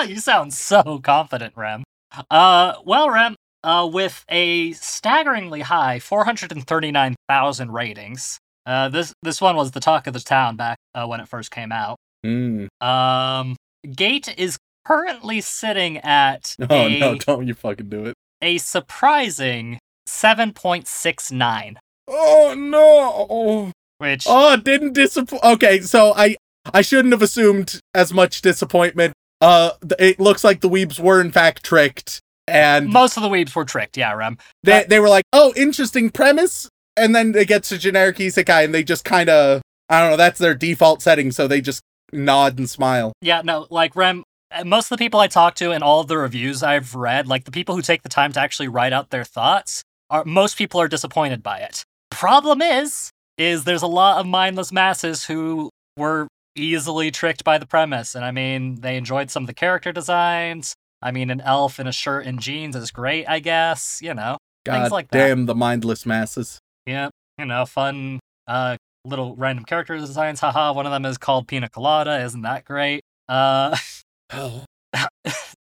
you 0.08 0.18
sound 0.20 0.54
so 0.54 1.00
confident, 1.02 1.54
Rem. 1.56 1.82
Uh, 2.30 2.74
well, 2.84 3.10
Rem, 3.10 3.34
uh, 3.64 3.88
with 3.92 4.24
a 4.28 4.72
staggeringly 4.72 5.60
high 5.60 5.98
439,000 6.00 7.70
ratings, 7.72 8.38
uh, 8.66 8.88
this 8.88 9.12
this 9.22 9.40
one 9.40 9.56
was 9.56 9.70
the 9.72 9.80
talk 9.80 10.06
of 10.06 10.12
the 10.14 10.20
town 10.20 10.56
back 10.56 10.78
uh, 10.94 11.06
when 11.06 11.20
it 11.20 11.28
first 11.28 11.50
came 11.50 11.72
out. 11.72 11.96
Mm. 12.24 12.68
Um, 12.82 13.56
Gate 13.94 14.32
is 14.38 14.56
currently 14.86 15.40
sitting 15.40 15.98
at 15.98 16.54
Oh 16.70 16.86
a, 16.86 16.98
no, 16.98 17.14
don't 17.16 17.46
you 17.46 17.54
fucking 17.54 17.88
do 17.88 18.06
it. 18.06 18.14
a 18.42 18.58
surprising 18.58 19.78
7.69, 20.10 21.76
Oh 22.08 22.54
no. 22.56 23.72
which 23.98 24.24
Oh, 24.28 24.54
it 24.54 24.64
didn't 24.64 24.92
disappoint. 24.94 25.42
Okay, 25.44 25.80
so 25.80 26.12
I 26.14 26.36
I 26.74 26.82
shouldn't 26.82 27.12
have 27.12 27.22
assumed 27.22 27.80
as 27.94 28.12
much 28.12 28.42
disappointment. 28.42 29.14
Uh, 29.40 29.70
it 29.98 30.20
looks 30.20 30.44
like 30.44 30.60
the 30.60 30.68
weebs 30.68 30.98
were 31.00 31.20
in 31.20 31.32
fact 31.32 31.64
tricked, 31.64 32.20
and 32.46 32.88
Most 32.90 33.16
of 33.16 33.22
the 33.22 33.28
weebs 33.28 33.54
were 33.56 33.64
tricked, 33.64 33.96
yeah, 33.96 34.12
Rem. 34.12 34.36
they 34.62 34.84
they 34.88 34.98
were 35.00 35.08
like, 35.08 35.24
"Oh, 35.32 35.52
interesting 35.56 36.10
premise," 36.10 36.68
and 36.96 37.14
then 37.14 37.34
it 37.34 37.48
gets 37.48 37.68
to 37.70 37.78
generic 37.78 38.16
isekai, 38.16 38.64
and 38.64 38.74
they 38.74 38.82
just 38.82 39.04
kind 39.04 39.30
of, 39.30 39.62
I 39.88 40.00
don't 40.00 40.10
know, 40.10 40.16
that's 40.16 40.38
their 40.38 40.54
default 40.54 41.00
setting, 41.02 41.30
so 41.32 41.46
they 41.48 41.60
just 41.62 41.80
nod 42.12 42.58
and 42.58 42.68
smile. 42.68 43.12
Yeah, 43.22 43.40
no, 43.42 43.66
like 43.70 43.96
Rem, 43.96 44.24
uh, 44.52 44.64
most 44.64 44.90
of 44.90 44.98
the 44.98 45.02
people 45.02 45.20
I 45.20 45.28
talk 45.28 45.54
to 45.56 45.70
and 45.70 45.82
all 45.82 46.00
of 46.00 46.08
the 46.08 46.18
reviews 46.18 46.62
I've 46.62 46.94
read, 46.94 47.26
like 47.28 47.44
the 47.44 47.52
people 47.52 47.74
who 47.76 47.82
take 47.82 48.02
the 48.02 48.08
time 48.10 48.32
to 48.32 48.40
actually 48.40 48.68
write 48.68 48.92
out 48.92 49.08
their 49.10 49.24
thoughts, 49.24 49.82
are 50.10 50.24
most 50.24 50.58
people 50.58 50.80
are 50.80 50.88
disappointed 50.88 51.42
by 51.42 51.58
it. 51.60 51.84
Problem 52.10 52.60
is, 52.60 53.10
is 53.38 53.64
there's 53.64 53.82
a 53.82 53.86
lot 53.86 54.18
of 54.18 54.26
mindless 54.26 54.72
masses 54.72 55.24
who 55.24 55.70
were 55.96 56.28
easily 56.56 57.10
tricked 57.10 57.44
by 57.44 57.56
the 57.56 57.66
premise, 57.66 58.14
and 58.14 58.24
I 58.24 58.30
mean, 58.30 58.80
they 58.80 58.96
enjoyed 58.96 59.30
some 59.30 59.44
of 59.44 59.46
the 59.46 59.54
character 59.54 59.92
designs. 59.92 60.74
I 61.00 61.12
mean, 61.12 61.30
an 61.30 61.40
elf 61.40 61.80
in 61.80 61.86
a 61.86 61.92
shirt 61.92 62.26
and 62.26 62.40
jeans 62.40 62.76
is 62.76 62.90
great, 62.90 63.26
I 63.28 63.38
guess. 63.38 64.00
You 64.02 64.12
know, 64.14 64.36
God 64.66 64.80
Things 64.80 64.92
like 64.92 65.10
that. 65.10 65.18
damn 65.28 65.46
the 65.46 65.54
mindless 65.54 66.04
masses. 66.04 66.58
yeah, 66.84 67.08
you 67.38 67.46
know, 67.46 67.64
fun, 67.64 68.20
uh, 68.46 68.76
little 69.06 69.34
random 69.36 69.64
character 69.64 69.96
designs. 69.96 70.40
Haha, 70.40 70.72
one 70.74 70.84
of 70.84 70.92
them 70.92 71.06
is 71.06 71.16
called 71.16 71.48
Pina 71.48 71.68
Colada. 71.70 72.22
Isn't 72.22 72.42
that 72.42 72.64
great? 72.64 73.02
Uh. 73.28 73.76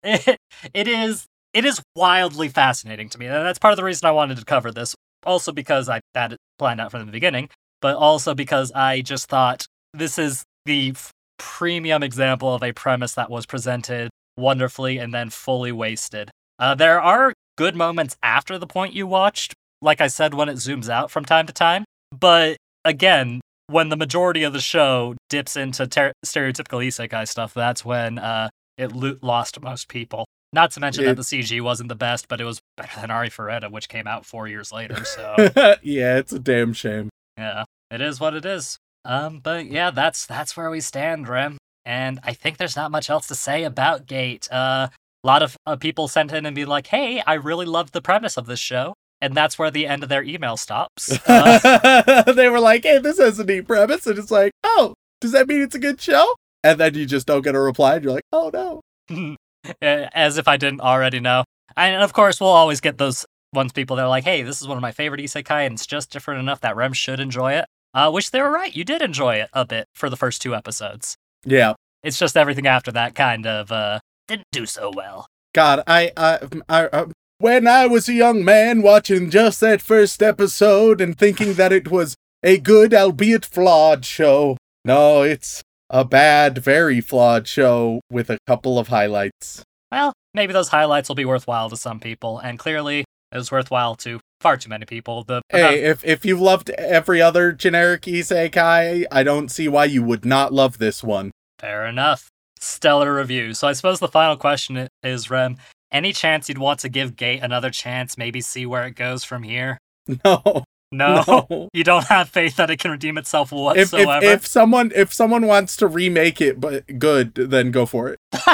It, 0.02 0.38
it 0.74 0.88
is 0.88 1.26
it 1.54 1.66
is 1.66 1.82
wildly 1.96 2.48
fascinating 2.50 3.10
to 3.10 3.18
me 3.18 3.26
and 3.26 3.46
that's 3.46 3.60
part 3.60 3.72
of 3.72 3.78
the 3.78 3.84
reason 3.84 4.08
i 4.08 4.12
wanted 4.12 4.38
to 4.38 4.46
cover 4.46 4.72
this 4.72 4.96
also 5.26 5.52
because 5.52 5.90
i 5.90 6.00
had 6.16 6.34
it 6.34 6.38
planned 6.58 6.82
out 6.82 6.92
from 6.92 7.06
the 7.06 7.12
beginning 7.12 7.50
but 7.82 7.96
also 7.96 8.34
because 8.34 8.72
i 8.74 9.02
just 9.02 9.28
thought 9.28 9.66
this 9.94 10.18
is 10.18 10.44
the 10.66 10.90
f- 10.90 11.12
premium 11.38 12.04
example 12.04 12.54
of 12.54 12.64
a 12.64 12.72
premise 12.74 13.14
that 13.14 13.30
was 13.30 13.46
presented 13.46 14.10
wonderfully 14.38 14.98
and 14.98 15.14
then 15.14 15.30
fully 15.30 15.72
wasted 15.72 16.30
uh, 16.60 16.76
there 16.76 17.02
are 17.02 17.34
good 17.58 17.76
moments 17.76 18.16
after 18.22 18.58
the 18.58 18.68
point 18.68 18.94
you 18.94 19.08
watched 19.08 19.54
like 19.82 20.02
i 20.02 20.08
said 20.08 20.34
when 20.34 20.50
it 20.50 20.56
zooms 20.56 20.90
out 20.90 21.10
from 21.12 21.26
time 21.26 21.46
to 21.46 21.54
time 21.54 21.84
but 22.12 22.58
again 22.86 23.42
when 23.68 23.90
the 23.90 23.98
majority 23.98 24.44
of 24.44 24.52
the 24.52 24.60
show 24.60 25.16
dips 25.30 25.56
into 25.56 25.86
ter- 25.86 26.14
stereotypical 26.26 26.84
isekai 26.86 27.28
stuff 27.28 27.54
that's 27.54 27.86
when 27.86 28.18
uh, 28.18 28.50
it 28.78 28.92
lo- 28.94 29.18
lost 29.22 29.62
most 29.62 29.88
people. 29.90 30.26
Not 30.52 30.72
to 30.72 30.80
mention 30.80 31.04
It- 31.04 31.08
that 31.08 31.16
the 31.18 31.24
CG 31.24 31.62
wasn't 31.62 31.90
the 31.90 31.96
best, 31.96 32.28
but 32.28 32.42
it 32.42 32.46
was 32.46 32.60
better 32.78 33.00
than 33.02 33.10
Arifureta, 33.10 33.70
which 33.72 33.88
came 33.90 34.08
out 34.08 34.26
four 34.26 34.48
years 34.48 34.72
later. 34.72 34.96
So 35.06 35.36
yeah, 35.84 36.18
it's 36.18 36.34
a 36.34 36.40
damn 36.40 36.74
shame. 36.74 37.10
yeah, 37.38 37.66
it 37.92 38.02
is 38.02 38.20
what 38.20 38.34
it 38.34 38.46
is. 38.46 38.78
Um, 39.06 39.40
but 39.40 39.66
yeah, 39.68 39.92
that's 39.92 40.26
that's 40.26 40.58
where 40.58 40.70
we 40.70 40.82
stand, 40.82 41.28
Rem. 41.28 41.58
And 41.86 42.20
I 42.24 42.34
think 42.34 42.58
there's 42.58 42.76
not 42.76 42.92
much 42.92 43.10
else 43.10 43.28
to 43.28 43.36
say 43.36 43.64
about 43.64 44.06
Gate. 44.06 44.48
Uh, 44.52 44.90
a 45.24 45.28
lot 45.28 45.42
of 45.42 45.56
uh, 45.66 45.76
people 45.76 46.08
sent 46.08 46.32
in 46.34 46.46
and 46.46 46.56
be 46.56 46.66
like, 46.66 46.88
"Hey, 46.88 47.22
I 47.26 47.34
really 47.36 47.66
loved 47.66 47.94
the 47.94 48.02
premise 48.02 48.36
of 48.38 48.46
this 48.46 48.60
show," 48.60 48.94
and 49.22 49.34
that's 49.36 49.58
where 49.58 49.72
the 49.72 49.88
end 49.88 50.04
of 50.04 50.10
their 50.10 50.24
email 50.24 50.58
stops. 50.58 51.18
Uh, 51.28 52.32
they 52.34 52.50
were 52.50 52.60
like, 52.60 52.84
"Hey, 52.84 52.98
this 53.00 53.18
has 53.20 53.40
a 53.40 53.46
neat 53.46 53.68
premise," 53.68 54.06
and 54.08 54.18
it's 54.20 54.32
like, 54.32 54.52
"Oh, 54.64 54.94
does 55.22 55.32
that 55.32 55.48
mean 55.48 55.62
it's 55.62 55.76
a 55.76 55.80
good 55.80 56.02
show?" 56.02 56.36
And 56.64 56.80
then 56.80 56.94
you 56.96 57.06
just 57.06 57.26
don't 57.28 57.42
get 57.42 57.56
a 57.56 57.60
reply, 57.60 57.96
and 57.96 58.04
you're 58.04 58.14
like, 58.14 58.24
"Oh 58.34 58.50
no." 58.54 58.82
as 59.82 60.38
if 60.38 60.48
I 60.48 60.58
didn't 60.58 60.82
already 60.82 61.20
know. 61.20 61.44
And 61.76 62.02
of 62.02 62.14
course, 62.14 62.40
we'll 62.40 62.50
always 62.50 62.82
get 62.82 62.98
those 62.98 63.26
ones 63.54 63.72
people 63.72 63.96
that 63.96 64.04
are 64.04 64.10
like, 64.10 64.24
hey, 64.24 64.42
this 64.44 64.62
is 64.62 64.68
one 64.68 64.78
of 64.78 64.82
my 64.82 64.92
favorite 64.92 65.22
isekai, 65.22 65.66
and 65.66 65.74
it's 65.74 65.88
just 65.88 66.12
different 66.12 66.40
enough 66.40 66.62
that 66.62 66.76
Rem 66.76 66.94
should 66.94 67.20
enjoy 67.20 67.54
it. 67.54 67.66
Uh, 67.94 68.12
which 68.12 68.30
they 68.30 68.40
were 68.40 68.52
right. 68.52 68.76
You 68.76 68.84
did 68.84 69.02
enjoy 69.02 69.36
it 69.38 69.50
a 69.52 69.66
bit 69.66 69.88
for 69.96 70.10
the 70.12 70.18
first 70.18 70.42
two 70.44 70.54
episodes. 70.54 71.16
Yeah. 71.44 71.74
It's 72.04 72.20
just 72.20 72.38
everything 72.38 72.68
after 72.68 72.92
that 72.92 73.16
kind 73.16 73.48
of 73.48 73.72
uh, 73.72 74.00
didn't 74.28 74.46
do 74.52 74.68
so 74.68 74.92
well. 74.96 75.26
God, 75.56 75.84
I, 75.88 76.12
I, 76.16 76.40
I, 76.70 76.90
I, 76.94 77.06
when 77.40 77.68
I 77.68 77.88
was 77.88 78.08
a 78.08 78.14
young 78.14 78.46
man 78.46 78.84
watching 78.84 79.32
just 79.32 79.60
that 79.62 79.82
first 79.82 80.22
episode 80.22 81.02
and 81.02 81.18
thinking 81.18 81.56
that 81.56 81.74
it 81.74 81.90
was 81.90 82.16
a 82.44 82.60
good, 82.60 82.94
albeit 82.94 83.46
flawed 83.46 84.06
show. 84.06 84.58
No, 84.86 85.24
it's 85.24 85.64
a 85.90 86.06
bad, 86.06 86.58
very 86.58 87.02
flawed 87.02 87.48
show 87.48 88.02
with 88.12 88.30
a 88.30 88.38
couple 88.48 88.78
of 88.78 88.90
highlights. 88.90 89.64
Well, 89.92 90.14
maybe 90.34 90.54
those 90.54 90.70
highlights 90.70 91.10
will 91.10 91.16
be 91.16 91.26
worthwhile 91.26 91.70
to 91.70 91.78
some 91.78 92.00
people, 92.00 92.40
and 92.40 92.60
clearly 92.60 93.06
it 93.32 93.38
was 93.38 93.52
worthwhile 93.52 93.96
to 93.98 94.20
far 94.42 94.58
too 94.58 94.70
many 94.70 94.86
people. 94.86 95.24
The 95.24 95.42
Hey, 95.50 95.84
if 95.84 96.04
if 96.06 96.26
you 96.26 96.38
loved 96.38 96.70
every 96.72 97.22
other 97.22 97.52
generic 97.52 98.04
isekai, 98.04 99.06
I 99.12 99.24
don't 99.24 99.50
see 99.50 99.68
why 99.68 99.86
you 99.86 100.04
would 100.04 100.26
not 100.26 100.54
love 100.54 100.78
this 100.78 101.04
one. 101.04 101.32
Fair 101.60 101.86
enough. 101.86 102.30
Stellar 102.60 103.16
review. 103.16 103.54
So 103.54 103.68
I 103.68 103.74
suppose 103.74 104.00
the 104.00 104.08
final 104.08 104.36
question 104.36 104.88
is, 105.04 105.30
Rem, 105.30 105.58
any 105.92 106.14
chance 106.14 106.50
you'd 106.50 106.58
want 106.58 106.80
to 106.82 106.90
give 106.90 107.16
Gate 107.16 107.42
another 107.42 107.70
chance, 107.70 108.18
maybe 108.18 108.42
see 108.42 108.66
where 108.66 108.86
it 108.86 108.96
goes 108.96 109.24
from 109.24 109.44
here? 109.44 109.78
No, 110.26 110.64
No. 110.92 111.24
no. 111.50 111.70
You 111.74 111.84
don't 111.84 112.06
have 112.06 112.30
faith 112.30 112.56
that 112.56 112.70
it 112.70 112.78
can 112.80 112.92
redeem 112.92 113.18
itself 113.18 113.52
whatsoever. 113.52 114.26
if 114.26 114.42
if 114.42 114.48
someone 114.48 114.92
if 114.96 115.14
someone 115.14 115.46
wants 115.46 115.76
to 115.78 115.88
remake 115.88 116.42
it 116.42 116.60
but 116.60 116.98
good, 117.00 117.36
then 117.36 117.72
go 117.72 117.86
for 117.86 118.10
it. 118.10 118.20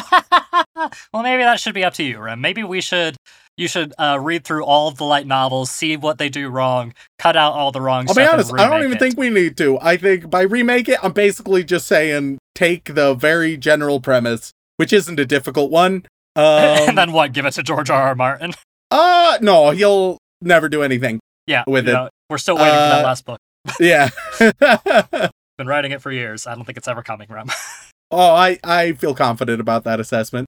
well, 1.14 1.24
maybe 1.24 1.44
that 1.44 1.60
should 1.60 1.74
be 1.74 1.84
up 1.84 1.94
to 1.96 2.04
you, 2.04 2.20
Rem. 2.20 2.42
Maybe 2.42 2.64
we 2.64 2.82
should 2.82 3.16
you 3.58 3.68
should 3.70 3.94
uh, 3.98 4.20
read 4.22 4.44
through 4.44 4.66
all 4.66 4.90
of 4.90 4.98
the 4.98 5.06
light 5.06 5.26
novels, 5.28 5.72
see 5.72 5.96
what 5.96 6.18
they 6.18 6.28
do 6.28 6.50
wrong, 6.50 6.94
cut 7.20 7.38
out 7.38 7.54
all 7.54 7.72
the 7.72 7.80
wrong 7.80 8.06
I'll 8.10 8.14
stuff. 8.14 8.26
be 8.26 8.28
honest, 8.28 8.54
I 8.54 8.70
don't 8.70 8.82
even 8.84 8.98
it. 8.98 9.00
think 9.00 9.18
we 9.18 9.30
need 9.30 9.56
to. 9.58 9.80
I 9.82 9.96
think 9.96 10.30
by 10.30 10.42
remake 10.42 10.90
it, 10.90 11.00
I'm 11.02 11.14
basically 11.14 11.64
just 11.64 11.88
saying 11.88 12.38
take 12.54 12.96
the 12.96 13.14
very 13.14 13.56
general 13.56 14.02
premise, 14.02 14.52
which 14.76 14.92
isn't 14.92 15.20
a 15.20 15.26
difficult 15.26 15.72
one. 15.72 16.06
Um, 16.38 16.44
and 16.90 16.98
then 16.98 17.14
what? 17.14 17.32
Give 17.32 17.46
it 17.46 17.52
to 17.52 17.64
George 17.64 17.90
R. 17.90 18.08
R. 18.10 18.14
Martin. 18.14 18.52
uh 18.92 19.38
no, 19.42 19.70
he'll 19.70 20.18
never 20.42 20.68
do 20.68 20.84
anything. 20.84 21.22
Yeah, 21.48 21.64
With 21.66 21.88
it. 21.88 21.94
know, 21.94 22.10
we're 22.30 22.38
still 22.38 22.56
waiting 22.56 22.72
for 22.74 22.76
that 22.76 23.02
Uh, 23.02 23.08
last 23.08 23.26
book. 23.26 23.40
Yeah. 23.80 24.10
Been 25.58 25.68
writing 25.68 25.92
it 25.92 26.02
for 26.02 26.12
years. 26.12 26.46
I 26.48 26.56
don't 26.56 26.66
think 26.66 26.78
it's 26.78 26.88
ever 26.88 27.02
coming, 27.02 27.28
Rem. 27.30 27.48
oh, 28.12 28.34
I 28.34 28.60
I 28.64 28.92
feel 28.94 29.14
confident 29.16 29.60
about 29.62 29.84
that 29.86 30.00
assessment. 30.00 30.48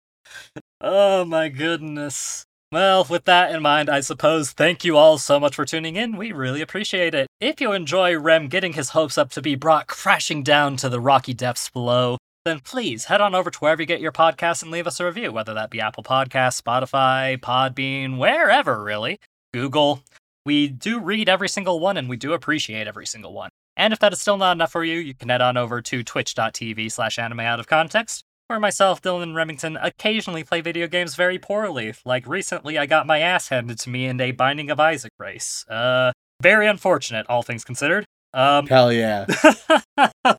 Oh 0.82 1.26
my 1.26 1.50
goodness. 1.50 2.44
Well, 2.72 3.06
with 3.10 3.24
that 3.26 3.56
in 3.56 3.62
mind, 3.62 3.90
I 3.90 4.02
suppose 4.02 4.52
thank 4.52 4.84
you 4.84 4.98
all 4.98 5.18
so 5.18 5.40
much 5.40 5.56
for 5.56 5.64
tuning 5.64 5.96
in. 5.96 6.18
We 6.18 6.34
really 6.34 6.60
appreciate 6.62 7.16
it. 7.16 7.28
If 7.40 7.62
you 7.62 7.72
enjoy 7.72 8.18
Rem 8.20 8.50
getting 8.50 8.74
his 8.74 8.90
hopes 8.90 9.18
up 9.18 9.30
to 9.32 9.42
be 9.42 9.56
brought 9.56 9.88
crashing 9.88 10.44
down 10.44 10.76
to 10.78 10.90
the 10.90 11.00
rocky 11.00 11.34
depths 11.34 11.70
below, 11.70 12.18
then 12.44 12.60
please 12.60 13.06
head 13.06 13.22
on 13.22 13.34
over 13.34 13.50
to 13.50 13.60
wherever 13.60 13.82
you 13.82 13.86
get 13.86 14.02
your 14.02 14.12
podcasts 14.12 14.62
and 14.62 14.70
leave 14.70 14.86
us 14.86 15.00
a 15.00 15.06
review, 15.06 15.32
whether 15.32 15.54
that 15.54 15.70
be 15.70 15.80
Apple 15.80 16.04
Podcasts, 16.04 16.62
Spotify, 16.62 17.38
Podbean, 17.38 18.18
wherever 18.18 18.84
really. 18.84 19.18
Google. 19.54 20.02
We 20.48 20.70
do 20.70 21.02
read 21.02 21.28
every 21.28 21.50
single 21.50 21.82
one 21.82 21.98
and 21.98 22.08
we 22.08 22.16
do 22.16 22.32
appreciate 22.32 22.88
every 22.88 23.06
single 23.06 23.34
one. 23.34 23.50
And 23.76 23.92
if 23.92 24.00
that 24.00 24.14
is 24.14 24.22
still 24.22 24.38
not 24.38 24.54
enough 24.54 24.72
for 24.72 24.86
you, 24.86 24.98
you 24.98 25.14
can 25.14 25.28
head 25.28 25.42
on 25.42 25.58
over 25.58 25.82
to 25.82 26.04
twitch.tv 26.06 26.90
slash 26.90 27.20
anime 27.20 27.42
out 27.42 27.60
of 27.60 27.68
context 27.68 28.24
where 28.48 28.58
myself, 28.58 29.02
Dylan, 29.02 29.24
and 29.24 29.36
Remington 29.36 29.76
occasionally 29.76 30.46
play 30.46 30.62
video 30.62 30.88
games 30.88 31.16
very 31.16 31.38
poorly. 31.38 31.94
Like 32.06 32.26
recently, 32.26 32.78
I 32.78 32.86
got 32.86 33.06
my 33.06 33.20
ass 33.20 33.50
handed 33.50 33.78
to 33.80 33.90
me 33.90 34.06
in 34.06 34.22
a 34.22 34.32
Binding 34.32 34.72
of 34.72 34.80
Isaac 34.80 35.12
race. 35.20 35.66
Uh, 35.68 36.14
very 36.42 36.66
unfortunate, 36.66 37.26
all 37.28 37.44
things 37.44 37.66
considered. 37.66 38.06
Um, 38.34 38.68
Hell 38.68 38.94
yeah. 38.94 39.26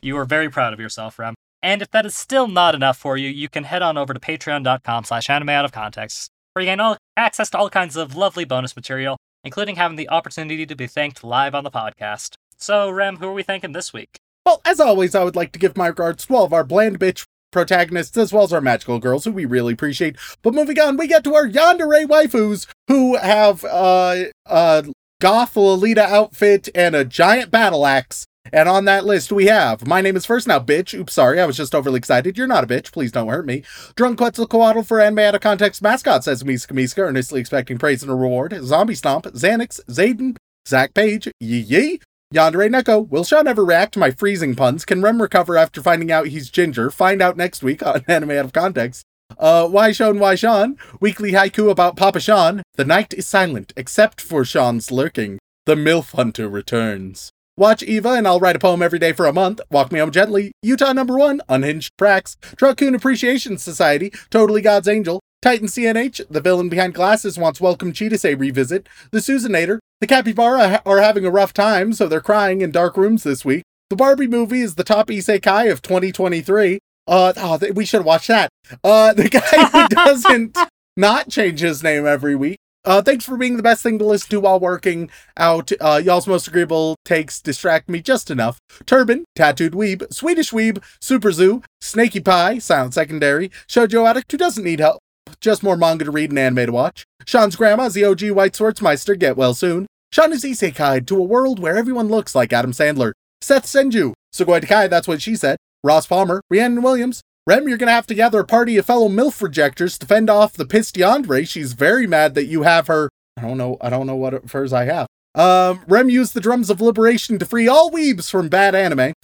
you 0.00 0.16
are 0.16 0.24
very 0.24 0.48
proud 0.48 0.72
of 0.72 0.80
yourself, 0.80 1.18
Rem. 1.18 1.34
And 1.62 1.82
if 1.82 1.90
that 1.90 2.06
is 2.06 2.14
still 2.14 2.48
not 2.48 2.74
enough 2.74 2.96
for 2.96 3.18
you, 3.18 3.28
you 3.28 3.50
can 3.50 3.64
head 3.64 3.82
on 3.82 3.98
over 3.98 4.14
to 4.14 4.20
patreon.com 4.20 5.04
slash 5.04 5.28
anime 5.28 5.50
out 5.50 5.66
of 5.66 5.72
context, 5.72 6.30
where 6.54 6.62
you 6.62 6.70
gain 6.70 6.80
all 6.80 6.96
access 7.14 7.50
to 7.50 7.58
all 7.58 7.68
kinds 7.68 7.94
of 7.94 8.16
lovely 8.16 8.46
bonus 8.46 8.74
material, 8.74 9.18
including 9.44 9.76
having 9.76 9.96
the 9.96 10.08
opportunity 10.08 10.66
to 10.66 10.74
be 10.74 10.86
thanked 10.86 11.24
live 11.24 11.54
on 11.54 11.64
the 11.64 11.70
podcast. 11.70 12.34
So, 12.56 12.90
Rem, 12.90 13.16
who 13.16 13.28
are 13.28 13.32
we 13.32 13.42
thanking 13.42 13.72
this 13.72 13.92
week? 13.92 14.18
Well, 14.44 14.60
as 14.64 14.80
always, 14.80 15.14
I 15.14 15.24
would 15.24 15.36
like 15.36 15.52
to 15.52 15.58
give 15.58 15.76
my 15.76 15.88
regards 15.88 16.26
to 16.26 16.34
all 16.34 16.44
of 16.44 16.52
our 16.52 16.64
bland 16.64 16.98
bitch 16.98 17.24
protagonists 17.50 18.16
as 18.16 18.32
well 18.32 18.44
as 18.44 18.52
our 18.52 18.60
magical 18.60 18.98
girls 18.98 19.24
who 19.24 19.32
we 19.32 19.44
really 19.44 19.72
appreciate. 19.72 20.16
But 20.42 20.54
moving 20.54 20.78
on, 20.78 20.96
we 20.96 21.06
get 21.06 21.24
to 21.24 21.34
our 21.34 21.48
yandere 21.48 22.06
waifus 22.06 22.66
who 22.88 23.16
have 23.16 23.64
uh 23.64 24.24
uh 24.46 24.82
goth 25.20 25.56
Lolita 25.56 26.04
outfit 26.04 26.68
and 26.74 26.94
a 26.94 27.04
giant 27.04 27.50
battle 27.50 27.86
axe. 27.86 28.26
And 28.52 28.68
on 28.68 28.84
that 28.86 29.04
list 29.04 29.32
we 29.32 29.46
have 29.46 29.86
My 29.86 30.00
Name 30.00 30.16
is 30.16 30.26
First 30.26 30.48
Now, 30.48 30.58
bitch. 30.58 30.98
Oops, 30.98 31.12
sorry, 31.12 31.40
I 31.40 31.46
was 31.46 31.56
just 31.56 31.74
overly 31.74 31.98
excited. 31.98 32.36
You're 32.36 32.46
not 32.46 32.64
a 32.64 32.66
bitch. 32.66 32.92
Please 32.92 33.12
don't 33.12 33.28
hurt 33.28 33.46
me. 33.46 33.62
Drunk 33.96 34.18
Quetzalcoatl 34.18 34.82
for 34.82 35.00
Anime 35.00 35.20
Out 35.20 35.34
of 35.34 35.40
Context 35.40 35.82
mascot 35.82 36.24
says 36.24 36.44
Miska 36.44 36.74
Miska, 36.74 37.02
earnestly 37.02 37.40
expecting 37.40 37.78
praise 37.78 38.02
and 38.02 38.10
a 38.10 38.14
reward. 38.14 38.58
Zombie 38.62 38.94
Stomp, 38.94 39.26
Xanax, 39.26 39.80
Zayden, 39.88 40.36
Zach 40.66 40.94
Page, 40.94 41.28
Yee 41.40 41.60
Yee, 41.60 42.00
Yandere 42.34 42.70
Neko, 42.70 43.08
will 43.08 43.24
Shaun 43.24 43.46
ever 43.46 43.64
react 43.64 43.94
to 43.94 43.98
my 43.98 44.10
freezing 44.10 44.54
puns? 44.54 44.84
Can 44.84 45.02
Rem 45.02 45.20
recover 45.20 45.56
after 45.56 45.82
finding 45.82 46.12
out 46.12 46.28
he's 46.28 46.48
ginger? 46.48 46.90
Find 46.90 47.20
out 47.20 47.36
next 47.36 47.62
week 47.62 47.84
on 47.84 48.04
Anime 48.08 48.30
Out 48.30 48.44
of 48.46 48.52
Context. 48.52 49.04
Uh, 49.38 49.68
why 49.68 49.92
Shaun, 49.92 50.18
why 50.18 50.34
Shaun? 50.34 50.76
Weekly 51.00 51.32
haiku 51.32 51.70
about 51.70 51.96
Papa 51.96 52.20
Shaun. 52.20 52.62
The 52.74 52.84
night 52.84 53.14
is 53.14 53.26
silent, 53.26 53.72
except 53.76 54.20
for 54.20 54.44
Shaun's 54.44 54.90
lurking. 54.90 55.38
The 55.66 55.74
MILF 55.74 56.14
Hunter 56.14 56.48
returns. 56.48 57.30
Watch 57.60 57.82
Eva 57.82 58.12
and 58.12 58.26
I'll 58.26 58.40
write 58.40 58.56
a 58.56 58.58
poem 58.58 58.80
every 58.80 58.98
day 58.98 59.12
for 59.12 59.26
a 59.26 59.34
month. 59.34 59.60
Walk 59.70 59.92
Me 59.92 59.98
Home 59.98 60.10
Gently. 60.10 60.50
Utah 60.62 60.94
number 60.94 61.18
one. 61.18 61.42
Unhinged 61.46 61.92
Prax. 62.00 62.38
Truckoon 62.56 62.94
Appreciation 62.94 63.58
Society. 63.58 64.10
Totally 64.30 64.62
God's 64.62 64.88
Angel. 64.88 65.20
Titan 65.42 65.66
CNH. 65.66 66.22
The 66.30 66.40
villain 66.40 66.70
behind 66.70 66.94
glasses 66.94 67.36
wants 67.36 67.60
Welcome 67.60 67.92
to 67.92 68.16
say 68.16 68.34
revisit. 68.34 68.88
The 69.10 69.18
Susanator. 69.18 69.78
The 70.00 70.06
Capybara 70.06 70.80
are 70.86 71.02
having 71.02 71.26
a 71.26 71.30
rough 71.30 71.52
time, 71.52 71.92
so 71.92 72.08
they're 72.08 72.22
crying 72.22 72.62
in 72.62 72.70
dark 72.70 72.96
rooms 72.96 73.24
this 73.24 73.44
week. 73.44 73.62
The 73.90 73.96
Barbie 73.96 74.26
movie 74.26 74.62
is 74.62 74.76
the 74.76 74.82
top 74.82 75.08
isekai 75.08 75.70
of 75.70 75.82
2023. 75.82 76.78
Uh, 77.06 77.34
oh, 77.36 77.58
th- 77.58 77.74
we 77.74 77.84
should 77.84 78.06
watch 78.06 78.26
that. 78.28 78.48
Uh, 78.82 79.12
the 79.12 79.28
guy 79.28 79.66
who 79.66 79.86
doesn't 79.90 80.56
not 80.96 81.28
change 81.28 81.60
his 81.60 81.82
name 81.82 82.06
every 82.06 82.34
week. 82.34 82.56
Uh, 82.84 83.02
thanks 83.02 83.24
for 83.26 83.36
being 83.36 83.56
the 83.56 83.62
best 83.62 83.82
thing 83.82 83.98
to 83.98 84.04
listen 84.04 84.30
to 84.30 84.40
while 84.40 84.58
working 84.58 85.10
out. 85.36 85.70
Uh, 85.80 86.00
y'all's 86.02 86.26
most 86.26 86.48
agreeable 86.48 86.96
takes 87.04 87.40
distract 87.40 87.88
me 87.90 88.00
just 88.00 88.30
enough. 88.30 88.58
Turban, 88.86 89.24
Tattooed 89.36 89.72
Weeb, 89.72 90.12
Swedish 90.12 90.50
Weeb, 90.50 90.82
Super 91.00 91.30
Zoo, 91.30 91.62
Snaky 91.80 92.20
Pie, 92.20 92.58
Silent 92.58 92.94
Secondary, 92.94 93.50
Shoujo 93.68 94.08
Addict 94.08 94.32
who 94.32 94.38
doesn't 94.38 94.64
need 94.64 94.80
help, 94.80 95.00
just 95.40 95.62
more 95.62 95.76
manga 95.76 96.04
to 96.06 96.10
read 96.10 96.30
and 96.30 96.38
anime 96.38 96.66
to 96.66 96.72
watch. 96.72 97.04
Shaun's 97.26 97.56
grandma, 97.56 97.88
the 97.88 98.04
OG 98.04 98.30
White 98.30 98.54
Swordsmeister, 98.54 99.18
get 99.18 99.36
well 99.36 99.52
soon. 99.52 99.86
Shaun 100.12 100.32
is 100.32 100.42
isekai 100.42 101.06
to 101.06 101.16
a 101.18 101.22
world 101.22 101.58
where 101.58 101.76
everyone 101.76 102.08
looks 102.08 102.34
like 102.34 102.52
Adam 102.52 102.72
Sandler. 102.72 103.12
Seth 103.42 103.66
Senju, 103.66 104.14
Sugoi 104.34 104.60
Takai, 104.60 104.88
that's 104.88 105.06
what 105.06 105.20
she 105.20 105.36
said. 105.36 105.58
Ross 105.84 106.06
Palmer, 106.06 106.42
Rhiannon 106.50 106.82
Williams, 106.82 107.22
Rem, 107.50 107.68
you're 107.68 107.78
gonna 107.78 107.90
have 107.90 108.06
to 108.06 108.14
gather 108.14 108.38
a 108.38 108.46
party 108.46 108.76
of 108.76 108.86
fellow 108.86 109.08
MILF 109.08 109.42
rejectors 109.42 109.98
to 109.98 110.06
fend 110.06 110.30
off 110.30 110.52
the 110.52 110.64
pissed 110.64 110.94
Yandere. 110.94 111.48
She's 111.48 111.72
very 111.72 112.06
mad 112.06 112.36
that 112.36 112.44
you 112.44 112.62
have 112.62 112.86
her. 112.86 113.10
I 113.36 113.40
don't 113.40 113.58
know. 113.58 113.76
I 113.80 113.90
don't 113.90 114.06
know 114.06 114.14
what 114.14 114.48
furs 114.48 114.72
I 114.72 114.84
have. 114.84 115.08
Um, 115.34 115.80
Rem 115.88 116.08
used 116.08 116.32
the 116.34 116.40
drums 116.40 116.70
of 116.70 116.80
liberation 116.80 117.40
to 117.40 117.44
free 117.44 117.66
all 117.66 117.90
weebs 117.90 118.30
from 118.30 118.48
bad 118.48 118.76
anime. 118.76 119.14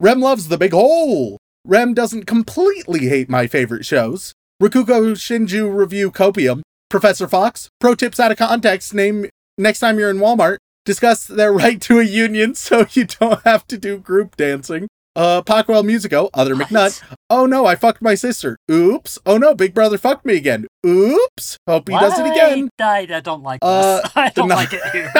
Rem 0.00 0.18
loves 0.18 0.48
the 0.48 0.58
big 0.58 0.72
hole. 0.72 1.38
Rem 1.64 1.94
doesn't 1.94 2.24
completely 2.24 3.06
hate 3.06 3.28
my 3.30 3.46
favorite 3.46 3.86
shows. 3.86 4.32
Rakugo 4.60 5.12
Shinju 5.12 5.72
review 5.72 6.10
Copium. 6.10 6.62
Professor 6.90 7.28
Fox. 7.28 7.68
Pro 7.78 7.94
tips 7.94 8.18
out 8.18 8.32
of 8.32 8.38
context. 8.38 8.92
Name 8.92 9.26
next 9.56 9.78
time 9.78 10.00
you're 10.00 10.10
in 10.10 10.18
Walmart. 10.18 10.56
Discuss 10.84 11.28
their 11.28 11.52
right 11.62 11.80
to 11.82 12.00
a 12.00 12.02
union 12.02 12.56
so 12.56 12.86
you 12.90 13.04
don't 13.04 13.40
have 13.44 13.68
to 13.68 13.78
do 13.78 13.98
group 13.98 14.34
dancing. 14.34 14.88
Uh, 15.18 15.42
Pockwell 15.42 15.82
Musico, 15.82 16.30
Other 16.32 16.54
What? 16.54 16.68
McNutt. 16.68 17.02
Oh 17.28 17.44
no, 17.44 17.66
I 17.66 17.74
fucked 17.74 18.00
my 18.00 18.14
sister. 18.14 18.56
Oops. 18.70 19.18
Oh 19.26 19.36
no, 19.36 19.52
Big 19.52 19.74
Brother 19.74 19.98
fucked 19.98 20.24
me 20.24 20.36
again. 20.36 20.68
Oops. 20.86 21.56
Hope 21.66 21.88
he 21.88 21.98
does 21.98 22.16
it 22.20 22.26
again. 22.26 22.68
I, 22.80 23.08
I 23.10 23.20
don't 23.20 23.42
like 23.42 23.60
this. 23.60 23.68
Uh, 23.68 24.08
I 24.14 24.30
don't 24.30 24.46
no. 24.46 24.54
like 24.54 24.70
it 24.72 24.82
here. 24.92 25.12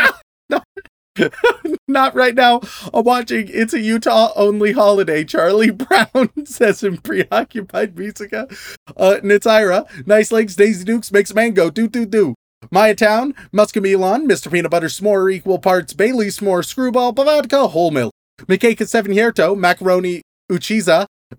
Not 1.88 2.14
right 2.14 2.34
now. 2.36 2.61
I'm 2.94 3.05
watching 3.05 3.49
It's 3.51 3.74
a 3.74 3.80
Utah 3.80 4.30
only 4.36 4.70
holiday. 4.70 5.24
Charlie 5.24 5.70
Brown 5.72 6.30
says 6.46 6.84
in 6.84 6.99
Preoccupied 6.99 7.99
Musica. 7.99 8.46
Uh, 8.96 9.16
Nitsaira, 9.24 10.07
Nice 10.07 10.30
Legs, 10.30 10.55
Daisy 10.55 10.84
Dukes 10.84 11.11
makes 11.11 11.34
mango. 11.34 11.64
man 11.64 11.66
go 11.66 11.70
do 11.70 11.88
do 11.88 12.07
do. 12.07 12.34
Maya 12.70 12.94
Town, 12.94 13.34
Muscamelon, 13.53 14.26
Mr. 14.26 14.51
Peanut 14.53 14.70
Butter 14.70 14.86
S'more 14.86 15.32
equal 15.32 15.59
parts 15.59 15.92
Bailey 15.92 16.26
S'more, 16.26 16.64
Screwball, 16.64 17.12
Bavadka, 17.12 17.68
Whole 17.70 17.90
Milk. 17.90 18.12
Mikeka 18.47 18.86
Seven 18.86 19.12
Hierto, 19.12 19.57
Macaroni 19.57 20.22
Uchiza. 20.51 21.07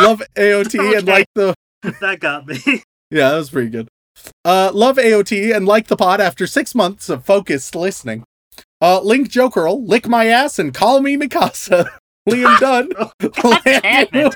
Love 0.00 0.22
AOT 0.36 0.98
and 0.98 1.06
like 1.06 1.26
the 1.34 1.54
that 2.00 2.20
got 2.20 2.46
me. 2.46 2.58
yeah, 3.10 3.30
that 3.30 3.36
was 3.36 3.50
pretty 3.50 3.70
good. 3.70 3.88
Uh, 4.44 4.70
love 4.72 4.96
AOT 4.96 5.54
and 5.54 5.66
like 5.66 5.88
the 5.88 5.96
pod 5.96 6.20
after 6.20 6.46
six 6.46 6.74
months 6.74 7.08
of 7.08 7.24
focused 7.24 7.74
listening. 7.74 8.24
Uh, 8.80 9.00
Link 9.00 9.28
Jokerl, 9.30 9.86
lick 9.86 10.08
my 10.08 10.26
ass 10.26 10.58
and 10.58 10.72
call 10.74 11.00
me 11.00 11.16
Mikasa. 11.16 11.88
Liam 12.28 12.58
Dunn, 12.58 12.88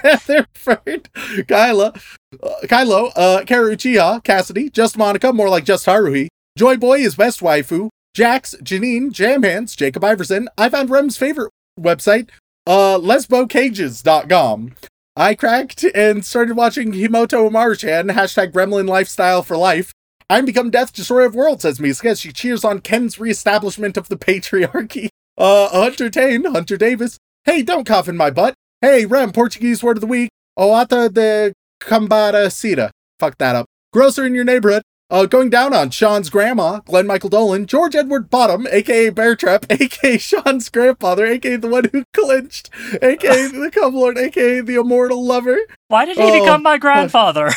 Weatherford, 0.05 1.09
Kyla, 1.49 1.95
uh, 2.43 2.49
Kylo, 2.65 3.11
uh, 3.17 3.45
Kara 3.47 3.75
Uchiha, 3.75 4.23
Cassidy, 4.23 4.69
Just 4.69 4.99
Monica, 4.99 5.33
more 5.33 5.49
like 5.49 5.65
Just 5.65 5.87
Haruhi, 5.87 6.29
Joy 6.59 6.77
Boy 6.77 6.99
is 6.99 7.15
best 7.15 7.41
waifu, 7.41 7.89
Jax, 8.15 8.55
Janine, 8.63 9.11
Jam 9.11 9.43
Hands, 9.43 9.75
Jacob 9.75 10.05
Iverson. 10.05 10.51
I 10.59 10.69
found 10.69 10.91
Rem's 10.91 11.17
favorite 11.17 11.51
website, 11.83 12.29
uh, 12.67 12.99
lesbocages.com. 12.99 14.75
I 15.17 15.35
cracked 15.35 15.85
and 15.95 16.25
started 16.25 16.57
watching 16.57 16.93
Himouto 16.93 17.51
Umaru-chan, 17.51 18.09
hashtag 18.09 18.53
gremlin 18.53 18.89
lifestyle 18.89 19.43
for 19.43 19.57
life. 19.57 19.93
I'm 20.31 20.45
become 20.45 20.71
Death 20.71 20.93
Destroyer 20.93 21.27
of 21.27 21.35
Worlds, 21.35 21.63
says 21.63 21.79
Misuka 21.79 22.11
as 22.11 22.21
she 22.21 22.33
cheers 22.33 22.65
on 22.65 22.81
Ken's 22.81 23.19
reestablishment 23.19 23.97
of 23.97 24.09
the 24.09 24.17
patriarchy. 24.17 25.09
Uh, 25.39 25.69
Hunter 25.69 26.11
Tane, 26.11 26.45
Hunter 26.47 26.77
Davis. 26.77 27.17
Hey, 27.45 27.63
don't 27.63 27.87
cough 27.87 28.09
in 28.09 28.17
my 28.17 28.29
butt. 28.29 28.55
Hey, 28.81 29.07
Rem, 29.07 29.31
Portuguese 29.31 29.85
word 29.85 29.97
of 29.97 30.01
the 30.01 30.09
week. 30.09 30.31
Oata 30.59 31.15
de 31.15 31.53
Cambada 31.81 32.51
Cita. 32.51 32.91
Fuck 33.21 33.39
that 33.39 33.55
up. 33.55 33.67
Grocer 33.93 34.27
in 34.27 34.35
your 34.35 34.43
neighborhood. 34.43 34.83
Uh, 35.11 35.25
going 35.25 35.49
down 35.49 35.73
on 35.73 35.89
Shaun's 35.89 36.29
grandma, 36.29 36.81
Glenn 36.81 37.07
Michael 37.07 37.31
Dolan, 37.31 37.65
George 37.65 37.97
Edward 37.97 38.29
Bottom, 38.29 38.67
aka 38.71 39.09
Bear 39.09 39.35
Trap, 39.35 39.65
aka 39.71 40.19
Shaun's 40.19 40.69
grandfather, 40.69 41.25
aka 41.25 41.57
the 41.57 41.67
one 41.69 41.89
who 41.93 42.05
clinched, 42.13 42.69
aka 43.01 43.47
the 43.49 43.71
cum 43.73 43.95
lord, 43.95 44.19
aka 44.19 44.61
the 44.61 44.75
immortal 44.75 45.25
lover. 45.25 45.57
Why 45.89 46.05
did 46.05 46.19
he 46.19 46.25
Oh, 46.25 46.41
become 46.41 46.63
my 46.63 46.77
grandfather? 46.77 47.51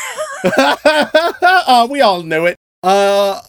uh, 0.58 1.88
we 1.92 2.00
all 2.00 2.24
knew 2.24 2.46
it. 2.46 2.56
Uh, 2.84 3.42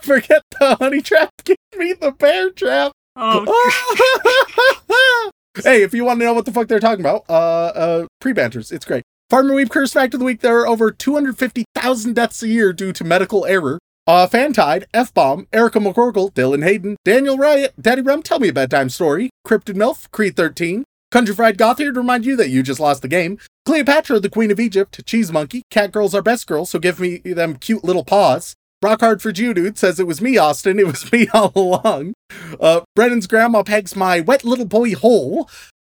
forget 0.00 0.42
the 0.60 0.76
honey 0.76 1.00
trap. 1.00 1.30
Give 1.44 1.56
me 1.76 1.92
the 1.92 2.12
bear 2.12 2.50
trap. 2.50 2.92
oh, 3.16 5.30
hey, 5.64 5.82
if 5.82 5.92
you 5.92 6.04
want 6.04 6.20
to 6.20 6.24
know 6.26 6.34
what 6.34 6.44
the 6.44 6.52
fuck 6.52 6.68
they're 6.68 6.78
talking 6.78 7.04
about, 7.04 7.24
uh, 7.28 7.32
uh, 7.32 8.06
pre-banters, 8.20 8.70
it's 8.70 8.84
great. 8.84 9.02
Farmer 9.30 9.54
Weave 9.54 9.70
Curse 9.70 9.92
Fact 9.92 10.12
of 10.12 10.18
the 10.18 10.26
Week, 10.26 10.40
there 10.40 10.58
are 10.58 10.66
over 10.66 10.90
250,000 10.90 12.14
deaths 12.14 12.42
a 12.42 12.48
year 12.48 12.72
due 12.72 12.92
to 12.92 13.04
medical 13.04 13.46
error. 13.46 13.78
Uh, 14.04 14.26
Fantide, 14.26 14.86
F-Bomb, 14.92 15.46
Erica 15.52 15.78
McCorkle, 15.78 16.32
Dylan 16.34 16.64
Hayden, 16.64 16.96
Daniel 17.04 17.38
Riot, 17.38 17.72
Daddy 17.80 18.02
Rum, 18.02 18.24
Tell 18.24 18.40
Me 18.40 18.48
a 18.48 18.52
Bedtime 18.52 18.90
Story, 18.90 19.30
Cryptid 19.46 19.76
MILF, 19.76 20.10
Creed 20.10 20.34
13, 20.34 20.82
Country 21.12 21.32
Fried 21.32 21.58
Goth 21.58 21.78
here 21.78 21.92
to 21.92 22.00
remind 22.00 22.26
you 22.26 22.34
that 22.34 22.50
you 22.50 22.64
just 22.64 22.80
lost 22.80 23.02
the 23.02 23.08
game, 23.08 23.38
Cleopatra, 23.64 24.18
the 24.18 24.28
Queen 24.28 24.50
of 24.50 24.58
Egypt, 24.58 25.06
Cheese 25.06 25.30
Monkey, 25.30 25.62
Cat 25.70 25.92
Girls 25.92 26.12
are 26.12 26.22
best 26.22 26.48
girls, 26.48 26.70
so 26.70 26.80
give 26.80 26.98
me 26.98 27.18
them 27.18 27.54
cute 27.54 27.84
little 27.84 28.04
paws. 28.04 28.56
Rock 28.82 28.98
Hard 28.98 29.22
for 29.22 29.30
Jew 29.30 29.54
says 29.76 30.00
it 30.00 30.08
was 30.08 30.20
me, 30.20 30.38
Austin. 30.38 30.78
It 30.80 30.88
was 30.88 31.12
me 31.12 31.28
all 31.32 31.52
along. 31.54 32.14
Uh, 32.58 32.80
Brennan's 32.96 33.28
grandma 33.28 33.62
pegs 33.62 33.94
my 33.94 34.18
wet 34.18 34.42
little 34.42 34.64
boy 34.64 34.96
hole. 34.96 35.48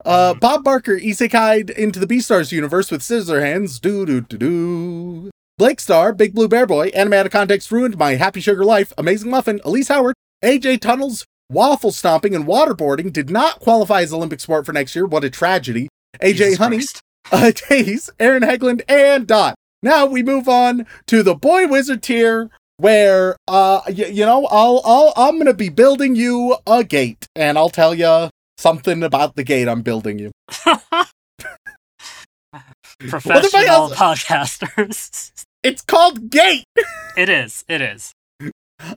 Uh, 0.05 0.35
Bob 0.35 0.63
Barker 0.63 0.97
isekai'd 0.97 1.71
into 1.71 1.99
the 1.99 2.07
Beastars 2.07 2.51
universe 2.51 2.91
with 2.91 3.01
scissor 3.01 3.41
hands. 3.43 3.79
Doo 3.79 4.05
doo 4.05 4.21
doo 4.21 4.37
doo. 4.37 5.31
Blake 5.57 5.79
Star, 5.79 6.13
Big 6.13 6.35
Blue 6.35 6.47
Bear 6.47 6.65
Boy, 6.65 6.89
of 6.93 7.31
Context 7.31 7.71
ruined 7.71 7.97
my 7.97 8.15
Happy 8.15 8.41
Sugar 8.41 8.65
Life, 8.65 8.91
Amazing 8.97 9.31
Muffin, 9.31 9.61
Elise 9.63 9.87
Howard, 9.87 10.13
AJ 10.43 10.81
Tunnels, 10.81 11.25
waffle 11.49 11.91
stomping, 11.91 12.35
and 12.35 12.45
waterboarding 12.45 13.11
did 13.11 13.29
not 13.29 13.61
qualify 13.61 14.01
as 14.01 14.11
Olympic 14.13 14.41
sport 14.41 14.65
for 14.65 14.73
next 14.73 14.95
year. 14.95 15.05
What 15.05 15.23
a 15.23 15.29
tragedy. 15.29 15.87
AJ 16.21 16.35
Jesus 16.35 16.57
Honey, 16.59 16.81
uh, 17.31 17.51
Days, 17.69 18.09
Aaron 18.19 18.43
Hegland, 18.43 18.81
and 18.89 19.25
Dot. 19.25 19.55
Now 19.81 20.05
we 20.05 20.23
move 20.23 20.49
on 20.49 20.85
to 21.07 21.23
the 21.23 21.35
Boy 21.35 21.67
Wizard 21.67 22.03
tier, 22.03 22.49
where 22.77 23.37
uh, 23.47 23.81
y- 23.87 23.93
you 24.11 24.25
know, 24.25 24.45
I'll, 24.47 24.81
I'll, 24.83 25.13
I'm 25.15 25.37
gonna 25.37 25.53
be 25.53 25.69
building 25.69 26.15
you 26.15 26.57
a 26.67 26.83
gate, 26.83 27.27
and 27.35 27.57
I'll 27.57 27.69
tell 27.69 27.95
you 27.95 28.29
something 28.57 29.03
about 29.03 29.35
the 29.35 29.43
gate 29.43 29.67
I'm 29.67 29.81
building 29.81 30.19
you. 30.19 30.31
Professional 32.99 33.89
podcasters. 33.89 35.31
It's 35.63 35.81
called 35.81 36.29
Gate. 36.29 36.63
it 37.17 37.29
is. 37.29 37.65
It 37.67 37.81
is. 37.81 38.13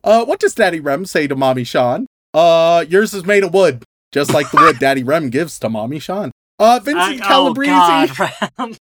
Uh, 0.05 0.25
what 0.25 0.39
does 0.41 0.55
Daddy 0.55 0.81
Rem 0.81 1.05
say 1.07 1.27
to 1.27 1.35
Mommy 1.37 1.65
Shaun? 1.65 2.07
Uh, 2.35 2.85
yours 2.89 3.15
is 3.15 3.25
made 3.25 3.43
of 3.43 3.55
wood, 3.55 3.85
just 4.13 4.33
like 4.33 4.51
the 4.51 4.59
wood 4.59 4.79
Daddy 4.81 5.03
Rem 5.03 5.31
gives 5.31 5.59
to 5.61 5.69
Mommy 5.69 5.99
Shaun. 5.99 6.31
Uh, 6.59 6.81
Vincent 6.83 7.21
I- 7.23 7.25
oh 7.25 7.29
Calabrese. 7.29 7.71
God, 7.71 8.19
Ram. 8.59 8.77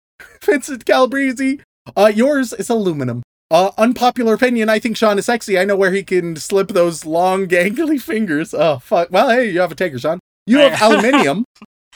Vincent 0.42 0.84
Calabrese. 0.86 1.60
Uh, 1.96 2.12
yours 2.14 2.52
is 2.52 2.70
aluminum. 2.70 3.22
Uh, 3.50 3.70
unpopular 3.76 4.34
opinion. 4.34 4.68
I 4.70 4.78
think 4.78 4.96
Shaun 4.96 5.18
is 5.18 5.26
sexy. 5.26 5.58
I 5.58 5.64
know 5.64 5.76
where 5.76 5.92
he 5.92 6.02
can 6.02 6.36
slip 6.36 6.68
those 6.68 7.04
long, 7.04 7.46
gangly 7.46 8.00
fingers. 8.00 8.54
Oh 8.54 8.78
fuck. 8.78 9.10
Well, 9.10 9.28
hey, 9.30 9.50
you 9.50 9.60
have 9.60 9.72
a 9.72 9.74
taker, 9.74 9.98
Shaun. 9.98 10.20
You 10.46 10.58
have 10.58 10.72
I- 10.82 10.86
aluminium. 10.86 11.44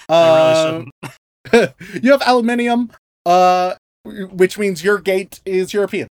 I 0.09 0.73
really 0.73 0.93
Uh, 1.53 1.69
you 2.03 2.11
have 2.13 2.23
aluminium, 2.27 2.91
uh, 3.25 3.75
which 4.05 4.59
means 4.59 4.83
your 4.85 4.99
gate 4.99 5.41
is 5.45 5.73
European. 5.73 6.09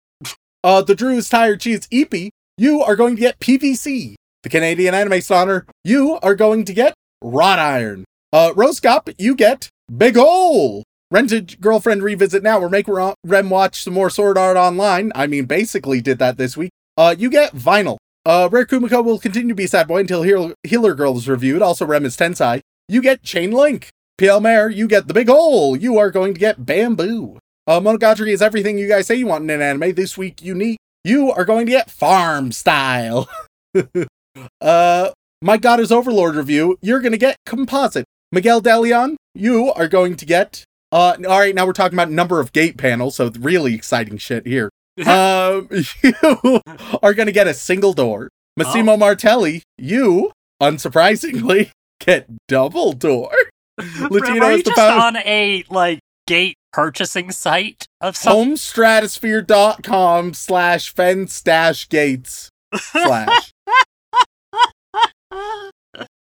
Uh, 0.64 0.82
the 0.82 0.94
Drew's 0.94 1.28
Tire 1.28 1.56
Cheese 1.56 1.86
Eepy, 1.88 2.30
you 2.56 2.82
are 2.82 2.96
going 2.96 3.16
to 3.16 3.20
get 3.20 3.38
PVC. 3.40 4.14
The 4.42 4.48
Canadian 4.48 4.94
Anime 4.94 5.20
Sonner, 5.20 5.64
you 5.84 6.18
are 6.22 6.34
going 6.34 6.64
to 6.64 6.72
get 6.72 6.94
wrought 7.22 7.58
iron. 7.58 8.04
Uh, 8.32 8.52
Roscop, 8.54 9.12
you 9.18 9.34
get 9.34 9.68
Big 9.94 10.16
Ol'. 10.18 10.82
Rented 11.10 11.60
Girlfriend 11.60 12.02
Revisit 12.02 12.42
Now, 12.42 12.58
or 12.58 12.70
make 12.70 12.86
Rem 12.88 13.50
watch 13.50 13.82
some 13.84 13.92
more 13.92 14.08
Sword 14.08 14.38
Art 14.38 14.56
Online. 14.56 15.12
I 15.14 15.26
mean, 15.26 15.44
basically 15.44 16.00
did 16.00 16.18
that 16.18 16.38
this 16.38 16.56
week. 16.56 16.70
Uh, 16.96 17.14
you 17.18 17.28
get 17.30 17.54
vinyl. 17.54 17.98
Uh, 18.24 18.48
Rare 18.50 18.66
Kumiko 18.66 19.04
will 19.04 19.18
continue 19.18 19.48
to 19.48 19.54
be 19.54 19.66
Sad 19.66 19.88
Boy 19.88 20.00
until 20.00 20.22
Heal- 20.22 20.54
Healer 20.62 20.94
Girl 20.94 21.16
is 21.16 21.28
reviewed. 21.28 21.62
Also, 21.62 21.84
Rem 21.84 22.04
is 22.04 22.16
Tensai. 22.16 22.60
You 22.88 23.02
get 23.02 23.22
Chain 23.22 23.50
Link. 23.50 23.88
PL 24.18 24.40
Mare, 24.40 24.70
you 24.70 24.86
get 24.86 25.08
the 25.08 25.14
big 25.14 25.28
hole. 25.28 25.76
You 25.76 25.98
are 25.98 26.10
going 26.10 26.34
to 26.34 26.38
get 26.40 26.64
bamboo. 26.64 27.38
Uh, 27.66 27.80
Monogatari 27.80 28.28
is 28.32 28.42
everything 28.42 28.78
you 28.78 28.86
guys 28.86 29.06
say 29.06 29.14
you 29.16 29.26
want 29.26 29.44
in 29.44 29.50
an 29.50 29.62
anime. 29.62 29.94
This 29.94 30.16
week, 30.16 30.42
unique. 30.42 30.78
You 31.02 31.32
are 31.32 31.44
going 31.44 31.66
to 31.66 31.72
get 31.72 31.90
farm 31.90 32.52
style. 32.52 33.28
uh, 34.60 35.10
My 35.40 35.56
God 35.56 35.80
is 35.80 35.90
Overlord 35.90 36.36
review. 36.36 36.78
You're 36.80 37.00
going 37.00 37.12
to 37.12 37.18
get 37.18 37.36
composite. 37.46 38.04
Miguel 38.30 38.62
Delion, 38.62 39.16
you 39.34 39.72
are 39.72 39.88
going 39.88 40.14
to 40.16 40.24
get. 40.24 40.64
Uh, 40.92 41.16
all 41.26 41.40
right, 41.40 41.54
now 41.54 41.66
we're 41.66 41.72
talking 41.72 41.98
about 41.98 42.10
number 42.10 42.38
of 42.38 42.52
gate 42.52 42.76
panels, 42.76 43.16
so 43.16 43.30
really 43.40 43.74
exciting 43.74 44.18
shit 44.18 44.46
here. 44.46 44.70
Um, 45.06 45.68
you 46.02 46.60
are 47.02 47.14
going 47.14 47.26
to 47.26 47.32
get 47.32 47.46
a 47.46 47.54
single 47.54 47.92
door. 47.92 48.28
Massimo 48.56 48.96
Martelli, 48.96 49.62
you, 49.78 50.32
unsurprisingly, 50.60 51.70
get 52.00 52.26
double 52.48 52.92
door. 52.92 53.30
Latino 54.10 54.48
is 54.50 54.62
the 54.64 54.70
just 54.70 54.76
found- 54.76 55.00
on 55.00 55.16
a 55.18 55.64
like 55.70 56.00
gate 56.26 56.56
purchasing 56.72 57.30
site 57.30 57.86
of 58.00 58.16
some? 58.16 58.50
homestratosphere.com 58.52 60.34
slash 60.34 60.92
fence 60.94 61.40
dash 61.42 61.88
gates 61.88 62.48
slash 62.74 63.52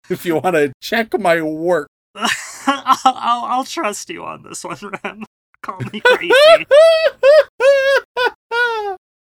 if 0.09 0.25
you 0.25 0.37
want 0.37 0.55
to 0.57 0.73
check 0.81 1.19
my 1.19 1.43
work 1.43 1.89
I'll, 2.15 2.29
I'll, 3.05 3.45
I'll 3.45 3.65
trust 3.65 4.11
you 4.11 4.25
on 4.25 4.43
this 4.43 4.65
one, 4.65 4.79
Rem. 5.05 5.25
Call 5.63 5.81
me 5.93 6.01
crazy. 6.01 6.33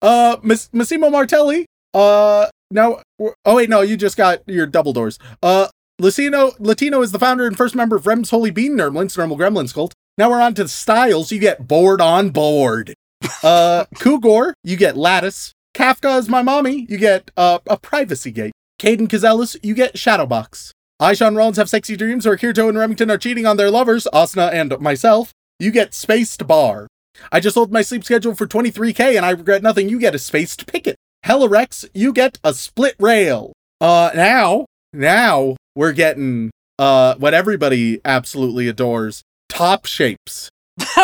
Uh 0.02 0.38
Miss 0.44 0.70
Massimo 0.74 1.10
Martelli 1.10 1.66
uh 1.94 2.48
now 2.72 3.02
oh 3.20 3.56
wait 3.56 3.70
no 3.70 3.82
you 3.82 3.98
just 3.98 4.18
got 4.18 4.48
your 4.48 4.68
double 4.68 4.94
doors. 4.94 5.20
Uh 5.42 5.68
Latino 6.00 6.52
Latino 6.60 7.02
is 7.02 7.12
the 7.12 7.20
founder 7.20 7.48
and 7.48 7.56
first 7.56 7.76
member 7.76 7.96
of 7.96 8.06
Rem's 8.06 8.30
Holy 8.30 8.52
Bean 8.52 8.74
Nermlins 8.74 9.18
Nermal 9.18 9.38
Gremlins 9.38 9.74
cult. 9.74 9.94
Now 10.18 10.30
we're 10.30 10.42
on 10.42 10.54
to 10.56 10.64
the 10.64 10.70
styles. 10.70 11.32
You 11.32 11.40
get 11.40 11.68
board 11.68 12.02
on 12.02 12.30
board. 12.30 12.94
Uh 13.44 13.86
Kugor 13.96 14.54
you 14.64 14.76
get 14.78 14.98
lattice. 14.98 15.54
Kafka 15.76 16.18
is 16.20 16.30
my 16.30 16.42
mommy. 16.42 16.86
You 16.90 16.98
get 16.98 17.32
uh, 17.36 17.60
a 17.68 17.78
privacy 17.78 18.32
gate. 18.32 18.54
Caden 18.80 19.08
Cazellas 19.08 19.58
you 19.62 19.74
get 19.74 19.96
shadowbox. 19.96 20.72
Aisha 21.02 21.28
and 21.28 21.36
Rollins 21.36 21.58
have 21.58 21.70
sexy 21.70 21.98
dreams 21.98 22.26
where 22.26 22.38
Kirito 22.38 22.70
and 22.70 22.78
Remington 22.78 23.12
are 23.12 23.18
cheating 23.18 23.46
on 23.46 23.58
their 23.58 23.70
lovers 23.70 24.08
Asuna 24.14 24.54
and 24.54 24.80
myself. 24.80 25.32
You 25.60 25.72
get 25.72 25.94
spaced 25.94 26.48
bar 26.48 26.88
I 27.32 27.40
just 27.40 27.54
sold 27.56 27.72
my 27.72 27.82
sleep 27.82 28.04
schedule 28.04 28.36
for 28.36 28.48
23k 28.48 29.16
and 29.16 29.26
I 29.26 29.32
regret 29.32 29.62
nothing. 29.64 29.90
You 29.90 30.00
get 30.00 30.16
a 30.16 30.20
spaced 30.20 30.68
picket. 30.68 30.96
Helirex, 31.26 31.88
you 31.94 32.14
get 32.14 32.38
a 32.44 32.54
split 32.54 32.96
rail. 33.00 33.54
Uh 33.82 34.12
now, 34.16 34.66
now 34.94 35.56
we're 35.76 35.92
getting 35.94 36.52
uh 36.80 37.16
what 37.16 37.34
everybody 37.34 38.00
absolutely 38.06 38.68
adores. 38.68 39.22
Top 39.50 39.86
shapes. 39.86 40.50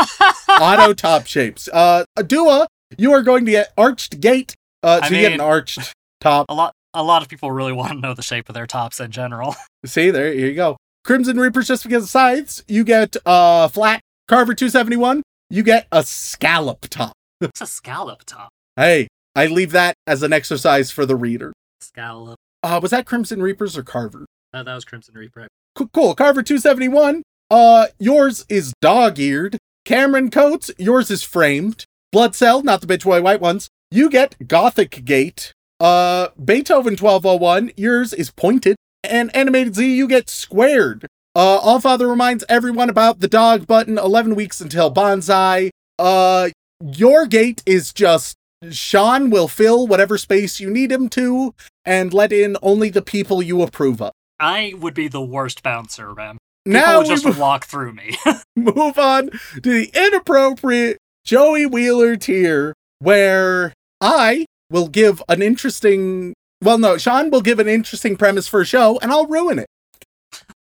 Auto 0.49 0.93
top 0.93 1.25
shapes. 1.27 1.67
Uh 1.71 2.03
Dua, 2.27 2.67
you 2.97 3.13
are 3.13 3.21
going 3.23 3.45
to 3.45 3.51
get 3.51 3.73
arched 3.77 4.19
gate. 4.19 4.53
Uh 4.83 4.99
I 5.03 5.09
so 5.09 5.15
you 5.15 5.21
get 5.21 5.33
an 5.33 5.41
arched 5.41 5.93
top. 6.19 6.45
a 6.49 6.53
lot, 6.53 6.73
a 6.93 7.03
lot 7.03 7.21
of 7.23 7.29
people 7.29 7.51
really 7.51 7.73
want 7.73 7.93
to 7.93 7.99
know 7.99 8.13
the 8.13 8.21
shape 8.21 8.49
of 8.49 8.53
their 8.55 8.67
tops 8.67 8.99
in 8.99 9.11
general. 9.11 9.55
See, 9.85 10.11
there 10.11 10.31
here 10.33 10.47
you 10.47 10.55
go. 10.55 10.77
Crimson 11.03 11.39
Reapers 11.39 11.67
just 11.67 11.83
because 11.83 12.03
of 12.03 12.09
scythes, 12.09 12.63
you 12.67 12.83
get 12.83 13.15
uh 13.25 13.67
flat. 13.69 14.01
Carver 14.27 14.53
271, 14.53 15.23
you 15.51 15.63
get 15.63 15.87
a 15.91 16.03
scallop 16.03 16.87
top. 16.89 17.13
It's 17.41 17.61
a 17.61 17.67
scallop 17.67 18.23
top. 18.25 18.49
Hey, 18.75 19.07
I 19.35 19.47
leave 19.47 19.71
that 19.71 19.95
as 20.07 20.23
an 20.23 20.31
exercise 20.31 20.91
for 20.91 21.05
the 21.05 21.15
reader. 21.15 21.53
Scallop. 21.81 22.37
Uh, 22.63 22.79
was 22.81 22.91
that 22.91 23.05
Crimson 23.05 23.41
Reapers 23.41 23.77
or 23.77 23.83
Carver? 23.83 24.25
Uh, 24.53 24.63
that 24.63 24.75
was 24.75 24.85
Crimson 24.85 25.15
Reaper. 25.15 25.47
Cool, 25.75 25.89
cool. 25.93 26.15
Carver 26.15 26.43
271. 26.43 27.23
Uh, 27.49 27.87
yours 27.99 28.45
is 28.47 28.73
dog-eared. 28.81 29.57
Cameron 29.83 30.29
Coates, 30.29 30.71
yours 30.77 31.09
is 31.09 31.23
framed. 31.23 31.85
Blood 32.11 32.35
Cell, 32.35 32.61
not 32.61 32.81
the 32.81 32.87
bitch 32.87 33.03
boy 33.03 33.21
white 33.21 33.41
ones. 33.41 33.67
You 33.89 34.09
get 34.09 34.47
Gothic 34.47 35.03
Gate. 35.03 35.51
Uh, 35.79 36.27
Beethoven 36.43 36.95
1201, 36.95 37.71
yours 37.75 38.13
is 38.13 38.29
pointed. 38.29 38.75
And 39.03 39.35
Animated 39.35 39.75
Z, 39.75 39.95
you 39.95 40.07
get 40.07 40.29
squared. 40.29 41.07
Uh, 41.33 41.59
Allfather 41.61 42.09
reminds 42.09 42.43
everyone 42.49 42.89
about 42.89 43.19
the 43.19 43.27
dog 43.27 43.65
button, 43.65 43.97
11 43.97 44.35
weeks 44.35 44.59
until 44.59 44.93
Bonsai. 44.93 45.69
Uh, 45.97 46.49
your 46.81 47.25
gate 47.25 47.63
is 47.65 47.93
just 47.93 48.35
Shaun 48.69 49.29
will 49.29 49.47
fill 49.47 49.87
whatever 49.87 50.17
space 50.17 50.59
you 50.59 50.69
need 50.69 50.91
him 50.91 51.09
to 51.09 51.53
and 51.85 52.13
let 52.13 52.33
in 52.33 52.57
only 52.61 52.89
the 52.89 53.01
people 53.01 53.41
you 53.41 53.61
approve 53.61 54.01
of. 54.01 54.11
I 54.39 54.73
would 54.77 54.93
be 54.93 55.07
the 55.07 55.21
worst 55.21 55.63
bouncer, 55.63 56.13
man. 56.13 56.37
People 56.65 56.81
Now 56.81 56.97
would 56.99 57.07
just 57.07 57.25
move, 57.25 57.37
walk 57.39 57.65
through 57.65 57.93
me. 57.93 58.17
move 58.55 58.99
on 58.99 59.29
to 59.61 59.61
the 59.61 59.89
inappropriate 59.93 60.97
Joey 61.23 61.65
Wheeler 61.65 62.17
tier, 62.17 62.73
where 62.99 63.73
I 64.01 64.45
will 64.69 64.87
give 64.87 65.23
an 65.29 65.41
interesting. 65.41 66.33
Well, 66.61 66.77
no, 66.77 66.97
Shaun 66.97 67.31
will 67.31 67.41
give 67.41 67.59
an 67.59 67.67
interesting 67.67 68.15
premise 68.17 68.47
for 68.47 68.61
a 68.61 68.65
show, 68.65 68.99
and 69.01 69.11
I'll 69.11 69.27
ruin 69.27 69.59
it. 69.59 69.67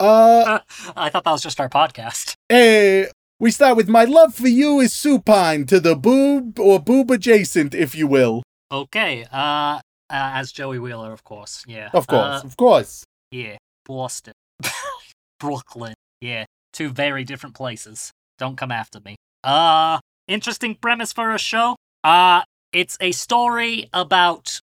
Uh, 0.03 0.59
I 0.96 1.11
thought 1.11 1.22
that 1.24 1.30
was 1.30 1.42
just 1.42 1.61
our 1.61 1.68
podcast. 1.68 2.34
eh, 2.50 3.07
we 3.38 3.50
start 3.50 3.76
with 3.76 3.88
my 3.88 4.05
love 4.05 4.34
for 4.34 4.48
you 4.48 4.80
is 4.80 4.92
supine 4.92 5.64
to 5.66 5.78
the 5.80 5.94
boob 5.96 6.59
or 6.59 6.80
boob 6.80 7.11
adjacent, 7.11 7.74
if 7.74 7.94
you 7.94 8.07
will. 8.09 8.42
Okay. 8.70 9.24
Uh, 9.32 9.36
uh 9.36 9.80
as 10.11 10.50
Joey 10.53 10.78
Wheeler, 10.80 11.12
of 11.12 11.22
course. 11.24 11.64
Yeah. 11.68 11.90
Of 11.94 12.07
course, 12.07 12.42
Uh, 12.42 12.46
of 12.46 12.57
course. 12.57 13.05
yeah. 13.30 13.57
Boston. 13.86 14.34
Brooklyn. 15.40 15.94
Yeah. 16.20 16.44
Two 16.72 16.90
very 16.90 17.24
different 17.24 17.55
places. 17.55 18.11
Don't 18.38 18.57
come 18.57 18.72
after 18.72 19.00
me. 19.00 19.16
Uh, 19.44 19.98
interesting 20.28 20.74
premise 20.74 21.12
for 21.12 21.32
a 21.32 21.38
show. 21.38 21.76
Uh, 22.05 22.42
it's 22.72 22.96
a 23.00 23.12
story 23.12 23.88
about 23.92 24.61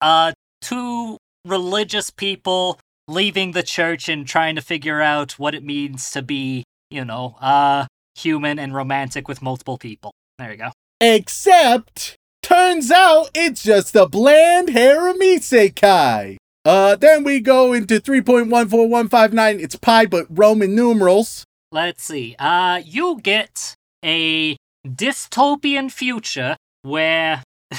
uh 0.00 0.32
two 0.60 1.18
religious 1.44 2.10
people 2.10 2.78
leaving 3.08 3.52
the 3.52 3.62
church 3.62 4.08
and 4.08 4.26
trying 4.26 4.54
to 4.56 4.62
figure 4.62 5.00
out 5.00 5.38
what 5.38 5.54
it 5.54 5.64
means 5.64 6.10
to 6.12 6.22
be, 6.22 6.64
you 6.90 7.04
know, 7.04 7.36
uh 7.40 7.86
human 8.16 8.58
and 8.58 8.74
romantic 8.74 9.28
with 9.28 9.42
multiple 9.42 9.78
people. 9.78 10.12
There 10.38 10.50
you 10.50 10.58
go. 10.58 10.70
Except, 11.00 12.16
turns 12.42 12.90
out 12.90 13.30
it's 13.34 13.62
just 13.62 13.94
a 13.96 14.06
bland 14.06 14.70
harem 14.70 15.18
isekai. 15.20 16.36
Uh, 16.64 16.96
then 16.96 17.24
we 17.24 17.40
go 17.40 17.72
into 17.74 18.00
3.14159. 18.00 19.62
It's 19.62 19.76
pi, 19.76 20.06
but 20.06 20.26
Roman 20.30 20.74
numerals. 20.74 21.44
Let's 21.70 22.04
see. 22.04 22.36
Uh, 22.38 22.80
you 22.84 23.20
get 23.20 23.74
a 24.04 24.56
dystopian 24.86 25.90
future 25.90 26.56
where 26.82 27.42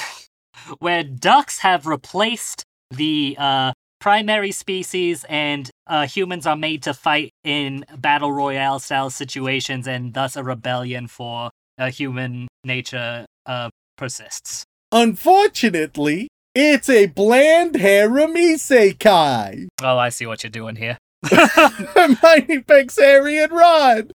where 0.80 1.04
ducks 1.04 1.60
have 1.60 1.88
replaced 1.88 2.64
the 2.92 3.36
uh 3.40 3.72
primary 4.06 4.52
species 4.52 5.26
and 5.30 5.72
uh 5.88 6.06
humans 6.06 6.46
are 6.46 6.56
made 6.56 6.84
to 6.84 6.94
fight 6.94 7.32
in 7.44 7.84
battle 7.98 8.32
royale 8.32 8.78
style 8.78 9.10
situations 9.10 9.88
and 9.88 10.14
thus 10.14 10.36
a 10.36 10.44
rebellion 10.44 11.08
for 11.08 11.50
uh, 11.80 11.90
human 11.90 12.48
nature 12.64 13.26
uh 13.48 13.68
persists. 13.98 14.64
Unfortunately, 14.92 16.28
it's 16.54 16.88
a 16.88 17.08
bland 17.08 17.78
harem 17.78 18.36
isekai. 18.36 19.66
Oh, 19.82 19.98
I 19.98 20.10
see 20.10 20.28
what 20.28 20.44
you're 20.44 20.52
doing 20.52 20.76
here. 20.76 21.00
Hermione 21.26 22.60
picks 22.60 23.00
Harry 23.00 23.42
and 23.42 23.52
Ron. 23.52 24.12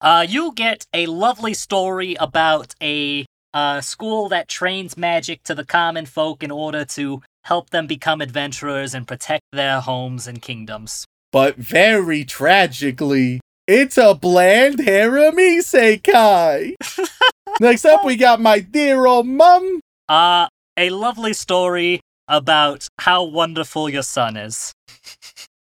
Uh, 0.00 0.24
you 0.26 0.54
get 0.54 0.86
a 0.94 1.04
lovely 1.04 1.52
story 1.52 2.14
about 2.14 2.72
a 2.82 3.26
uh, 3.52 3.82
school 3.82 4.30
that 4.30 4.48
trains 4.48 4.96
magic 4.96 5.42
to 5.44 5.54
the 5.54 5.64
common 5.64 6.06
folk 6.06 6.42
in 6.42 6.50
order 6.50 6.86
to 6.86 7.20
help 7.44 7.70
them 7.70 7.86
become 7.86 8.20
adventurers 8.20 8.94
and 8.94 9.06
protect 9.06 9.44
their 9.52 9.80
homes 9.80 10.26
and 10.26 10.42
kingdoms. 10.42 11.06
But 11.32 11.56
very 11.56 12.24
tragically, 12.24 13.40
it's 13.66 13.96
a 13.96 14.14
bland 14.14 14.80
harem 14.80 15.36
isekai. 15.36 16.74
Next 17.60 17.84
up, 17.84 18.04
we 18.04 18.16
got 18.16 18.40
my 18.40 18.60
dear 18.60 19.06
old 19.06 19.26
mum. 19.26 19.80
Uh, 20.08 20.48
a 20.76 20.90
lovely 20.90 21.32
story 21.32 22.00
about 22.28 22.88
how 23.00 23.24
wonderful 23.24 23.88
your 23.88 24.02
son 24.02 24.36
is. 24.36 24.72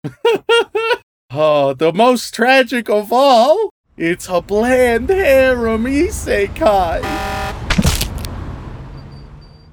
Oh, 1.37 1.73
the 1.73 1.91
most 1.91 2.33
tragic 2.33 2.89
of 2.89 3.11
all, 3.11 3.69
it's 3.97 4.29
a 4.29 4.39
bland 4.41 5.09
harem 5.09 5.83
isekai. 5.83 7.01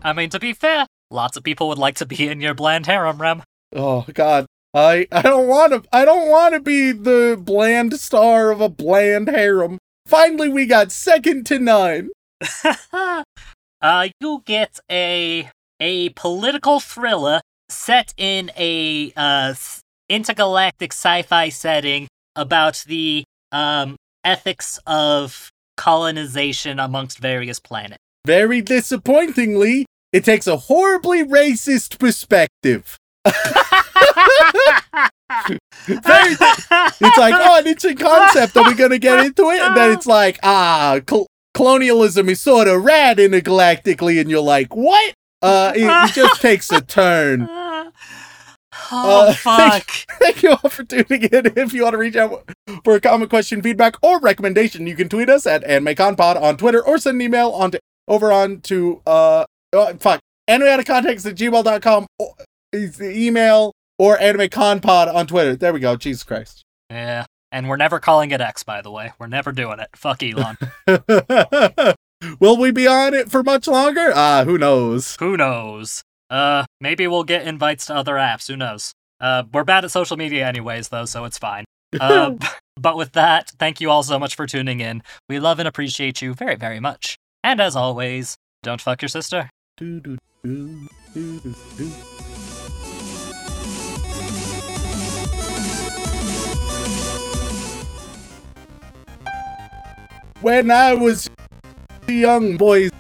I 0.03 0.13
mean, 0.13 0.29
to 0.31 0.41
be 0.41 0.55
fair, 0.55 0.87
lots 1.13 1.37
of 1.37 1.45
people 1.45 1.69
would 1.69 1.79
like 1.79 1.97
to 1.97 2.07
be 2.07 2.29
in 2.29 2.41
your 2.41 2.55
bland 2.55 2.87
harem, 2.87 3.21
Rem. 3.21 3.43
Oh 3.75 4.05
God, 4.13 4.47
I 4.75 5.07
I 5.13 5.23
don't 5.23 5.49
want 5.49 5.73
to 5.73 5.83
I 5.93 6.05
don't 6.05 6.31
want 6.31 6.55
to 6.55 6.61
be 6.61 6.93
the 6.93 7.39
bland 7.41 7.99
star 8.01 8.51
of 8.51 8.61
a 8.61 8.69
bland 8.69 9.29
harem. 9.29 9.79
Finally, 10.07 10.49
we 10.49 10.67
got 10.67 10.91
second 10.93 11.47
to 11.47 11.59
none. 11.59 12.11
uh, 13.83 14.09
you 14.21 14.43
get 14.45 14.81
a 14.91 15.49
a 15.81 16.11
political 16.11 16.81
thriller 16.81 17.41
set 17.69 18.15
in 18.17 18.51
a 18.57 19.13
uh, 19.17 19.55
intergalactic 20.09 20.93
sci-fi 20.93 21.49
setting 21.49 22.09
about 22.37 22.85
the 22.87 23.25
um, 23.51 23.97
ethics 24.25 24.79
of 24.87 25.51
colonization 25.77 26.79
amongst 26.79 27.19
various 27.19 27.59
planets. 27.59 27.99
Very 28.27 28.61
disappointingly, 28.61 29.87
it 30.13 30.25
takes 30.25 30.47
a 30.47 30.57
horribly 30.57 31.25
racist 31.25 31.99
perspective. 31.99 32.99
Very, 35.87 36.33
it's 36.35 37.19
like, 37.19 37.35
oh, 37.37 37.59
an 37.59 37.67
interesting 37.67 37.97
concept. 37.97 38.57
Are 38.57 38.65
we 38.69 38.75
going 38.75 38.91
to 38.91 38.99
get 38.99 39.25
into 39.25 39.51
it? 39.51 39.61
And 39.61 39.77
then 39.77 39.91
it's 39.93 40.07
like, 40.07 40.39
ah, 40.43 41.01
col- 41.07 41.27
colonialism 41.55 42.29
is 42.29 42.41
sort 42.41 42.69
of 42.69 42.85
rad 42.85 43.19
intergalactically. 43.19 44.21
And 44.21 44.31
you're 44.31 44.43
like, 44.43 44.75
what? 44.77 45.15
Uh, 45.41 45.73
it, 45.75 45.83
it 45.85 46.13
just 46.15 46.41
takes 46.41 46.71
a 46.71 46.81
turn. 46.81 47.49
oh 47.51 47.93
Uh, 48.93 49.33
fuck! 49.35 49.91
Thank 50.21 50.43
you 50.43 50.51
all 50.51 50.69
for 50.71 50.85
tuning 50.85 51.25
in. 51.25 51.53
If 51.57 51.73
you 51.73 51.83
want 51.83 51.95
to 51.95 51.99
reach 51.99 52.17
out 52.17 52.49
for 52.85 52.95
a 52.95 53.01
comment, 53.01 53.31
question, 53.31 53.61
feedback, 53.63 53.97
or 54.03 54.21
recommendation, 54.21 54.87
you 54.87 54.95
can 54.95 55.09
tweet 55.09 55.29
us 55.29 55.47
at 55.47 55.65
AnimeConPod 55.65 56.41
on 56.41 56.57
Twitter 56.57 56.85
or 56.85 56.99
send 56.99 57.17
an 57.17 57.23
email 57.23 57.51
on 57.51 57.73
to, 57.73 57.81
over 58.07 58.31
on 58.33 58.61
to, 58.63 59.01
uh, 59.07 59.45
oh, 59.73 59.95
fuck, 59.99 60.21
animeoutofcontext 60.49 61.27
at 61.27 61.37
gmail.com 61.37 62.07
is 62.73 62.97
the 62.97 63.17
email 63.17 63.73
or 63.99 64.17
AnimeConPod 64.19 65.15
on 65.15 65.27
Twitter. 65.27 65.57
There 65.57 65.73
we 65.73 65.81
go. 65.81 65.97
Jesus 65.97 66.25
Christ. 66.25 66.65
Yeah, 66.91 67.27
and 67.51 67.69
we're 67.69 67.77
never 67.77 68.01
calling 68.01 68.31
it 68.31 68.41
X, 68.41 68.63
by 68.63 68.83
the 68.83 68.91
way. 68.91 69.13
We're 69.19 69.27
never 69.27 69.53
doing 69.53 69.79
it. 69.79 69.89
Fuck 69.95 70.23
Elon. 70.23 70.57
Will 72.41 72.57
we 72.57 72.71
be 72.71 72.87
on 72.87 73.15
it 73.15 73.31
for 73.31 73.43
much 73.43 73.67
longer? 73.67 74.13
Ah, 74.15 74.45
who 74.45 74.59
knows? 74.59 75.17
Who 75.19 75.37
knows? 75.37 76.03
Uh, 76.31 76.65
maybe 76.81 77.07
we'll 77.07 77.25
get 77.25 77.47
invites 77.47 77.87
to 77.87 77.95
other 77.95 78.15
apps. 78.15 78.49
Who 78.49 78.57
knows? 78.57 78.93
Uh, 79.21 79.45
we're 79.53 79.65
bad 79.65 79.85
at 79.85 79.91
social 79.91 80.17
media 80.17 80.47
anyways, 80.47 80.89
though, 80.89 81.05
so 81.05 81.25
it's 81.25 81.39
fine. 81.39 81.65
Uh, 81.99 82.37
but 82.77 82.97
with 82.97 83.13
that, 83.13 83.51
thank 83.59 83.81
you 83.81 83.91
all 83.91 84.03
so 84.03 84.19
much 84.19 84.35
for 84.35 84.47
tuning 84.47 84.81
in. 84.81 85.03
We 85.29 85.39
love 85.39 85.59
and 85.59 85.69
appreciate 85.69 86.23
you 86.23 86.35
very, 86.35 86.57
very 86.57 86.81
much. 86.81 87.17
And 87.45 87.61
as 87.61 87.77
always, 87.77 88.37
don't 88.63 88.81
fuck 88.81 89.03
your 89.03 89.09
sister. 89.09 89.51
Do, 89.79 90.01
do, 90.01 90.19
do, 90.45 90.89
do, 91.15 91.41
do, 91.41 91.55
do. 91.79 91.89
When 100.43 100.71
I 100.71 100.93
was 100.93 101.31
young 102.07 102.59
boy. 102.59 102.91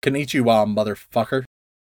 Konnichiwa, 0.00 0.64
motherfucker. 0.64 1.44